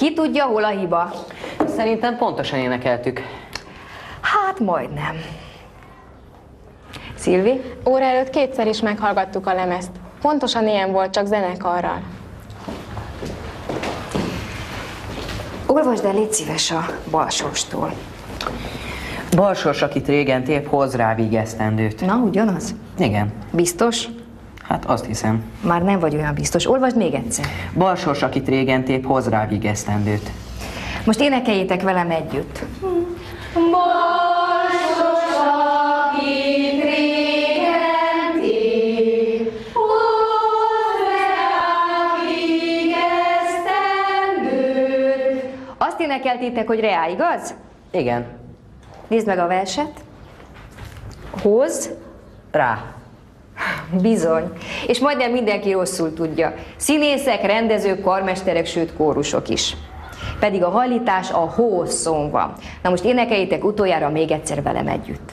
[0.01, 1.11] Ki tudja, hol a hiba?
[1.67, 3.21] Szerintem pontosan énekeltük.
[4.21, 5.15] Hát majdnem.
[7.15, 7.61] Szilvi?
[7.89, 9.91] Óra előtt kétszer is meghallgattuk a lemezt.
[10.21, 12.01] Pontosan ilyen volt, csak zenekarral.
[15.65, 17.93] Olvasd el, légy szíves a balsostól.
[19.35, 22.05] Balsors, akit régen tép, hoz rá vigesztendőt.
[22.05, 22.75] Na, ugyanaz?
[22.97, 23.33] Igen.
[23.51, 24.07] Biztos?
[24.71, 25.43] Hát azt hiszem.
[25.61, 26.67] Már nem vagy olyan biztos.
[26.69, 27.45] Olvasd még egyszer.
[27.73, 30.31] Balsors, akit régen tép, hoz rá vigesztendőt.
[31.05, 32.65] Most énekeljétek velem együtt.
[45.77, 47.53] Azt énekeltétek, hogy reá, igaz?
[47.91, 48.25] Igen.
[49.07, 50.03] Nézd meg a verset.
[51.41, 51.89] Hoz.
[52.51, 52.83] Rá.
[54.01, 54.51] Bizony.
[54.87, 56.53] És majdnem mindenki rosszul tudja.
[56.75, 59.75] Színészek, rendezők, karmesterek, sőt kórusok is.
[60.39, 62.53] Pedig a hajlítás a hószón van.
[62.83, 65.31] Na most énekeljétek utoljára még egyszer velem együtt.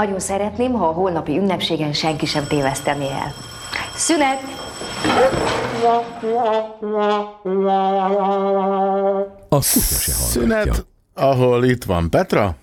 [0.00, 3.34] Nagyon szeretném, ha a holnapi ünnepségen senki sem tévesztené el.
[3.94, 4.40] Szünet!
[9.48, 10.72] A kutya se hallgatja.
[10.72, 12.54] Szünet, ahol itt van Petra.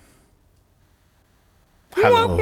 [2.02, 2.36] Hello.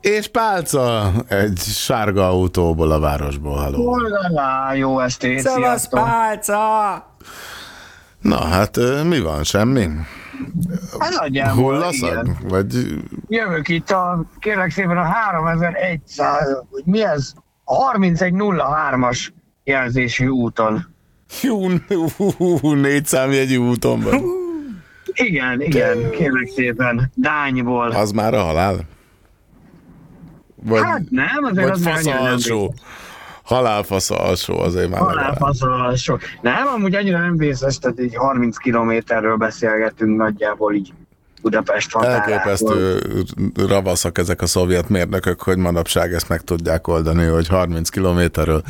[0.00, 3.62] És Pálca egy sárga autóból a városból.
[3.62, 3.96] Hello.
[4.74, 5.88] Jó estét, Szevasz!
[5.88, 7.06] Pálca!
[8.20, 9.88] Na hát mi van, semmi?
[10.98, 12.08] Hát nagyjából, Hullaszag?
[12.10, 12.36] igen.
[12.48, 12.86] Vagy
[13.28, 17.32] Jövök itt a, kérlek szépen a 3100, hogy mi ez?
[17.64, 19.28] A 3103-as
[19.64, 20.86] jelzésű úton.
[21.42, 21.68] Jó,
[22.36, 24.22] hú, négy számjegyű úton van.
[25.12, 27.90] Igen, igen, kérlek szépen, Dányból.
[27.90, 28.76] Az már a halál?
[30.64, 32.38] Vagy, Hát nem, azért vagy az fasz annyira nem
[33.44, 33.54] alsó.
[33.54, 35.00] Halálfasz alsó, azért már.
[35.00, 36.20] Halálfaszol sok.
[36.40, 40.92] Nem, amúgy annyira nem vészes, tehát így 30 kilométerről beszélgetünk nagyjából így
[41.42, 42.32] Budapest határából.
[42.32, 43.00] Elképesztő
[43.54, 48.62] ravaszak ezek a szovjet mérnökök, hogy manapság ezt meg tudják oldani, hogy 30 kilométerről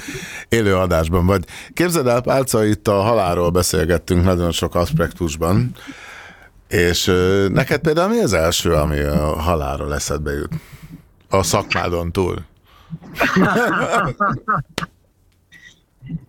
[0.48, 1.44] élő adásban vagy.
[1.72, 5.70] Képzeld el, Pálca, itt a halálról beszélgettünk nagyon sok aspektusban,
[6.68, 7.12] és
[7.48, 10.52] neked például mi az első, ami a halálról eszedbe jut?
[11.28, 12.36] A szakmádon túl.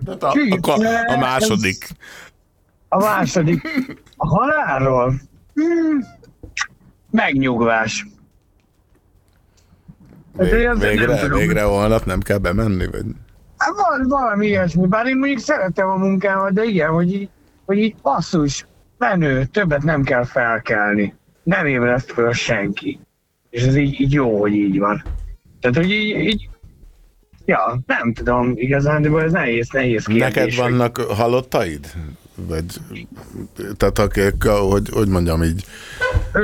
[0.05, 0.31] Tehát a,
[0.61, 1.89] a, a második.
[2.87, 3.67] A második.
[4.15, 5.13] A halálról?
[5.53, 6.05] Hmm.
[7.11, 8.07] Megnyugvás.
[10.37, 11.39] Hát Vég, nem végre, tudom.
[11.39, 12.87] végre holnap nem kell bemenni?
[12.87, 13.05] Vagy?
[13.57, 17.29] Hát van valami ilyesmi, bár én mondjuk szeretem a munkámat, de igen, hogy így,
[17.65, 18.65] hogy így basszus,
[18.97, 21.15] menő, többet nem kell felkelni.
[21.43, 22.99] Nem ébreszt föl senki.
[23.49, 25.03] És ez így, így jó, hogy így van.
[25.59, 26.49] Tehát, hogy így, így
[27.45, 30.23] ja, nem tudom, igazán, de ez nehéz, nehéz kérdés.
[30.23, 31.91] Neked vannak halottaid?
[32.35, 32.65] Vagy,
[33.77, 35.65] tehát akik, hogy, hogy mondjam így,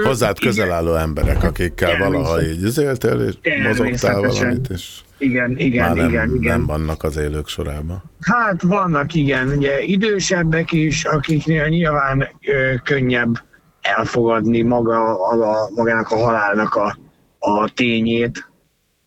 [0.04, 5.96] hozzád közel álló emberek, akikkel valaha így üzéltél, és mozogtál valamit, és Igen, igen, már
[5.96, 6.58] nem, igen, igen.
[6.58, 8.04] nem vannak az élők sorában.
[8.22, 13.42] Hát vannak, igen, ugye idősebbek is, akiknél nyilván ö, könnyebb
[13.82, 16.98] elfogadni maga, a, magának a halálnak a,
[17.40, 18.49] a tényét,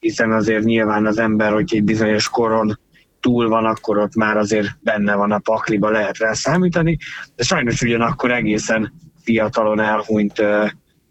[0.02, 2.78] hiszen azért nyilván az ember, hogy egy bizonyos koron
[3.20, 6.98] túl van, akkor ott már azért benne van a pakliba, lehet rá számítani,
[7.36, 8.92] de sajnos ugyanakkor egészen
[9.22, 10.66] fiatalon elhunyt ö,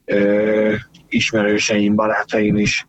[0.06, 0.74] ö,
[1.10, 2.88] ismerőseim, barátaim is,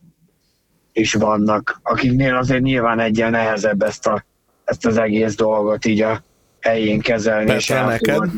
[0.92, 4.24] is vannak, akiknél azért nyilván egyen nehezebb ezt, a,
[4.64, 6.22] ezt az egész dolgot így a
[6.60, 8.30] helyén kezelni és Petra, neked?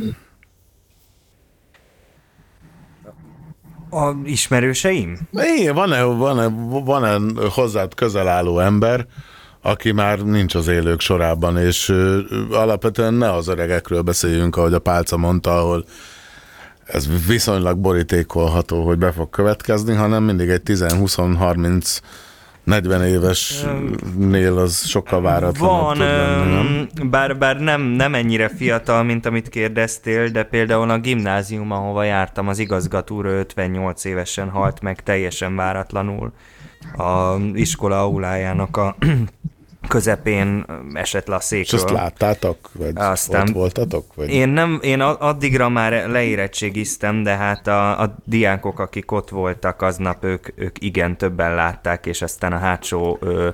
[3.94, 5.18] A ismerőseim?
[5.32, 6.48] É, van-e, van-e,
[6.84, 7.18] van-e
[7.48, 9.06] hozzád közel álló ember,
[9.62, 11.92] aki már nincs az élők sorában, és
[12.50, 15.84] alapvetően ne az öregekről beszéljünk, ahogy a Pálca mondta, ahol
[16.84, 21.98] ez viszonylag borítékolható, hogy be fog következni, hanem mindig egy 10-20-30
[22.65, 27.11] 40 évesnél az sokkal váratlanabb Van, tud lenni, nem?
[27.11, 32.49] bár, bár nem, nem ennyire fiatal, mint amit kérdeztél, de például a gimnázium, ahova jártam,
[32.49, 36.32] az igazgató úr 58 évesen halt meg teljesen váratlanul.
[36.97, 38.97] A iskola aulájának a
[39.89, 41.81] közepén esett le a És székről.
[41.81, 42.70] azt láttátok?
[42.73, 44.15] Vagy Aztán- ott voltatok?
[44.15, 44.31] Vagy?
[44.31, 50.24] Én nem, én addigra már leérettségiztem, de hát a, a diákok, akik ott voltak aznap,
[50.24, 53.48] ők, ők igen többen látták, és aztán a hátsó ö,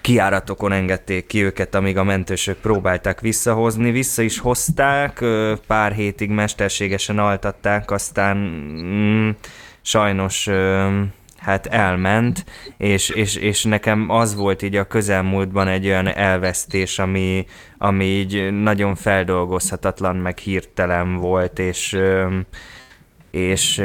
[0.00, 3.90] kiáratokon engedték ki őket, amíg a mentősök próbálták visszahozni.
[3.90, 9.28] Vissza is hozták, ö, pár hétig mesterségesen altatták, aztán mm,
[9.82, 10.88] sajnos ö,
[11.42, 12.44] hát elment,
[12.76, 17.46] és, és, és nekem az volt így a közelmúltban egy olyan elvesztés, ami,
[17.78, 21.98] ami így nagyon feldolgozhatatlan, meg hirtelen volt, és
[23.30, 23.82] és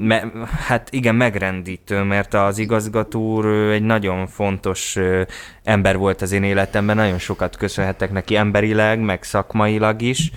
[0.00, 0.24] me,
[0.66, 4.96] hát igen, megrendítő, mert az igazgató úr egy nagyon fontos
[5.62, 10.32] ember volt az én életemben, nagyon sokat köszönhetek neki emberileg, meg szakmailag is,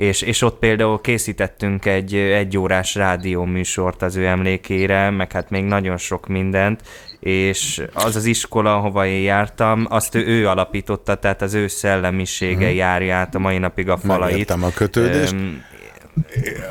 [0.00, 5.96] és, és ott például készítettünk egy egyórás rádióműsort az ő emlékére, meg hát még nagyon
[5.96, 6.80] sok mindent,
[7.18, 12.66] és az az iskola, ahova én jártam, azt ő, ő alapította, tehát az ő szellemisége
[12.66, 12.76] Mhm.
[12.76, 14.30] járja át a mai napig a falait.
[14.30, 15.32] Megértem a kötődést.
[15.32, 15.62] Öm,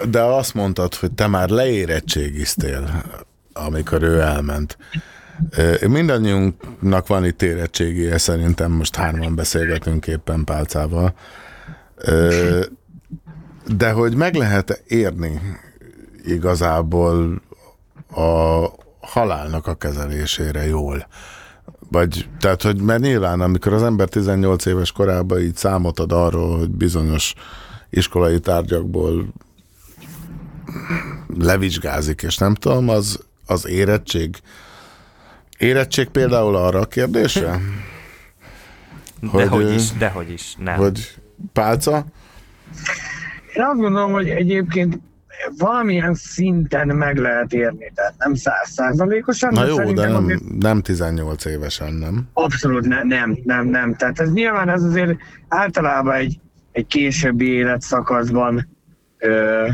[0.09, 3.03] De azt mondtad, hogy te már leérettségiztél,
[3.53, 4.77] amikor ő elment.
[5.87, 11.13] Mindannyiunknak van itt érettségije, szerintem most hárman beszélgetünk éppen Pálcával.
[13.75, 15.41] De hogy meg lehet érni
[16.25, 17.41] igazából
[18.11, 18.65] a
[19.01, 21.07] halálnak a kezelésére jól.
[21.91, 26.57] Vagy, tehát, hogy mert nyilván, amikor az ember 18 éves korában így számot ad arról,
[26.57, 27.33] hogy bizonyos
[27.89, 29.33] iskolai tárgyakból
[31.37, 34.37] levizsgázik, és nem tudom, az, az érettség.
[35.57, 37.61] Érettség például arra a kérdésre?
[39.31, 40.75] Dehogy ö, is, dehogy is, nem.
[40.75, 41.15] Hogy
[41.53, 42.05] pálca?
[43.53, 44.99] Én azt gondolom, hogy egyébként
[45.57, 51.45] valamilyen szinten meg lehet érni, tehát nem százszázalékosan, Na jó, de nem, azért nem 18
[51.45, 52.29] évesen, nem?
[52.33, 53.95] abszolút ne, nem, nem, nem.
[53.95, 55.15] Tehát ez nyilván ez azért
[55.47, 56.39] általában egy,
[56.71, 58.67] egy későbbi életszakaszban
[59.17, 59.67] ö,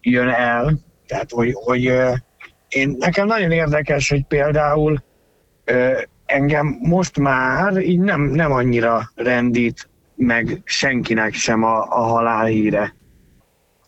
[0.00, 2.12] jön el, tehát hogy, hogy ö,
[2.68, 5.02] én, nekem nagyon érdekes, hogy például
[5.64, 12.44] ö, engem most már így nem, nem annyira rendít meg senkinek sem a, a halál
[12.44, 12.94] híre,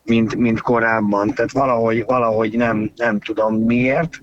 [0.05, 1.35] mint, mint korábban.
[1.35, 4.23] Tehát valahogy, valahogy nem, nem tudom miért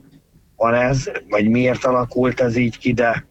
[0.56, 3.28] van ez, vagy miért alakult ez így ki, de,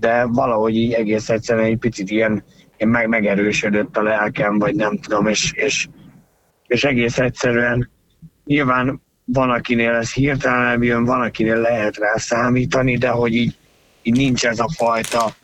[0.00, 2.44] de valahogy így egész egyszerűen egy picit ilyen,
[2.76, 5.88] ilyen meg, megerősödött a lelkem, vagy nem tudom, és, és,
[6.66, 7.90] és egész egyszerűen
[8.44, 13.56] nyilván van, akinél ez hirtelen jön, van, akinél lehet rá számítani, de hogy így,
[14.02, 15.34] így nincs ez a fajta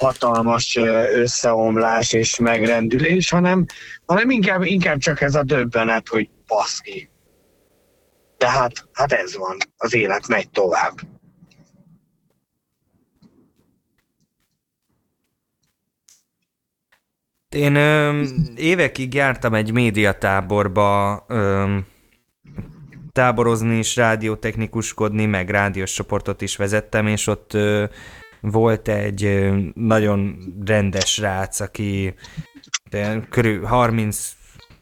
[0.00, 0.76] hatalmas
[1.14, 3.64] összeomlás és megrendülés, hanem,
[4.06, 7.10] hanem inkább, inkább csak ez a döbbenet, hogy baszki.
[8.38, 10.94] De hát, hát ez van, az élet megy tovább.
[17.48, 18.22] Én ö,
[18.56, 21.76] évekig jártam egy médiatáborba ö,
[23.12, 27.84] táborozni és rádiótechnikuskodni, meg rádiós csoportot is vezettem, és ott ö,
[28.40, 32.14] volt egy nagyon rendes rác, aki
[33.30, 34.34] körül 30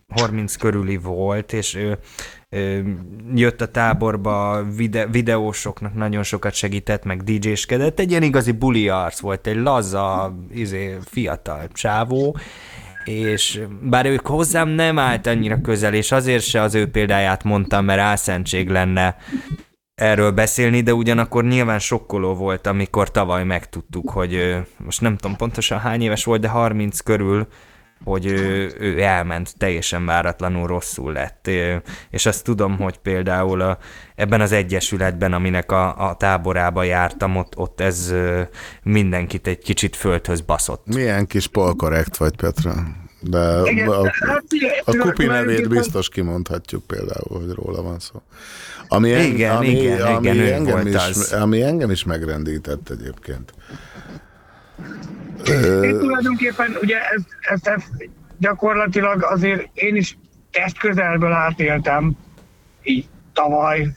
[0.09, 1.99] 30 körüli volt, és ő,
[3.35, 9.21] jött a táborba, vide, videósoknak nagyon sokat segített, meg DJ-skedett, egy ilyen igazi buli arc
[9.21, 12.37] volt, egy laza, izé, fiatal csávó,
[13.05, 17.85] és bár ők hozzám nem állt annyira közel, és azért se az ő példáját mondtam,
[17.85, 19.17] mert álszentség lenne
[19.99, 25.79] erről beszélni, de ugyanakkor nyilván sokkoló volt, amikor tavaly megtudtuk, hogy most nem tudom pontosan
[25.79, 27.47] hány éves volt, de 30 körül,
[28.05, 31.51] hogy ő, ő elment, teljesen váratlanul rosszul lett.
[32.11, 33.79] És azt tudom, hogy például a,
[34.15, 38.15] ebben az egyesületben, aminek a, a táborába jártam, ott, ott ez
[38.83, 40.87] mindenkit egy kicsit földhöz baszott.
[40.87, 42.75] Milyen kis polkorrekt vagy, Petra.
[43.20, 48.23] De Igen, a, hát figyelj, a kupi nevét biztos kimondhatjuk például, hogy róla van szó.
[48.89, 51.32] Ami, en- Igen, ami, igen, ami, igen, engem is, az.
[51.32, 53.52] ami engem is megrendített egyébként.
[55.85, 60.19] Én tulajdonképpen ugye ezt, ezt, ezt gyakorlatilag azért én is
[60.51, 62.16] test közelből átéltem,
[62.82, 63.89] így tavaly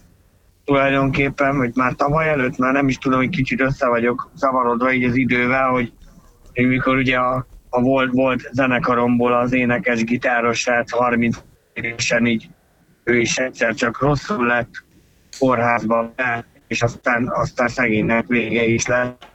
[0.66, 5.04] tulajdonképpen, vagy már tavaly előtt, már nem is tudom, hogy kicsit össze vagyok zavarodva így
[5.04, 5.94] az idővel, hogy,
[6.54, 11.38] hogy mikor ugye a, a volt, volt zenekaromból az énekes gitáros srác 30
[11.74, 12.50] évesen így
[13.04, 14.84] ő is egyszer csak rosszul lett
[15.40, 16.14] kórházban,
[16.68, 19.32] és aztán, aztán szegénynek vége is lett.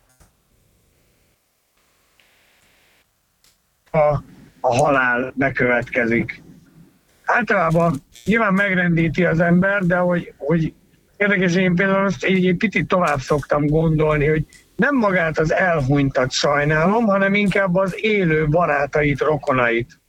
[3.97, 4.23] a,
[4.61, 6.43] a halál bekövetkezik.
[7.25, 10.73] Általában nyilván megrendíti az ember, de hogy, hogy
[11.17, 14.45] érdekes, én például azt egy, egy picit tovább szoktam gondolni, hogy
[14.77, 20.01] nem magát az elhunytat sajnálom, hanem inkább az élő barátait, rokonait.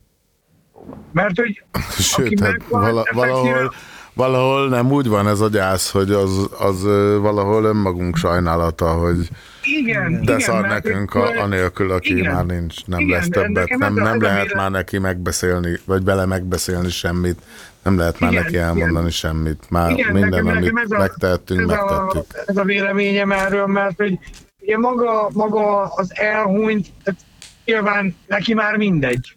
[1.11, 1.63] Mert hogy
[1.99, 3.73] Sőt, hát vala, valahol,
[4.13, 6.83] valahol nem úgy van ez a gyász, hogy az, az
[7.21, 9.29] valahol önmagunk sajnálata, hogy
[9.63, 12.33] igen, de igen, szar mert nekünk a, anélkül, aki igen.
[12.33, 16.03] már nincs, nem Igen, lesz többet, nem, a- nem a lehet már neki megbeszélni, vagy
[16.03, 17.39] vele megbeszélni semmit,
[17.83, 19.09] nem lehet már Igen, neki elmondani igen.
[19.09, 19.63] semmit.
[19.69, 22.43] Már Igen, minden, nekem- amit nekem ez a- megtehettünk, ez a, megtettük.
[22.45, 24.19] ez a véleményem erről, mert hogy
[24.61, 27.19] ugye maga, maga az elhunyt, tehát
[27.65, 29.36] nyilván neki már mindegy.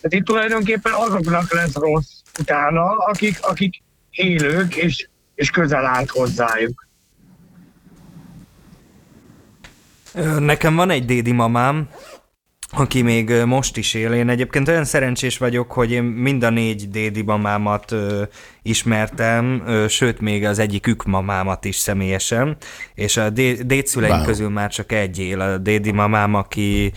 [0.00, 6.88] Tehát itt tulajdonképpen azoknak lesz rossz utána, akik, akik élők és, és közel állt hozzájuk.
[10.38, 11.88] Nekem van egy dédi mamám,
[12.72, 14.12] aki még most is él.
[14.12, 18.22] Én egyébként olyan szerencsés vagyok, hogy én mind a négy dédi mamámat ö,
[18.62, 22.56] ismertem, ö, sőt még az egyikük mamámat is személyesen,
[22.94, 24.24] és a dé- dédszüleim Wow.
[24.24, 26.92] közül már csak egy él, a dédi mamám, aki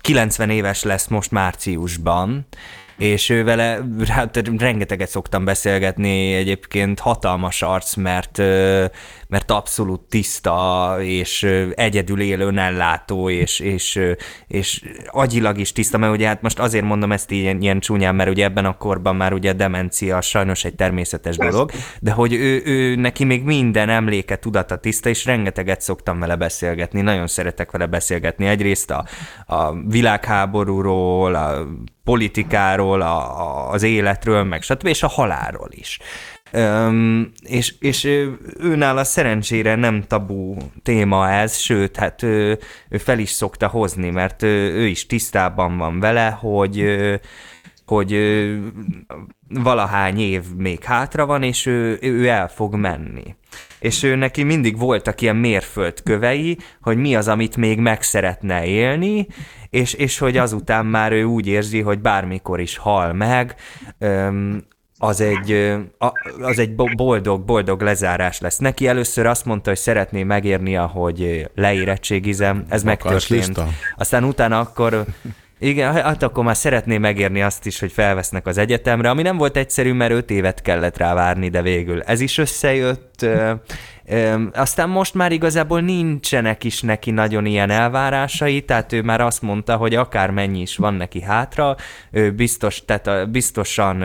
[0.00, 2.46] 90 éves lesz most márciusban,
[2.96, 8.42] és ő vele hát rengeteget szoktam beszélgetni, egyébként hatalmas arc, mert,
[9.30, 11.42] mert abszolút tiszta, és
[11.74, 14.00] egyedül élő, ellátó, és, és,
[14.46, 18.30] és agyilag is tiszta, mert ugye hát most azért mondom ezt ilyen, ilyen csúnyán, mert
[18.30, 21.70] ugye ebben a korban már ugye a demencia sajnos egy természetes dolog,
[22.00, 27.00] de hogy ő, ő neki még minden emléke, tudata tiszta, és rengeteget szoktam vele beszélgetni,
[27.00, 28.46] nagyon szeretek vele beszélgetni.
[28.46, 29.04] Egyrészt a,
[29.46, 31.66] a világháborúról, a
[32.04, 34.86] politikáról, a, a, az életről, meg stb.
[34.86, 35.98] és a halálról is.
[36.52, 38.04] Öm, és, és
[38.60, 42.58] őnála szerencsére nem tabú téma ez, sőt, hát ő,
[42.88, 46.98] ő fel is szokta hozni, mert ő, ő is tisztában van vele, hogy
[47.90, 48.18] hogy
[49.48, 53.34] valahány év még hátra van, és ő, ő el fog menni.
[53.78, 59.26] És ő neki mindig voltak ilyen mérföldkövei, hogy mi az, amit még meg szeretne élni,
[59.70, 63.54] és, és hogy azután már ő úgy érzi, hogy bármikor is hal meg,
[63.98, 64.64] öm,
[65.02, 65.76] az egy,
[66.40, 68.58] az egy bo- boldog, boldog lezárás lesz.
[68.58, 73.46] Neki először azt mondta, hogy szeretné megérni, ahogy leérettségizem, ez megtörtént.
[73.46, 73.68] lista?
[73.96, 75.04] Aztán utána akkor
[75.58, 79.56] igen, hát akkor már szeretné megérni azt is, hogy felvesznek az egyetemre, ami nem volt
[79.56, 83.22] egyszerű, mert öt évet kellett rá várni, de végül ez is összejött.
[83.22, 83.52] Ö,
[84.06, 89.42] ö, Aztán most már igazából nincsenek is neki nagyon ilyen elvárásai, tehát ő már azt
[89.42, 91.76] mondta, hogy akármennyi is van neki hátra,
[92.10, 94.02] ő biztos, tehát biztosan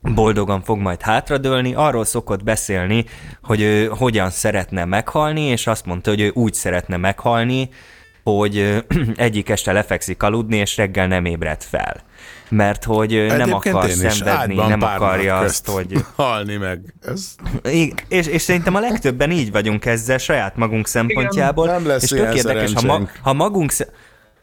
[0.00, 3.04] boldogan fog majd hátradőlni, arról szokott beszélni,
[3.42, 7.68] hogy ő hogyan szeretne meghalni, és azt mondta, hogy ő úgy szeretne meghalni,
[8.22, 8.84] hogy
[9.16, 11.96] egyik este lefekszik aludni, és reggel nem ébred fel.
[12.48, 16.04] Mert hogy nem akar szenvedni, nem akarja azt, hogy...
[16.14, 16.94] Halni meg.
[17.02, 17.34] Ez
[17.64, 21.66] Igen, és, és szerintem a legtöbben így vagyunk ezzel saját magunk szempontjából.
[21.66, 23.92] nem lesz és tök ilyen érdekes, ha, ma, ha magunk sze-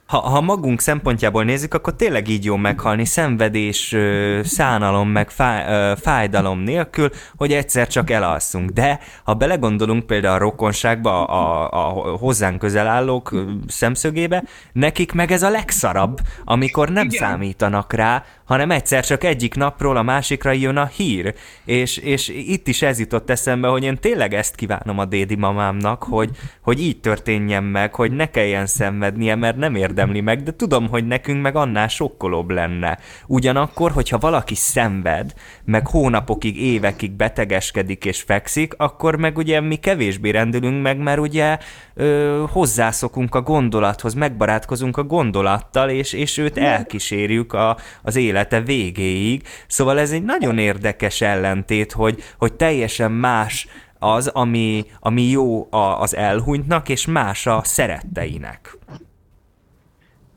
[0.06, 3.96] ha, ha magunk szempontjából nézzük, akkor tényleg így jó meghalni, szenvedés,
[4.44, 8.70] szánalom, meg fáj, fájdalom nélkül, hogy egyszer csak elalszunk.
[8.70, 13.34] De ha belegondolunk például a rokonságba, a, a hozzánk közel állók
[13.68, 17.20] szemszögébe, nekik meg ez a legszarabb, amikor nem Igen.
[17.20, 21.34] számítanak rá, hanem egyszer csak egyik napról a másikra jön a hír.
[21.66, 26.04] És, és itt is ez jutott eszembe, hogy én tényleg ezt kívánom a dédi mamámnak,
[26.04, 26.30] hogy,
[26.62, 31.08] hogy így történjen meg, hogy ne kelljen szenvednie, mert nem érdemli meg, de tudom, hogy
[31.08, 33.00] nekünk meg annál sokkolóbb lenne.
[33.28, 35.34] Ugyanakkor, hogyha valaki szenved,
[35.66, 41.58] meg hónapokig, évekig betegeskedik és fekszik, akkor meg ugye mi kevésbé rendülünk meg, mert ugye
[41.94, 49.42] ö, hozzászokunk a gondolathoz, megbarátkozunk a gondolattal, és, és őt elkísérjük a, az élete végéig.
[49.68, 53.68] Szóval ez egy nagyon érdekes ellentét, hogy, hogy teljesen más
[54.00, 58.78] az, ami, ami jó a, az elhunytnak, és más a szeretteinek.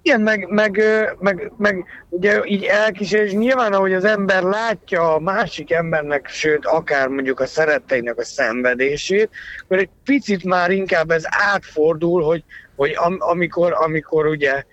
[0.03, 0.83] Igen, meg, meg,
[1.19, 7.09] meg, meg ugye így elkísérés, nyilván ahogy az ember látja a másik embernek, sőt akár
[7.09, 9.31] mondjuk a szeretteinek a szenvedését,
[9.63, 12.45] akkor egy picit már inkább ez átfordul, hogy,
[12.77, 14.65] hogy am, amikor, amikor ugye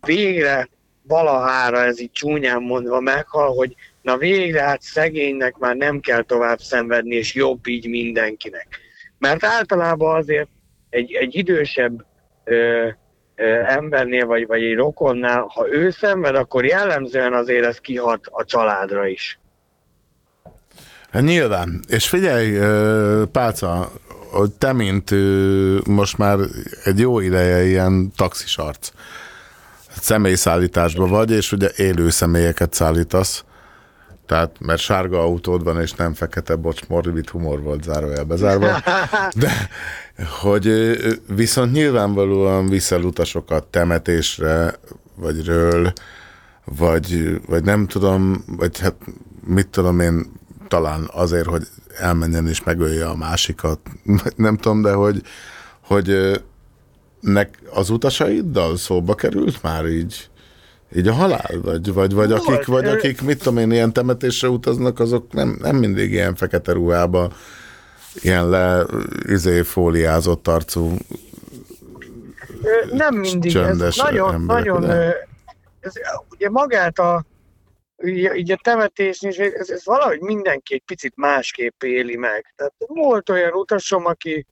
[0.00, 0.68] végre
[1.12, 6.58] valahára ez így csúnyán mondva meghal, hogy na végre hát szegénynek már nem kell tovább
[6.58, 8.66] szenvedni, és jobb így mindenkinek.
[9.18, 10.48] Mert általában azért
[10.90, 12.04] egy, egy idősebb
[12.44, 12.88] ö,
[13.36, 18.44] ö, embernél, vagy, vagy egy rokonnál, ha ő szenved, akkor jellemzően azért ez kihat a
[18.44, 19.38] családra is.
[21.10, 21.80] Hát nyilván.
[21.88, 23.90] És figyelj, ö, Pálca,
[24.30, 25.10] hogy te, mint
[25.86, 26.38] most már
[26.84, 28.90] egy jó ideje ilyen taxis arc,
[30.00, 33.44] személyszállításban vagy, és ugye élő személyeket szállítasz,
[34.26, 38.82] tehát, mert sárga autód van, és nem fekete, bocs, morbid humor volt zárójel bezárva,
[39.34, 39.68] de
[40.40, 40.96] hogy
[41.34, 44.74] viszont nyilvánvalóan viszel utasokat temetésre,
[45.14, 45.92] vagy ről,
[46.64, 48.94] vagy, vagy nem tudom, vagy hát
[49.46, 50.32] mit tudom én,
[50.68, 51.66] talán azért, hogy
[51.98, 53.80] elmenjen és megölje a másikat,
[54.36, 55.22] nem tudom, de hogy,
[55.80, 56.40] hogy
[57.22, 60.28] nek az utasaiddal szóba került már így,
[60.96, 61.60] így a halál?
[61.62, 65.32] Vagy, vagy, vagy, Volt, akik, vagy ö- akik, mit tudom én, ilyen temetésre utaznak, azok
[65.32, 67.32] nem, nem mindig ilyen fekete ruhába,
[68.14, 68.86] ilyen le,
[69.26, 70.96] izé, fóliázott arcú
[72.92, 75.28] Nem mindig, ez nagyon, emberek, nagyon, de-
[75.80, 75.92] ez,
[76.30, 77.24] ugye magát a,
[78.04, 82.52] így, így a temetésnél, is, ez, ez valahogy mindenki egy picit másképp éli meg.
[82.56, 84.46] Tehát volt olyan utasom, aki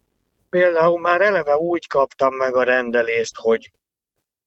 [0.51, 3.73] például már eleve úgy kaptam meg a rendelést, hogy,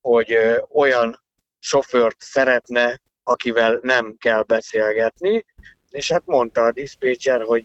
[0.00, 0.38] hogy
[0.72, 1.22] olyan
[1.58, 5.44] sofőrt szeretne, akivel nem kell beszélgetni,
[5.90, 7.64] és hát mondta a diszpécser, hogy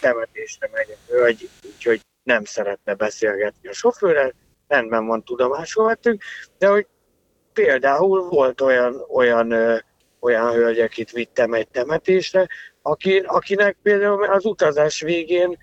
[0.00, 4.32] temetésre megy egy hölgy, úgyhogy nem szeretne beszélgetni a sofőrrel,
[4.68, 6.22] rendben van, tudomásul vettük,
[6.58, 6.86] de hogy
[7.52, 9.76] például volt olyan, olyan, ö,
[10.20, 12.48] olyan hölgy, akit vittem egy temetésre,
[12.82, 15.58] aki, akinek például az utazás végén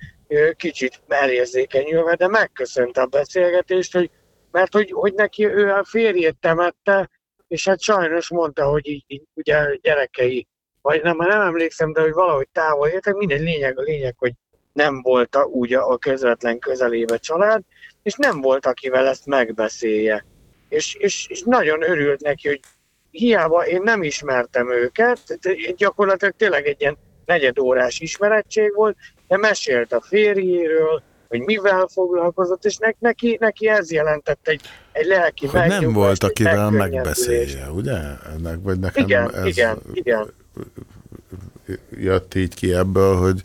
[0.55, 4.09] kicsit elérzékenyülve, de megköszönte a beszélgetést, hogy,
[4.51, 7.09] mert hogy, hogy neki ő a férjét temette,
[7.47, 10.47] és hát sajnos mondta, hogy így, így ugye gyerekei,
[10.81, 14.33] vagy nem, nem emlékszem, de hogy valahogy távol éltek, mindegy lényeg, a lényeg, hogy
[14.73, 17.61] nem volt a, úgy a közvetlen közelébe család,
[18.03, 20.25] és nem volt, akivel ezt megbeszélje.
[20.69, 22.59] És, és, és nagyon örült neki, hogy
[23.11, 25.19] hiába én nem ismertem őket,
[25.75, 28.97] gyakorlatilag tényleg egy ilyen negyedórás ismerettség volt,
[29.27, 35.05] de mesélt a férjéről, hogy mivel foglalkozott, és ne- neki, neki ez jelentett egy, egy
[35.05, 37.97] lelki hogy nem volt, akivel megbeszélje, ugye?
[38.35, 40.33] Ennek, vagy nekem Igen, ez igen, igen.
[41.89, 43.43] jött így ki ebből, hogy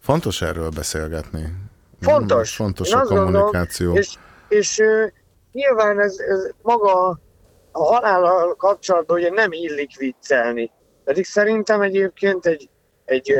[0.00, 1.52] fontos erről beszélgetni.
[2.00, 2.54] Fontos.
[2.54, 3.94] Fontos Én a azt gondolom, kommunikáció.
[3.96, 4.14] és,
[4.48, 5.10] és uh,
[5.52, 7.20] nyilván ez, ez maga
[7.72, 10.70] a halállal kapcsolatban ugye nem illik viccelni.
[11.04, 12.68] Pedig szerintem egyébként egy,
[13.04, 13.34] egy,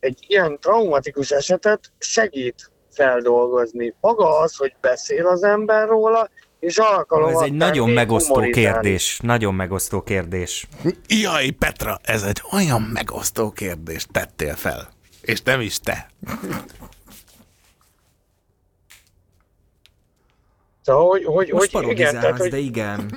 [0.00, 3.94] egy ilyen traumatikus esetet segít feldolgozni.
[4.00, 9.18] Maga az, hogy beszél az ember róla, és alkalom Ez egy nagyon megosztó kérdés.
[9.22, 10.68] Nagyon megosztó kérdés.
[11.06, 14.88] Jaj, Petra, ez egy olyan megosztó kérdést tettél fel.
[15.20, 16.10] És nem is te.
[20.82, 23.10] Szóval, hogy, hogy, Most hogy igen, tehát, hogy de igen.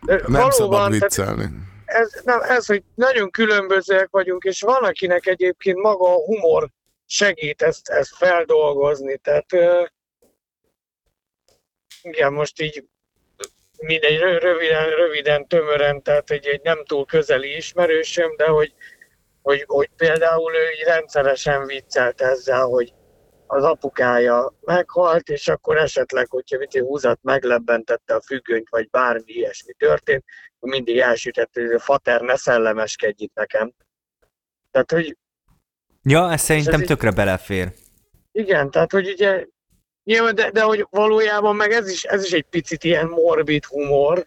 [0.00, 1.48] Nem valóban, szabad tehát viccelni.
[1.92, 6.68] Ez, nem, ez, hogy nagyon különbözőek vagyunk, és van, akinek egyébként maga a humor
[7.06, 9.16] segít ezt, ezt feldolgozni.
[9.16, 9.84] Tehát ö,
[12.02, 12.84] igen, most így
[13.78, 18.74] mindegy, rö- röviden, röviden, tömören, tehát egy, egy nem túl közeli ismerősöm, de hogy,
[19.42, 22.92] hogy, hogy például ő így rendszeresen viccelt ezzel, hogy
[23.52, 29.72] az apukája meghalt, és akkor esetleg, hogyha mit húzat meglebbentette a függönyt, vagy bármi ilyesmi
[29.72, 30.24] történt,
[30.60, 33.72] mindig elsütett, hogy a fater ne szellemeskedj itt nekem.
[34.70, 35.16] Tehát, hogy
[36.02, 37.72] Ja, ez szerintem ez így- tökre belefér.
[38.32, 39.46] igen, tehát, hogy ugye,
[40.04, 44.26] nyilván, de, de hogy valójában meg ez is, ez is egy picit ilyen morbid humor,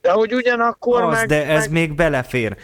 [0.00, 1.70] De hogy ugyanakkor Az, meg, de ez meg...
[1.70, 2.56] még belefér.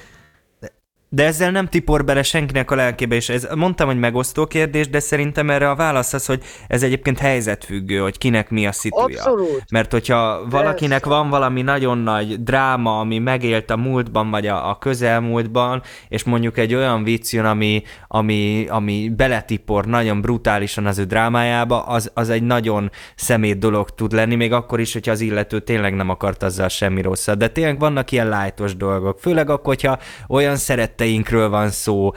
[1.08, 5.00] De- ezzel nem tipor bele senkinek a lelkébe, és ez, mondtam, hogy megosztó kérdés, de
[5.00, 9.18] szerintem erre a válasz az, hogy ez egyébként helyzetfüggő, hogy kinek mi a szituja.
[9.18, 9.62] Abszolút.
[9.70, 14.78] Mert hogyha valakinek van valami nagyon nagy dráma, ami megélt a múltban, vagy a, a
[14.78, 21.04] közelmúltban, és mondjuk egy olyan vicc jön, ami, ami, ami beletipor nagyon brutálisan az ő
[21.04, 25.60] drámájába, az, az egy nagyon szemét dolog tud lenni, még akkor is, hogyha az illető
[25.60, 27.38] tényleg nem akart azzal semmi rosszat.
[27.38, 30.56] De tényleg vannak ilyen lájtos dolgok, főleg akkor, hogyha olyan
[30.96, 32.12] szeretteinkről van szó.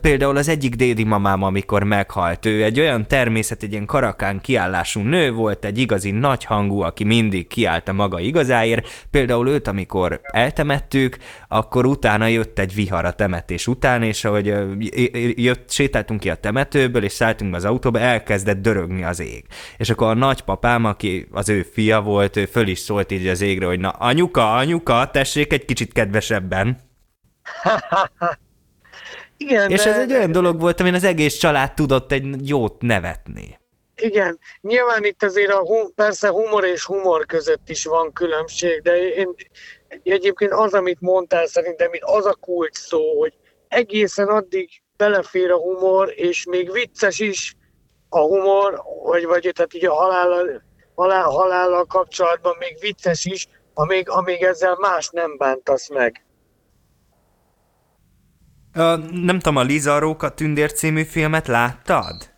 [0.00, 5.00] Például az egyik dédi mamám, amikor meghalt, ő egy olyan természet, egy ilyen karakán kiállású
[5.00, 9.06] nő volt, egy igazi nagy hangú, aki mindig kiállt a maga igazáért.
[9.10, 11.16] Például őt, amikor eltemettük,
[11.48, 14.54] akkor utána jött egy vihar a temetés után, és ahogy
[15.34, 19.44] jött, sétáltunk ki a temetőből, és szálltunk be az autóba, elkezdett dörögni az ég.
[19.76, 23.40] És akkor a nagypapám, aki az ő fia volt, ő föl is szólt így az
[23.40, 26.88] égre, hogy na anyuka, anyuka, tessék egy kicsit kedvesebben.
[29.36, 29.90] Igen, És de...
[29.90, 33.58] ez egy olyan dolog volt, amin az egész család tudott egy jót nevetni.
[33.96, 38.96] Igen, nyilván itt azért a hum, persze humor és humor között is van különbség, de
[38.96, 39.34] én
[40.02, 43.32] egyébként az, amit mondtál, szerintem az a kulcs szó, hogy
[43.68, 47.56] egészen addig belefér a humor, és még vicces is
[48.08, 50.62] a humor, vagy, vagy tehát így a halállal,
[50.94, 56.24] halál, halállal kapcsolatban még vicces is, amíg, amíg ezzel más nem bántasz meg.
[58.74, 62.30] Ö, nem tudom, a Liza Róka Tündér című filmet láttad?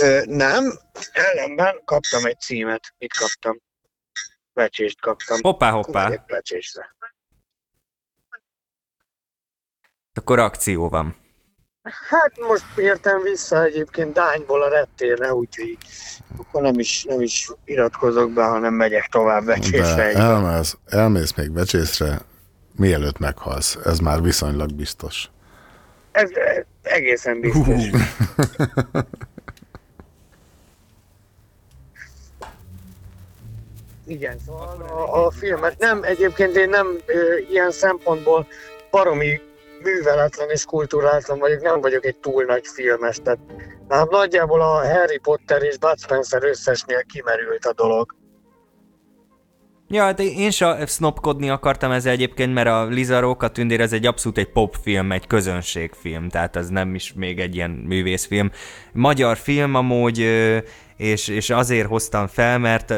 [0.00, 0.78] Ö, nem,
[1.12, 2.94] ellenben kaptam egy címet.
[2.98, 3.60] Mit kaptam?
[4.52, 5.38] Becsést kaptam.
[5.42, 6.10] Hoppá, hoppá.
[6.10, 6.94] Egy becsésre.
[10.14, 11.16] Akkor akció van.
[12.08, 15.78] Hát most értem vissza egyébként Dányból a reptérre, úgyhogy
[16.38, 20.12] akkor nem is, nem is iratkozok be, hanem megyek tovább becsésre.
[20.12, 22.20] De elmész, elmész még becsészre,
[22.80, 23.78] mielőtt meghalsz.
[23.84, 25.30] Ez már viszonylag biztos.
[26.12, 26.30] Ez
[26.82, 27.82] egészen biztos.
[34.06, 38.46] Igen, szóval a, a filmet nem, egyébként én nem ö, ilyen szempontból
[38.90, 39.40] baromi
[39.82, 43.38] műveletlen és kulturáltan vagyok, nem vagyok egy túl nagy filmes, tehát
[43.88, 48.14] nálam nagyjából a Harry Potter és Bud Spencer összesnél kimerült a dolog.
[49.92, 54.06] Ja, hát én se sznopkodni akartam ezzel egyébként, mert a Liza Róka Tündér ez egy
[54.06, 58.50] abszolút egy popfilm, egy közönségfilm, tehát az nem is még egy ilyen művészfilm.
[58.92, 60.18] Magyar film amúgy,
[60.96, 62.94] és, és azért hoztam fel, mert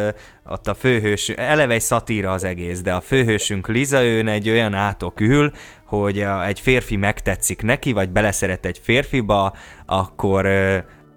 [0.47, 4.75] ott a főhős, eleve egy szatíra az egész, de a főhősünk Liza, ő egy olyan
[4.75, 5.53] átok ül,
[5.87, 9.57] hogy egy férfi megtetszik neki, vagy beleszeret egy férfiba,
[9.87, 10.47] akkor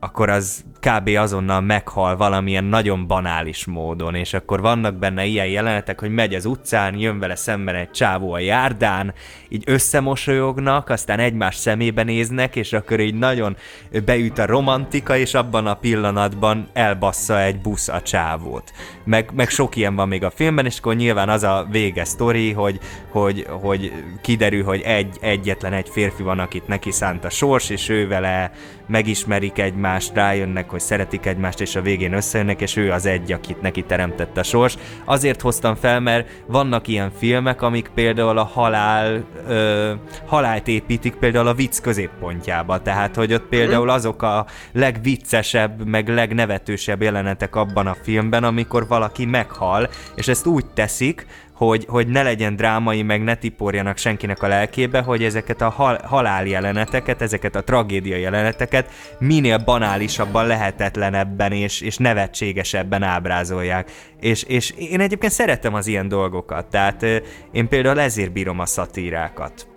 [0.06, 1.10] akkor az kb.
[1.18, 6.46] azonnal meghal valamilyen nagyon banális módon, és akkor vannak benne ilyen jelenetek, hogy megy az
[6.46, 9.14] utcán, jön vele szemben egy csávó a járdán,
[9.50, 13.58] így összemosolyognak, aztán egymás szemébe néznek, és akkor így nagyon
[14.06, 18.72] beüt a romantika, és abban a pillanatban elbassza egy busz a csávót.
[19.04, 22.52] Meg, meg sok ilyen van még a filmben, és akkor nyilván az a vége sztori,
[22.52, 22.80] hogy,
[23.10, 23.92] hogy, hogy
[24.22, 28.52] kiderül, hogy egy, egyetlen egy férfi van, akit neki szánt a sors, és ő vele
[28.88, 33.62] megismerik egymást, rájönnek, hogy szeretik egymást, és a végén összejönnek, és ő az egy, akit
[33.62, 34.78] neki teremtett a sors.
[35.06, 39.94] Azért hoztam fel, mert vannak ilyen filmek, amik például a halál, ö,
[40.26, 47.02] halált építik például a vicc középpontjába, tehát hogy ott például azok a legviccesebb, meg legnevetősebb
[47.02, 51.26] jelenetek abban a filmben, amikor valaki meghal, és ezt úgy teszik,
[51.56, 56.00] hogy, hogy ne legyen drámai, meg ne tiporjanak senkinek a lelkébe, hogy ezeket a hal,
[56.04, 63.92] halál jeleneteket, ezeket a tragédia jeleneteket minél banálisabban, lehetetlenebben és, és nevetségesebben ábrázolják.
[64.20, 67.06] És, és én egyébként szeretem az ilyen dolgokat, tehát
[67.52, 69.68] én például ezért bírom a szatírákat.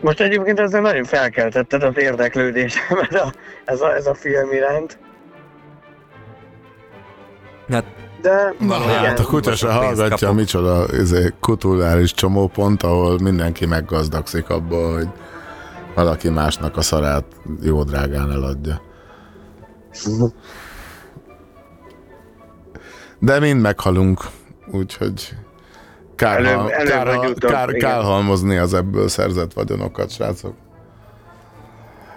[0.00, 3.32] Most egyébként ezzel nagyon felkeltetted az érdeklődésemet a,
[3.64, 4.98] ez, a, ez a film iránt.
[7.68, 7.84] Hát,
[8.24, 8.88] De Na, igen.
[9.04, 15.08] hát a kutya se hallgatja, micsoda izé, kulturális csomópont, ahol mindenki meggazdagszik abból, hogy
[15.94, 17.24] valaki másnak a szarát
[17.62, 18.80] jó drágán eladja.
[23.18, 24.20] De mind meghalunk,
[24.72, 25.34] úgyhogy
[26.16, 30.54] kár, Előbb- hal- előbb kár, kár, kár halmozni az ebből szerzett vagyonokat, srácok.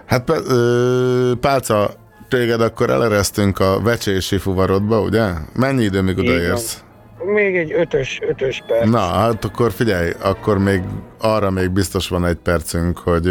[0.06, 1.90] Hát ö, Pálca,
[2.30, 5.32] téged akkor eleresztünk a vecsési fuvarodba, ugye?
[5.56, 6.84] Mennyi idő, míg odaérsz?
[7.34, 8.90] Még egy ötös, ötös perc.
[8.90, 10.82] Na, hát akkor figyelj, akkor még
[11.22, 13.30] arra még biztos van egy percünk, hogy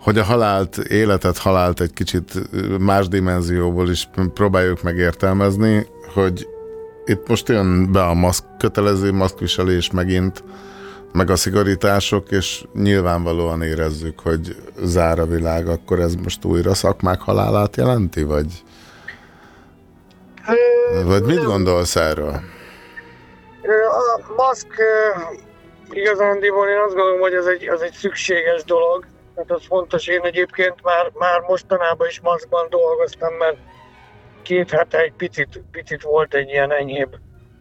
[0.00, 2.32] hogy a halált, életet, halált egy kicsit
[2.78, 6.48] más dimenzióból is próbáljuk meg értelmezni, hogy
[7.04, 10.44] itt most jön be a maszk, kötelező maszkviselés megint,
[11.12, 17.20] meg a szigorítások, és nyilvánvalóan érezzük, hogy zár a világ, akkor ez most újra szakmák
[17.20, 18.46] halálát jelenti, vagy,
[21.04, 22.40] vagy mit gondolsz erről?
[23.90, 24.82] A maszk
[25.90, 29.06] igazándiból én azt gondolom, hogy ez egy, az egy szükséges dolog.
[29.34, 30.06] Tehát az fontos.
[30.06, 33.56] Én egyébként már, már mostanában is maszkban dolgoztam, mert
[34.42, 37.16] két hete egy picit, picit volt egy ilyen enyhébb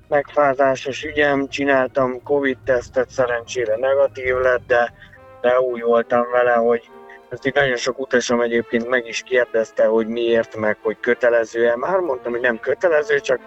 [0.10, 4.94] megfázásos ügyem, csináltam Covid-tesztet, szerencsére negatív lett, de,
[5.42, 6.90] de úgy voltam vele, hogy
[7.30, 11.76] ezt így nagyon sok utasom egyébként meg is kérdezte, hogy miért, meg hogy kötelező-e.
[11.76, 13.40] Már mondtam, hogy nem kötelező, csak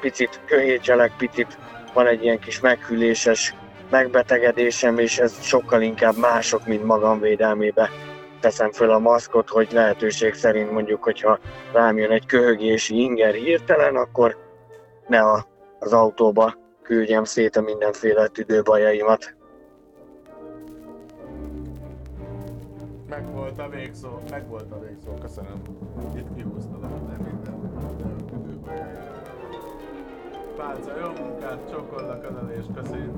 [0.00, 1.58] picit köhécselek, picit
[1.92, 3.54] van egy ilyen kis meghűléses
[3.90, 7.90] megbetegedésem, és ez sokkal inkább mások, mint magam védelmébe
[8.40, 11.38] teszem föl a maszkot, hogy lehetőség szerint mondjuk, hogyha
[11.72, 14.36] rám jön egy köhögési inger hirtelen, akkor
[15.06, 15.46] ne a,
[15.82, 19.36] az autóba küldjem szét a mindenféle tüdőbajaimat.
[23.08, 25.62] Meg volt a végszó, meg volt a végszó, köszönöm.
[26.16, 27.20] Itt kihúztad a minden
[30.56, 33.14] Pálca, jó munkát, csokollak ölelés, köszönjük.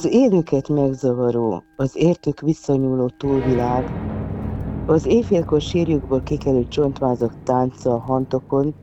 [0.00, 3.90] Az élőket megzavaró, az értük visszanyúló túlvilág,
[4.86, 8.74] az éjfélkor sírjukból kikelő csontvázak tánca a hantokon,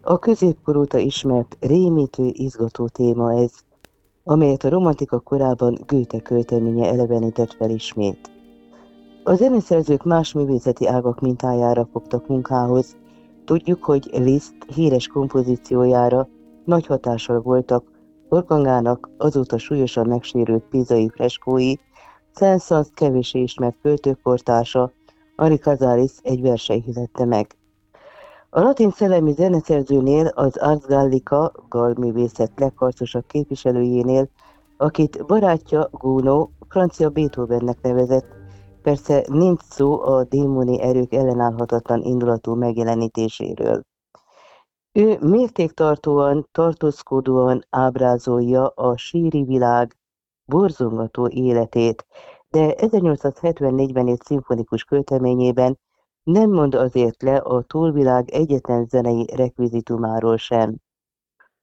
[0.00, 3.52] a középkor óta ismert rémítő, izgató téma ez,
[4.24, 8.30] amelyet a romantika korában Goethe költeménye elevenített fel ismét.
[9.22, 12.96] A zeneszerzők más művészeti ágak mintájára fogtak munkához.
[13.44, 16.28] Tudjuk, hogy Liszt híres kompozíciójára
[16.64, 17.93] nagy hatással voltak
[18.28, 21.74] Organgának azóta súlyosan megsérült pizai freskói,
[22.34, 24.92] Saint-Saëns kevésé ismert költőkortársa,
[25.36, 27.56] Ari Cazaris egy versei hizette meg.
[28.50, 34.28] A latin szellemi zeneszerzőnél az Ars Gallica, galművészet legharcosabb képviselőjénél,
[34.76, 38.26] akit barátja Gounod francia Beethovennek nevezett,
[38.82, 43.82] persze nincs szó a démoni erők ellenállhatatlan indulatú megjelenítéséről.
[44.96, 49.96] Ő mértéktartóan, tartózkodóan ábrázolja a síri világ
[50.44, 52.06] borzongató életét,
[52.48, 55.78] de 1874-ben egy szimfonikus költeményében
[56.22, 60.76] nem mond azért le a túlvilág egyetlen zenei rekvizitumáról sem.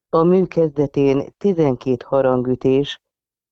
[0.09, 3.01] A mű kezdetén 12 harangütés,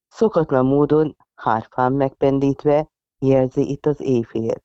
[0.08, 2.90] szokatlan módon hárfán megpendítve
[3.20, 4.56] jelzi itt az éjfél.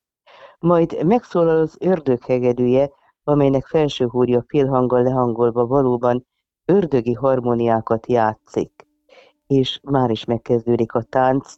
[0.59, 2.91] Majd megszólal az ördög hegedűje,
[3.25, 6.27] amelynek felső húrja félhanggal lehangolva valóban
[6.65, 8.87] ördögi harmóniákat játszik.
[9.47, 11.55] És már is megkezdődik a tánc,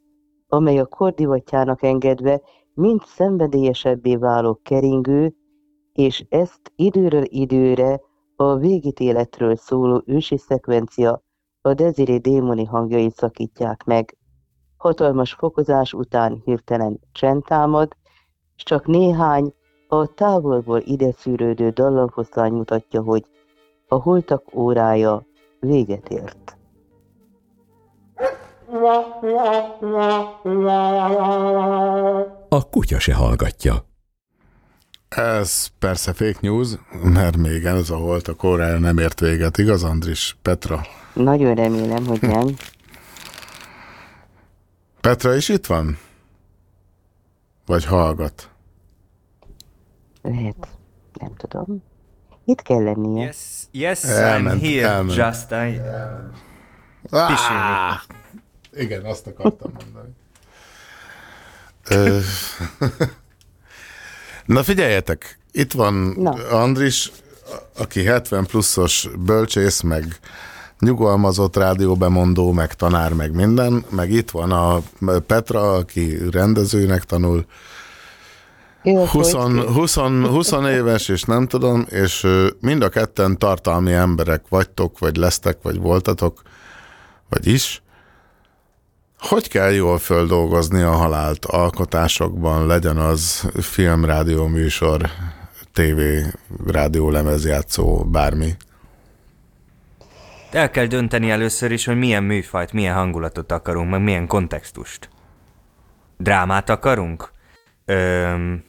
[0.49, 2.41] amely a kordivatjának engedve
[2.75, 5.35] mind szenvedélyesebbé váló keringő,
[5.93, 8.01] és ezt időről időre
[8.37, 11.23] a végítéletről szóló ősi szekvencia
[11.61, 14.17] a Desiré démoni hangjai szakítják meg.
[14.77, 17.97] hatalmas fokozás után hirtelen csend támad,
[18.57, 19.55] és csak néhány
[19.89, 23.25] a távolból ide szűrődő dallamfoszlány mutatja, hogy
[23.89, 25.23] a holtak órája
[25.61, 26.57] véget ért.
[32.49, 33.85] A kutya se hallgatja.
[35.09, 36.69] Ez persze fake news,
[37.03, 40.37] mert még ez a holt a kórája nem ért véget, igaz Andris?
[40.43, 40.81] Petra?
[41.13, 42.47] Nagyon remélem, hogy nem.
[45.01, 45.99] Petra is itt van?
[47.67, 48.51] Vagy hallgat?
[50.27, 50.69] Lehet,
[51.21, 51.83] nem tudom.
[52.45, 53.25] Itt kell lennie.
[53.25, 53.37] Yes,
[53.71, 55.17] yes Elment, I'm here, elment.
[55.17, 55.81] just I...
[57.11, 58.01] Ah!
[58.73, 60.15] Igen, azt akartam mondani.
[64.47, 66.31] Na figyeljetek, itt van Na.
[66.51, 67.13] Andris,
[67.79, 70.19] aki 70 pluszos bölcsész, meg
[70.79, 74.83] nyugalmazott rádióbemondó, meg tanár, meg minden, meg itt van a
[75.27, 77.47] Petra, aki rendezőnek tanul,
[78.95, 79.95] 20, hogy- 20,
[80.27, 82.27] 20 éves, és nem tudom, és
[82.61, 86.43] mind a ketten tartalmi emberek vagytok, vagy lesztek, vagy voltatok,
[87.29, 87.83] vagy is.
[89.19, 95.11] Hogy kell jól földolgozni a halált alkotásokban, legyen az film, rádió, műsor,
[95.73, 96.23] tévé,
[96.67, 98.57] rádió, lemezjátszó, bármi?
[100.51, 105.09] El kell dönteni először is, hogy milyen műfajt, milyen hangulatot akarunk, meg milyen kontextust.
[106.19, 107.31] Drámát akarunk?
[107.85, 108.65] Öm,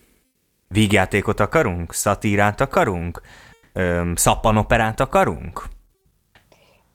[0.67, 1.93] vígjátékot akarunk?
[1.93, 3.21] Szatírát akarunk?
[3.73, 5.63] Öm, szappanoperát akarunk?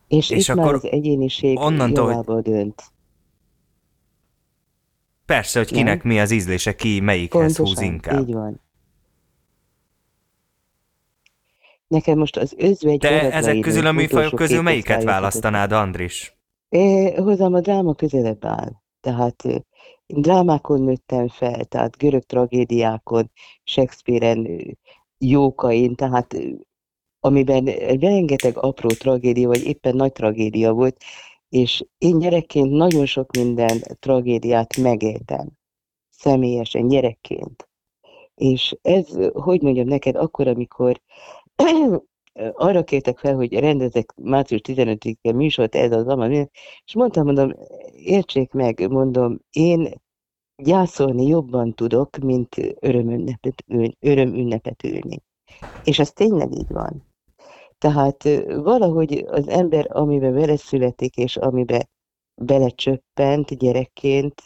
[0.09, 2.83] És, És itt már akkor az egyéniség onnantól, hogy- dönt.
[5.27, 8.21] Persze, hogy kinek mi az ízlése, ki melyikhez húz Pontosan, inkább.
[8.29, 8.61] így van.
[11.87, 16.37] Nekem most az özvegy Te ezek közül a műfajok közül melyiket választanád, Andris?
[16.69, 18.73] É, hozzám a dráma közelebb áll.
[19.01, 19.43] Tehát
[20.13, 23.31] drámákon nőttem fel, tehát görög tragédiákon,
[23.65, 24.49] Shakespeare-en,
[25.19, 26.37] jókain, tehát
[27.21, 27.65] amiben
[28.01, 30.97] rengeteg apró tragédia, vagy éppen nagy tragédia volt,
[31.49, 35.49] és én gyerekként nagyon sok minden tragédiát megéltem.
[36.11, 37.69] Személyesen, gyerekként.
[38.35, 41.01] És ez, hogy mondjam neked, akkor, amikor
[42.53, 46.29] arra kértek fel, hogy rendezek március 15-e műsort, ez az ama,
[46.85, 47.53] és mondtam, mondom,
[47.93, 49.89] értsék meg, mondom, én
[50.63, 53.65] gyászolni jobban tudok, mint örömünnepet,
[54.01, 55.23] örömünnepet ülni.
[55.85, 57.11] És ez tényleg így van.
[57.79, 58.23] Tehát
[58.63, 61.89] valahogy az ember, amiben beleszületik, és amiben
[62.35, 64.43] belecsöppent gyerekként,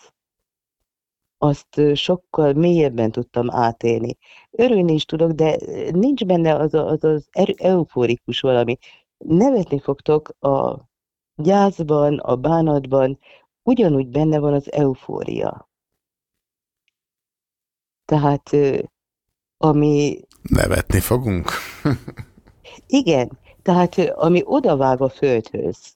[1.38, 4.16] azt sokkal mélyebben tudtam átélni.
[4.50, 5.56] Örülni is tudok, de
[5.90, 8.78] nincs benne az a, az, az erő- euforikus valami.
[9.18, 10.88] Nevetni fogtok a
[11.34, 13.18] gyászban, a bánatban,
[13.62, 15.68] ugyanúgy benne van az eufória.
[18.04, 18.50] Tehát,
[19.56, 21.50] ami Nevetni fogunk?
[22.86, 25.92] Igen, tehát ami odavág a földhöz,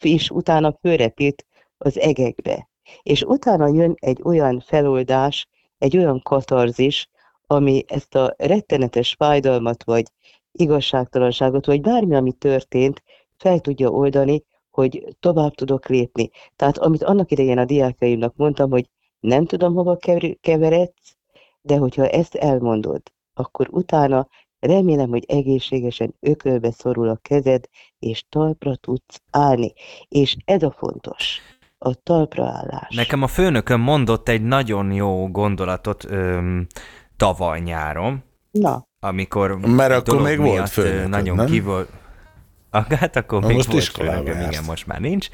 [0.00, 1.46] és utána fölrepít
[1.78, 2.70] az egekbe.
[3.02, 5.48] És utána jön egy olyan feloldás,
[5.78, 7.08] egy olyan katarzis,
[7.46, 10.06] ami ezt a rettenetes fájdalmat, vagy
[10.52, 13.02] igazságtalanságot, vagy bármi, ami történt,
[13.36, 16.30] fel tudja oldani, hogy tovább tudok lépni.
[16.56, 18.88] Tehát amit annak idején a diákjaimnak mondtam, hogy
[19.20, 21.16] nem tudom, hova kever- keveredsz,
[21.60, 23.02] de hogyha ezt elmondod,
[23.34, 24.28] akkor utána
[24.60, 27.64] remélem, hogy egészségesen ökölbe szorul a kezed,
[27.98, 29.72] és talpra tudsz állni.
[30.08, 31.40] És ez a fontos,
[31.82, 32.94] a talpra állás.
[32.96, 36.66] Nekem a főnököm mondott egy nagyon jó gondolatot öm,
[37.16, 41.46] tavaly nyáron, Na, amikor Mert akkor még volt főnököd, nagyon nem?
[41.46, 41.86] kivol...
[42.88, 44.50] Hát akkor Na, még most volt főnököm, jársz.
[44.50, 45.28] igen, most már nincs.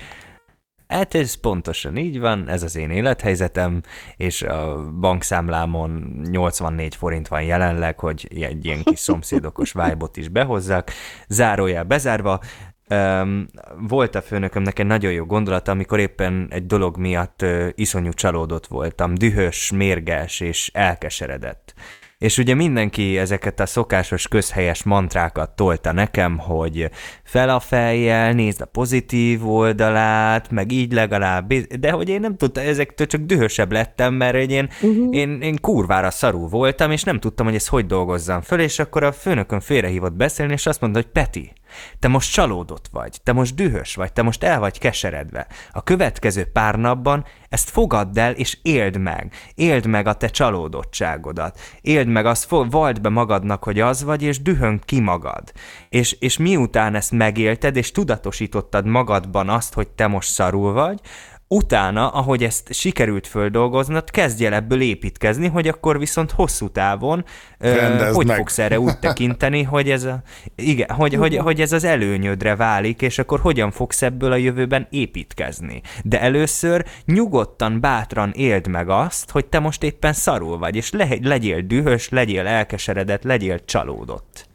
[0.89, 3.83] Hát ez pontosan így van, ez az én élethelyzetem,
[4.17, 10.91] és a bankszámlámon 84 forint van jelenleg, hogy egy ilyen kis szomszédokos vibe is behozzak.
[11.29, 12.41] Zárójel bezárva,
[12.91, 13.47] Um,
[13.89, 18.67] volt a főnökömnek egy nagyon jó gondolata, amikor éppen egy dolog miatt uh, iszonyú csalódott
[18.67, 21.75] voltam, dühös, mérges és elkeseredett.
[22.19, 26.91] És ugye mindenki ezeket a szokásos közhelyes mantrákat tolta nekem, hogy
[27.23, 32.67] fel a fejjel, nézd a pozitív oldalát, meg így legalább, de hogy én nem tudtam,
[32.67, 35.17] ezektől csak dühösebb lettem, mert hogy én, uh-huh.
[35.17, 39.03] én, én kurvára szarú voltam, és nem tudtam, hogy ezt hogy dolgozzam föl, és akkor
[39.03, 41.53] a főnökön félrehívott beszélni, és azt mondta, hogy Peti,
[41.99, 45.47] te most csalódott vagy, te most dühös vagy, te most el vagy keseredve.
[45.73, 49.33] A következő pár napban ezt fogadd el, és éld meg.
[49.55, 51.61] Éld meg a te csalódottságodat.
[51.81, 55.53] Éld meg azt, vald be magadnak, hogy az vagy, és dühöng ki magad.
[55.89, 61.01] És, és miután ezt megélted, és tudatosítottad magadban azt, hogy te most szarul vagy,
[61.49, 67.25] utána, ahogy ezt sikerült földolgoznod, kezdj el ebből építkezni, hogy akkor viszont hosszú távon
[67.59, 68.37] Rendezd hogy meg.
[68.37, 70.23] fogsz erre úgy tekinteni, hogy ez, a,
[70.55, 74.87] igen, hogy, hogy, hogy ez az előnyödre válik, és akkor hogyan fogsz ebből a jövőben
[74.91, 75.83] építkezni.
[76.05, 81.09] De először nyugodtan, bátran éld meg azt, hogy te most éppen szarul vagy, és le,
[81.23, 84.49] legyél dühös, legyél elkeseredett, legyél csalódott.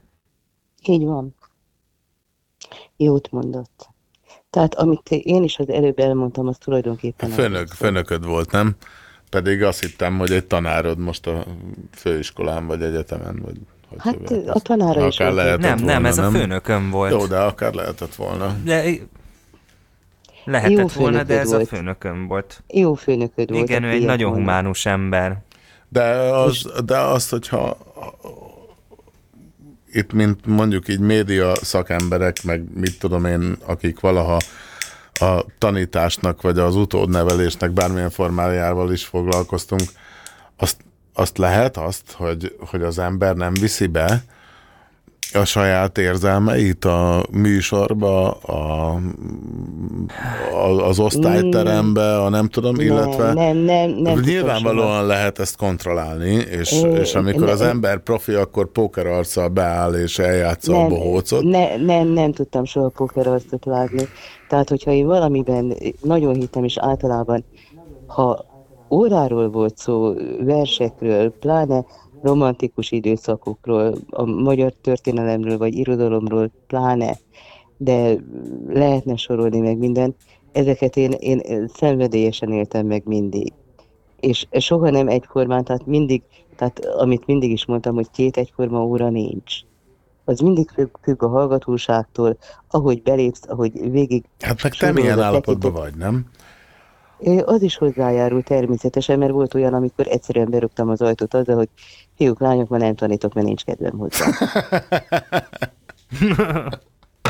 [0.85, 1.35] Így van.
[2.97, 3.92] Jót mondott.
[4.53, 7.29] Tehát amit én is az előbb elmondtam, az tulajdonképpen...
[7.29, 7.35] az.
[7.35, 8.75] Főnök, főnököd volt, nem?
[9.29, 11.45] Pedig azt hittem, hogy egy tanárod most a
[11.91, 13.55] főiskolán vagy egyetemen, vagy
[13.89, 15.43] hogy Hát a tanára is Akár volt.
[15.43, 17.11] lehetett Nem, volna, nem, ez a főnököm volt.
[17.11, 18.55] Jó, de akár lehetett volna.
[18.63, 18.83] De
[20.45, 21.67] lehetett Jó volna, de ez a volt.
[21.67, 22.63] főnököm volt.
[22.67, 23.69] Jó főnököd volt.
[23.69, 25.37] Igen, ő egy nagyon humánus ember.
[25.89, 27.77] De az, de az, hogyha
[29.93, 34.37] itt, mint mondjuk így média szakemberek, meg mit tudom én, akik valaha
[35.13, 39.81] a tanításnak, vagy az utódnevelésnek bármilyen formájával is foglalkoztunk,
[40.57, 40.77] azt,
[41.13, 44.23] azt lehet azt, hogy, hogy az ember nem viszi be
[45.35, 48.95] a saját érzelmeit a műsorba, a,
[50.53, 54.01] a, az osztályterembe, a nem tudom, illetve Nem, nem, nem.
[54.01, 59.05] nem nyilvánvalóan lehet ezt kontrollálni, és, Ö, és amikor ne- az ember profi, akkor póker
[59.05, 61.43] arccal beáll és eljátsza a bohócot.
[61.43, 64.07] Ne, nem, nem tudtam soha pokerarcot vágni.
[64.49, 67.45] Tehát, hogyha én valamiben nagyon hittem, és általában,
[68.07, 68.45] ha
[68.89, 71.85] óráról volt szó, versekről, pláne
[72.23, 77.17] romantikus időszakokról, a magyar történelemről, vagy irodalomról, pláne,
[77.77, 78.15] de
[78.67, 80.15] lehetne sorolni meg mindent,
[80.51, 83.53] ezeket én, én szenvedélyesen éltem meg mindig.
[84.19, 86.21] És soha nem egyformán, tehát mindig,
[86.55, 89.63] tehát amit mindig is mondtam, hogy két egyforma óra nincs
[90.25, 92.37] az mindig függ, függ a hallgatóságtól,
[92.67, 94.25] ahogy belépsz, ahogy végig...
[94.39, 96.25] Hát meg te milyen állapotban vagy, nem?
[97.45, 101.69] Az is hozzájárul természetesen, mert volt olyan, amikor egyszerűen berúgtam az ajtót azzal, hogy
[102.15, 104.25] fiúk, lányok, ma nem tanítok, mert nincs kedvem hozzá.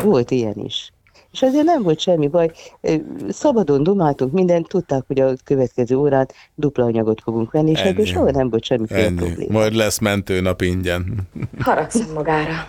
[0.03, 0.91] volt ilyen is.
[1.31, 2.51] És azért nem volt semmi baj.
[3.29, 8.05] Szabadon dumáltunk mindent, tudták, hogy a következő órán dupla anyagot fogunk venni, és ebből Ennyi.
[8.05, 9.15] soha nem volt Ennyi.
[9.15, 9.51] probléma.
[9.59, 11.15] Majd lesz mentőnap ingyen.
[11.59, 12.67] Haragszom magára.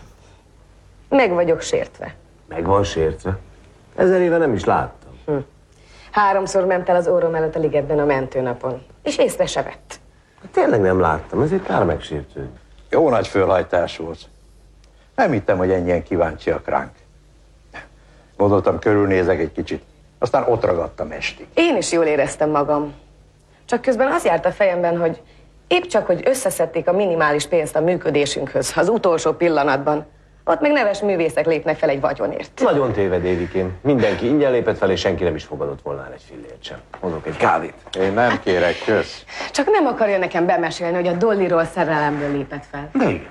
[1.09, 2.15] Meg vagyok sértve.
[2.49, 3.39] Meg van sértve.
[3.95, 5.04] Ezer éve nem is láttam.
[6.15, 8.83] Háromszor ment el az órom előtt a ligetben a mentőnapon.
[9.03, 10.01] És észre se vett.
[10.53, 12.59] Tényleg nem láttam, ezért kár megsértődni.
[12.91, 14.19] Jó nagy fölhajtás volt.
[15.15, 16.91] Nem hittem, hogy ennyien kíváncsiak ránk.
[18.37, 19.83] Gondoltam, körülnézek egy kicsit.
[20.19, 21.47] Aztán ott ragadtam estig.
[21.55, 22.95] Én is jól éreztem magam.
[23.65, 25.23] Csak közben az járt a fejemben, hogy
[25.67, 30.07] épp csak, hogy összeszedték a minimális pénzt a működésünkhöz, az utolsó pillanatban.
[30.47, 32.61] Ott még neves művészek lépnek fel egy vagyonért.
[32.63, 33.73] Nagyon téved, Évikém.
[33.81, 36.79] Mindenki ingyen lépett fel, és senki nem is fogadott volna el egy fillért sem.
[37.01, 37.75] Hozok egy kávét.
[38.01, 39.25] Én nem kérek, kösz.
[39.51, 42.91] Csak nem akarja nekem bemesélni, hogy a Dollyról szerelemből lépett fel.
[42.93, 43.31] De igen.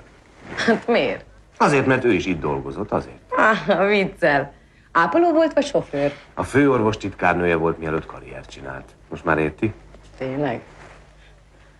[0.56, 1.26] Hát miért?
[1.57, 3.15] Azért, mert ő is itt dolgozott, azért.
[3.30, 4.53] Ah, viccel.
[4.91, 6.11] Ápoló volt vagy sofőr?
[6.34, 8.85] A főorvos titkárnője volt, mielőtt karriert csinált.
[9.10, 9.73] Most már érti?
[10.18, 10.61] Tényleg?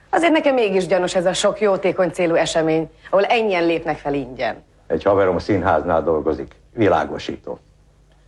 [0.10, 4.64] Azért nekem mégis gyanús ez a sok jótékony célú esemény, ahol ennyien lépnek fel ingyen.
[4.94, 7.60] Egy haverom színháznál dolgozik, világosító.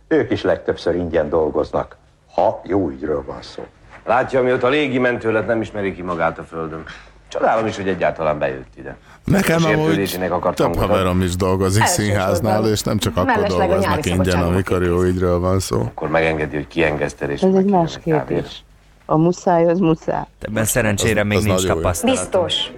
[0.08, 1.96] Ők is legtöbbször ingyen dolgoznak,
[2.34, 3.64] ha jó ügyről van szó.
[4.04, 6.84] Látja, mióta légi mentő lett, nem ismeri ki magát a földön.
[7.28, 8.96] Csodálom is, hogy egyáltalán bejött ide.
[9.24, 10.18] Nekem A amúgy
[10.54, 12.14] több haverom is dolgozik Elsősorban.
[12.14, 15.80] színháznál, és nem csak akkor dolgoznak ingyen, amikor jó ügyről van szó.
[15.80, 18.64] Akkor megengedi, hogy kiengesztel, és Ez egy más kérdés.
[19.06, 20.24] A muszáj, az muszáj.
[20.40, 22.16] Ebben szerencsére Az- még az nincs tapasztalat.
[22.16, 22.70] Biztos.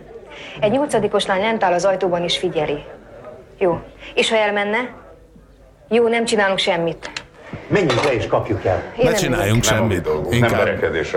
[0.61, 2.85] Egy nyolcadikos lány lent áll az ajtóban és figyeli.
[3.59, 3.81] Jó.
[4.15, 4.79] És ha elmenne?
[5.89, 7.11] Jó, nem csinálunk semmit.
[7.69, 8.83] Menjünk le és kapjuk el.
[8.99, 10.03] Én Ne nem csináljunk Nem semmit.
[10.03, 10.51] dolgunk, nem Inkább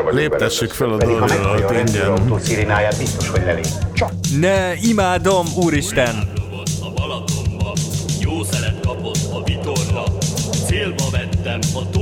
[0.04, 2.28] vagyunk léptessük fel a dolgokat ingyen.
[2.98, 3.66] biztos, hogy lelép.
[3.94, 6.16] Csak Ne, imádom, úristen!
[6.84, 7.74] A Balatonba,
[8.20, 10.04] jó szeret kapott a vitorla.
[10.68, 12.01] Célba vettem a tó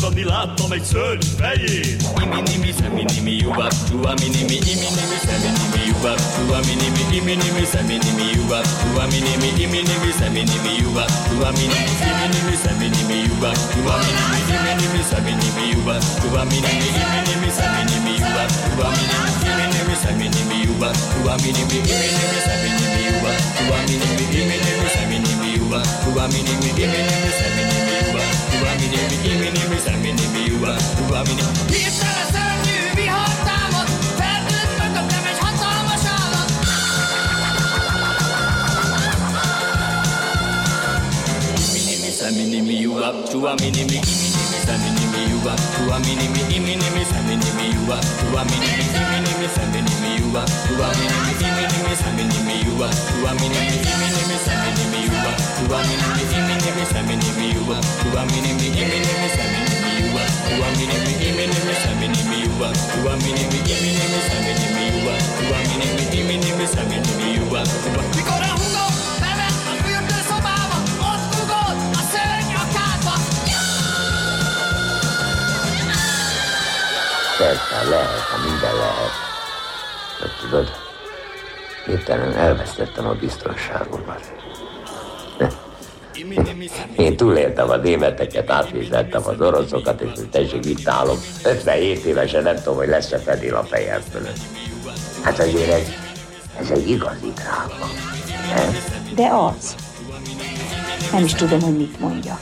[0.00, 2.02] Johnny látom egy szörny fejét.
[2.22, 7.34] Imi nimi, szemi nimi, jubab, csuva minimi, imi nimi, szemi nimi, jubab, csuva minimi, imi
[7.42, 12.54] nimi, szemi nimi, jubab, csuva minimi, imi nimi, szemi nimi, jubab, csuva minimi, imi nimi,
[12.62, 17.84] szemi nimi, jubab, csuva minimi, imi nimi, szemi nimi, jubab, csuva minimi, imi nimi, szemi
[17.92, 23.00] nimi, jubab, csuva minimi, imi nimi, szemi nimi, jubab, csuva minimi, imi nimi, szemi nimi,
[23.08, 27.77] jubab, csuva minimi, imi nimi, szemi nimi, jubab, csuva minimi, imi nimi, szemi nimi,
[28.88, 31.42] Imini, imini, mi, szemini, mi, uba, uba, mini.
[31.72, 33.88] Hirtelen szörnyű vihar támad,
[34.18, 36.50] felnőtt mögöttem egy hatalmas állat.
[41.66, 45.04] Imini, mi, szemini, mi, uba, csuba, mini, mi, imini, mi, szemini,
[45.42, 45.56] you are.
[45.56, 49.32] to a mini me mini me mini me you up to a mini me mini
[49.38, 52.94] me mini me you up to a mini me mini me mini me you up
[52.94, 56.68] to a mini me mini me mini me you up to a mini me mini
[56.74, 60.28] me mini me you up to a mini me mini me mini me you up
[60.28, 64.04] to a mini me mini me mini me you up to a mini me mini
[64.04, 67.66] me mini me you up to a mini me mini me mini me you up
[67.66, 68.67] to a
[77.38, 79.12] Persze, lehet, ha minden lehet.
[80.20, 80.70] De tudod,
[81.86, 84.32] hirtelen elvesztettem a biztonságomat.
[86.96, 91.18] Én túléltem a németeket, átviseltem az oroszokat, és tessék itt állok.
[91.44, 94.40] 57 évesen nem tudom, hogy lesz-e fedél a fejem fölött.
[95.22, 95.88] Hát azért ez,
[96.60, 97.90] ez egy igazi dráma.
[98.54, 98.76] Nem?
[99.14, 99.74] De az.
[101.12, 102.40] Nem is tudom, hogy mit mondjak.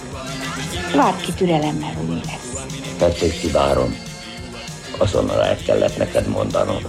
[0.94, 2.66] Várd ki türelemmel, hogy mi lesz.
[2.98, 3.96] Tetszik, kivárom.
[4.98, 6.82] Azonnal el kellett neked mondanom.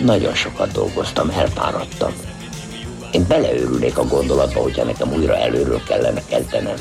[0.00, 2.12] Nagyon sokat dolgoztam, elfáradtam.
[3.10, 6.76] Én beleőrülnék a gondolatba, hogyha nekem újra előről kellene kezdenem.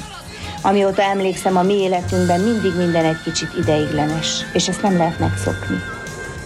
[0.62, 5.82] Amióta emlékszem, a mi életünkben mindig minden egy kicsit ideiglenes, és ezt nem lehet megszokni.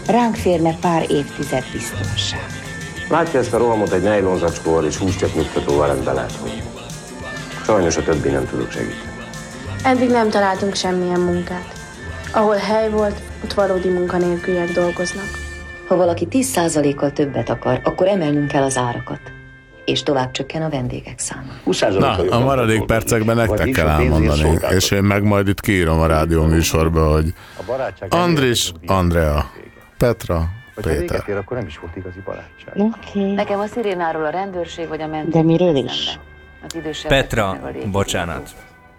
[0.08, 2.46] Ránk férne pár évtized biztonság.
[3.10, 6.64] Látja ezt a rohamot egy nejlonzacskóval és húscseppnyugtatóval rendbe lehet hozni.
[7.66, 9.12] Sajnos a többi nem tudok segíteni.
[9.84, 11.83] Eddig nem találtunk semmilyen munkát.
[12.36, 15.26] Ahol hely volt, ott valódi munkanélküliek dolgoznak.
[15.88, 19.20] Ha valaki 10%-kal többet akar, akkor emelnünk kell az árakat.
[19.86, 21.52] És tovább csökken a vendégek száma.
[22.00, 26.44] Na, a maradék percekben nektek kell elmondani, és én meg majd itt kiírom a rádió
[26.44, 27.34] műsorba, hogy
[28.10, 29.52] Andris, Andrea,
[29.98, 31.24] Petra, Péter.
[31.28, 32.74] ér, akkor nem is volt igazi barátság.
[32.76, 33.34] Oké.
[33.34, 35.30] Nekem a szirénáról a rendőrség vagy a mentő.
[35.30, 36.20] De miről is?
[36.68, 37.60] Az Petra,
[37.92, 38.50] bocsánat.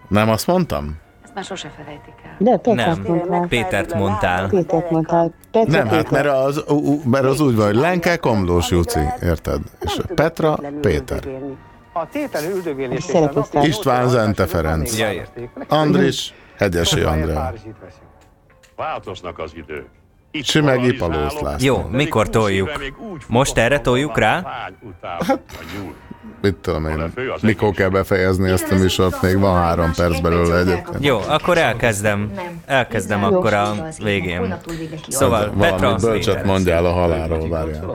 [0.07, 1.03] Nem azt mondtam?
[1.35, 2.35] Már sose felejtik el.
[2.39, 3.47] De Petrát Nem, mondtál.
[3.47, 4.49] Pétert mondtál.
[4.49, 5.33] Pétert mondtál.
[5.51, 6.11] Petra, Nem, hát Péter.
[6.23, 9.59] mert az, ú- ú- mert az úgy van, hogy Lenke, Komlós Juci, érted?
[9.79, 11.27] És Petra, Péter.
[11.93, 13.05] A tétel üldögélés.
[13.61, 14.97] István Zente Ferenc.
[14.97, 15.07] Ja.
[15.67, 17.53] Andris, Hegyesi Andrea.
[18.75, 19.85] Változnak az idők.
[20.31, 21.65] Csimegi Palósz László.
[21.65, 22.71] Jó, mikor toljuk?
[23.27, 24.43] Most erre toljuk rá?
[26.41, 31.05] Mit tudom én, mikor kell befejezni ezt a műsort, még van három perc belőle egyébként.
[31.05, 32.31] Jó, akkor elkezdem.
[32.65, 33.73] Elkezdem akkor a
[34.03, 34.55] végén.
[35.07, 37.91] Szóval, Petra, Valami bölcset mondjál a halálról, várjál.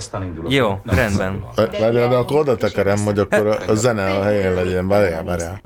[0.49, 1.45] Jó, rendben.
[1.57, 4.89] Várjál, de akkor oda tekerem, hogy akkor a- zene a helyén legyen.
[4.89, 5.61] Várjál, várjál.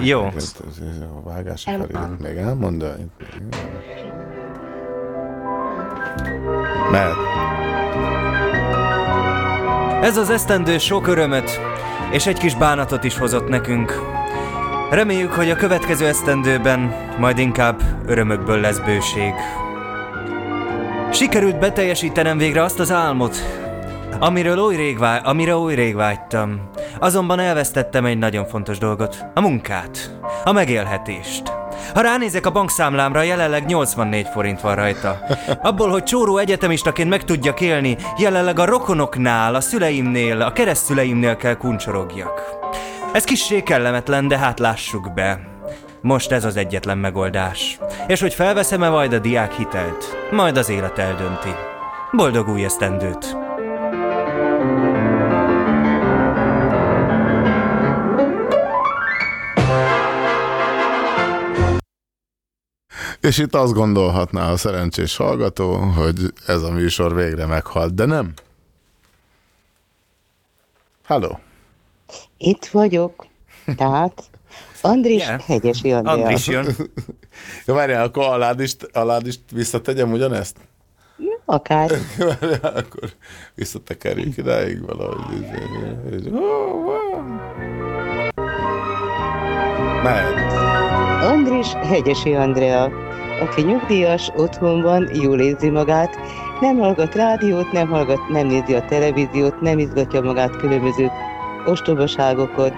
[0.00, 0.20] Jó.
[0.24, 2.94] A felület még elmondja.
[6.90, 7.14] Mehet.
[10.02, 11.60] Ez az esztendő sok örömöt
[12.12, 14.00] és egy kis bánatot is hozott nekünk.
[14.90, 19.32] Reméljük, hogy a következő esztendőben majd inkább örömökből lesz bőség.
[21.12, 23.36] Sikerült beteljesítenem végre azt az álmot,
[24.18, 26.70] amiről oly rég vágy, amire oly rég vágytam.
[26.98, 29.24] Azonban elvesztettem egy nagyon fontos dolgot.
[29.34, 30.18] A munkát.
[30.44, 31.61] A megélhetést.
[31.94, 35.18] Ha ránézek a bankszámlámra, jelenleg 84 forint van rajta.
[35.62, 41.56] Abból, hogy csóró egyetemistaként meg tudjak élni, jelenleg a rokonoknál, a szüleimnél, a keresztszüleimnél kell
[41.56, 42.60] kuncsorogjak.
[43.12, 45.40] Ez kissé kellemetlen, de hát lássuk be.
[46.00, 47.78] Most ez az egyetlen megoldás.
[48.06, 51.54] És hogy felveszem-e majd a diák hitelt, majd az élet eldönti.
[52.12, 53.51] Boldog új esztendőt!
[63.22, 68.32] És itt azt gondolhatná a szerencsés hallgató, hogy ez a műsor végre meghalt, de nem.
[71.04, 71.38] Halló.
[72.36, 73.26] Itt vagyok.
[73.76, 74.22] Tehát
[74.80, 75.40] Andris Yeah.
[75.40, 76.14] Hegyesi Andrea.
[76.14, 76.66] Andris jön.
[77.66, 80.56] Ja, várjál, akkor aládist, aládist visszategyem ugyanezt?
[81.44, 81.90] Akár.
[82.18, 83.12] Várjál, akkor
[83.54, 85.46] visszatekerjük idáig valahogy.
[90.02, 90.52] Mehet.
[91.22, 93.01] Andris Hegyesi Andrea,
[93.42, 96.16] aki nyugdíjas, otthon van, jól érzi magát,
[96.60, 101.10] nem hallgat rádiót, nem hallgat, nem nézi a televíziót, nem izgatja magát különböző
[101.66, 102.72] ostobaságokon.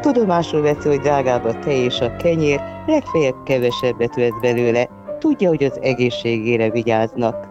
[0.00, 4.88] Tudomásul veszi, hogy drágább a tej és a kenyér, legfeljebb kevesebbet vesz belőle,
[5.18, 7.48] tudja, hogy az egészségére vigyáznak.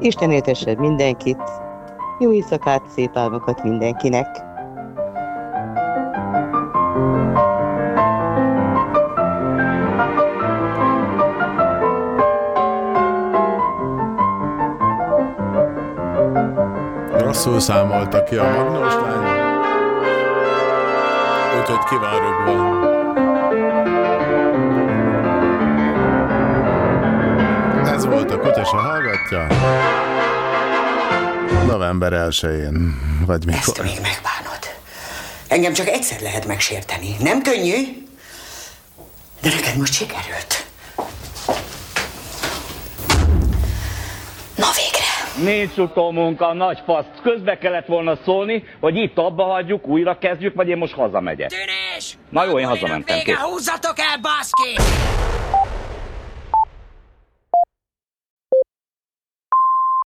[0.00, 1.42] Isten éltessen mindenkit,
[2.18, 4.51] jó éjszakát, szép álmokat mindenkinek!
[17.44, 19.40] rosszul számolta ki a magnós lány.
[21.60, 22.80] Úgyhogy ki van rugva.
[27.94, 29.46] Ez volt a kutya se hallgatja.
[31.66, 33.60] November 1-én, vagy mikor.
[33.60, 34.58] Ezt még megbánod.
[35.48, 37.16] Engem csak egyszer lehet megsérteni.
[37.20, 38.06] Nem könnyű,
[39.40, 40.61] de neked most sikerült.
[45.42, 47.04] Nincs utómunka, nagy fasz.
[47.22, 51.48] Közbe kellett volna szólni, hogy itt abba hagyjuk, újra kezdjük, vagy én most hazamegyek.
[51.48, 52.16] Tűnés!
[52.30, 53.16] Na jó, én hazamentem.
[53.16, 54.82] Vége, húzzatok el, baszki!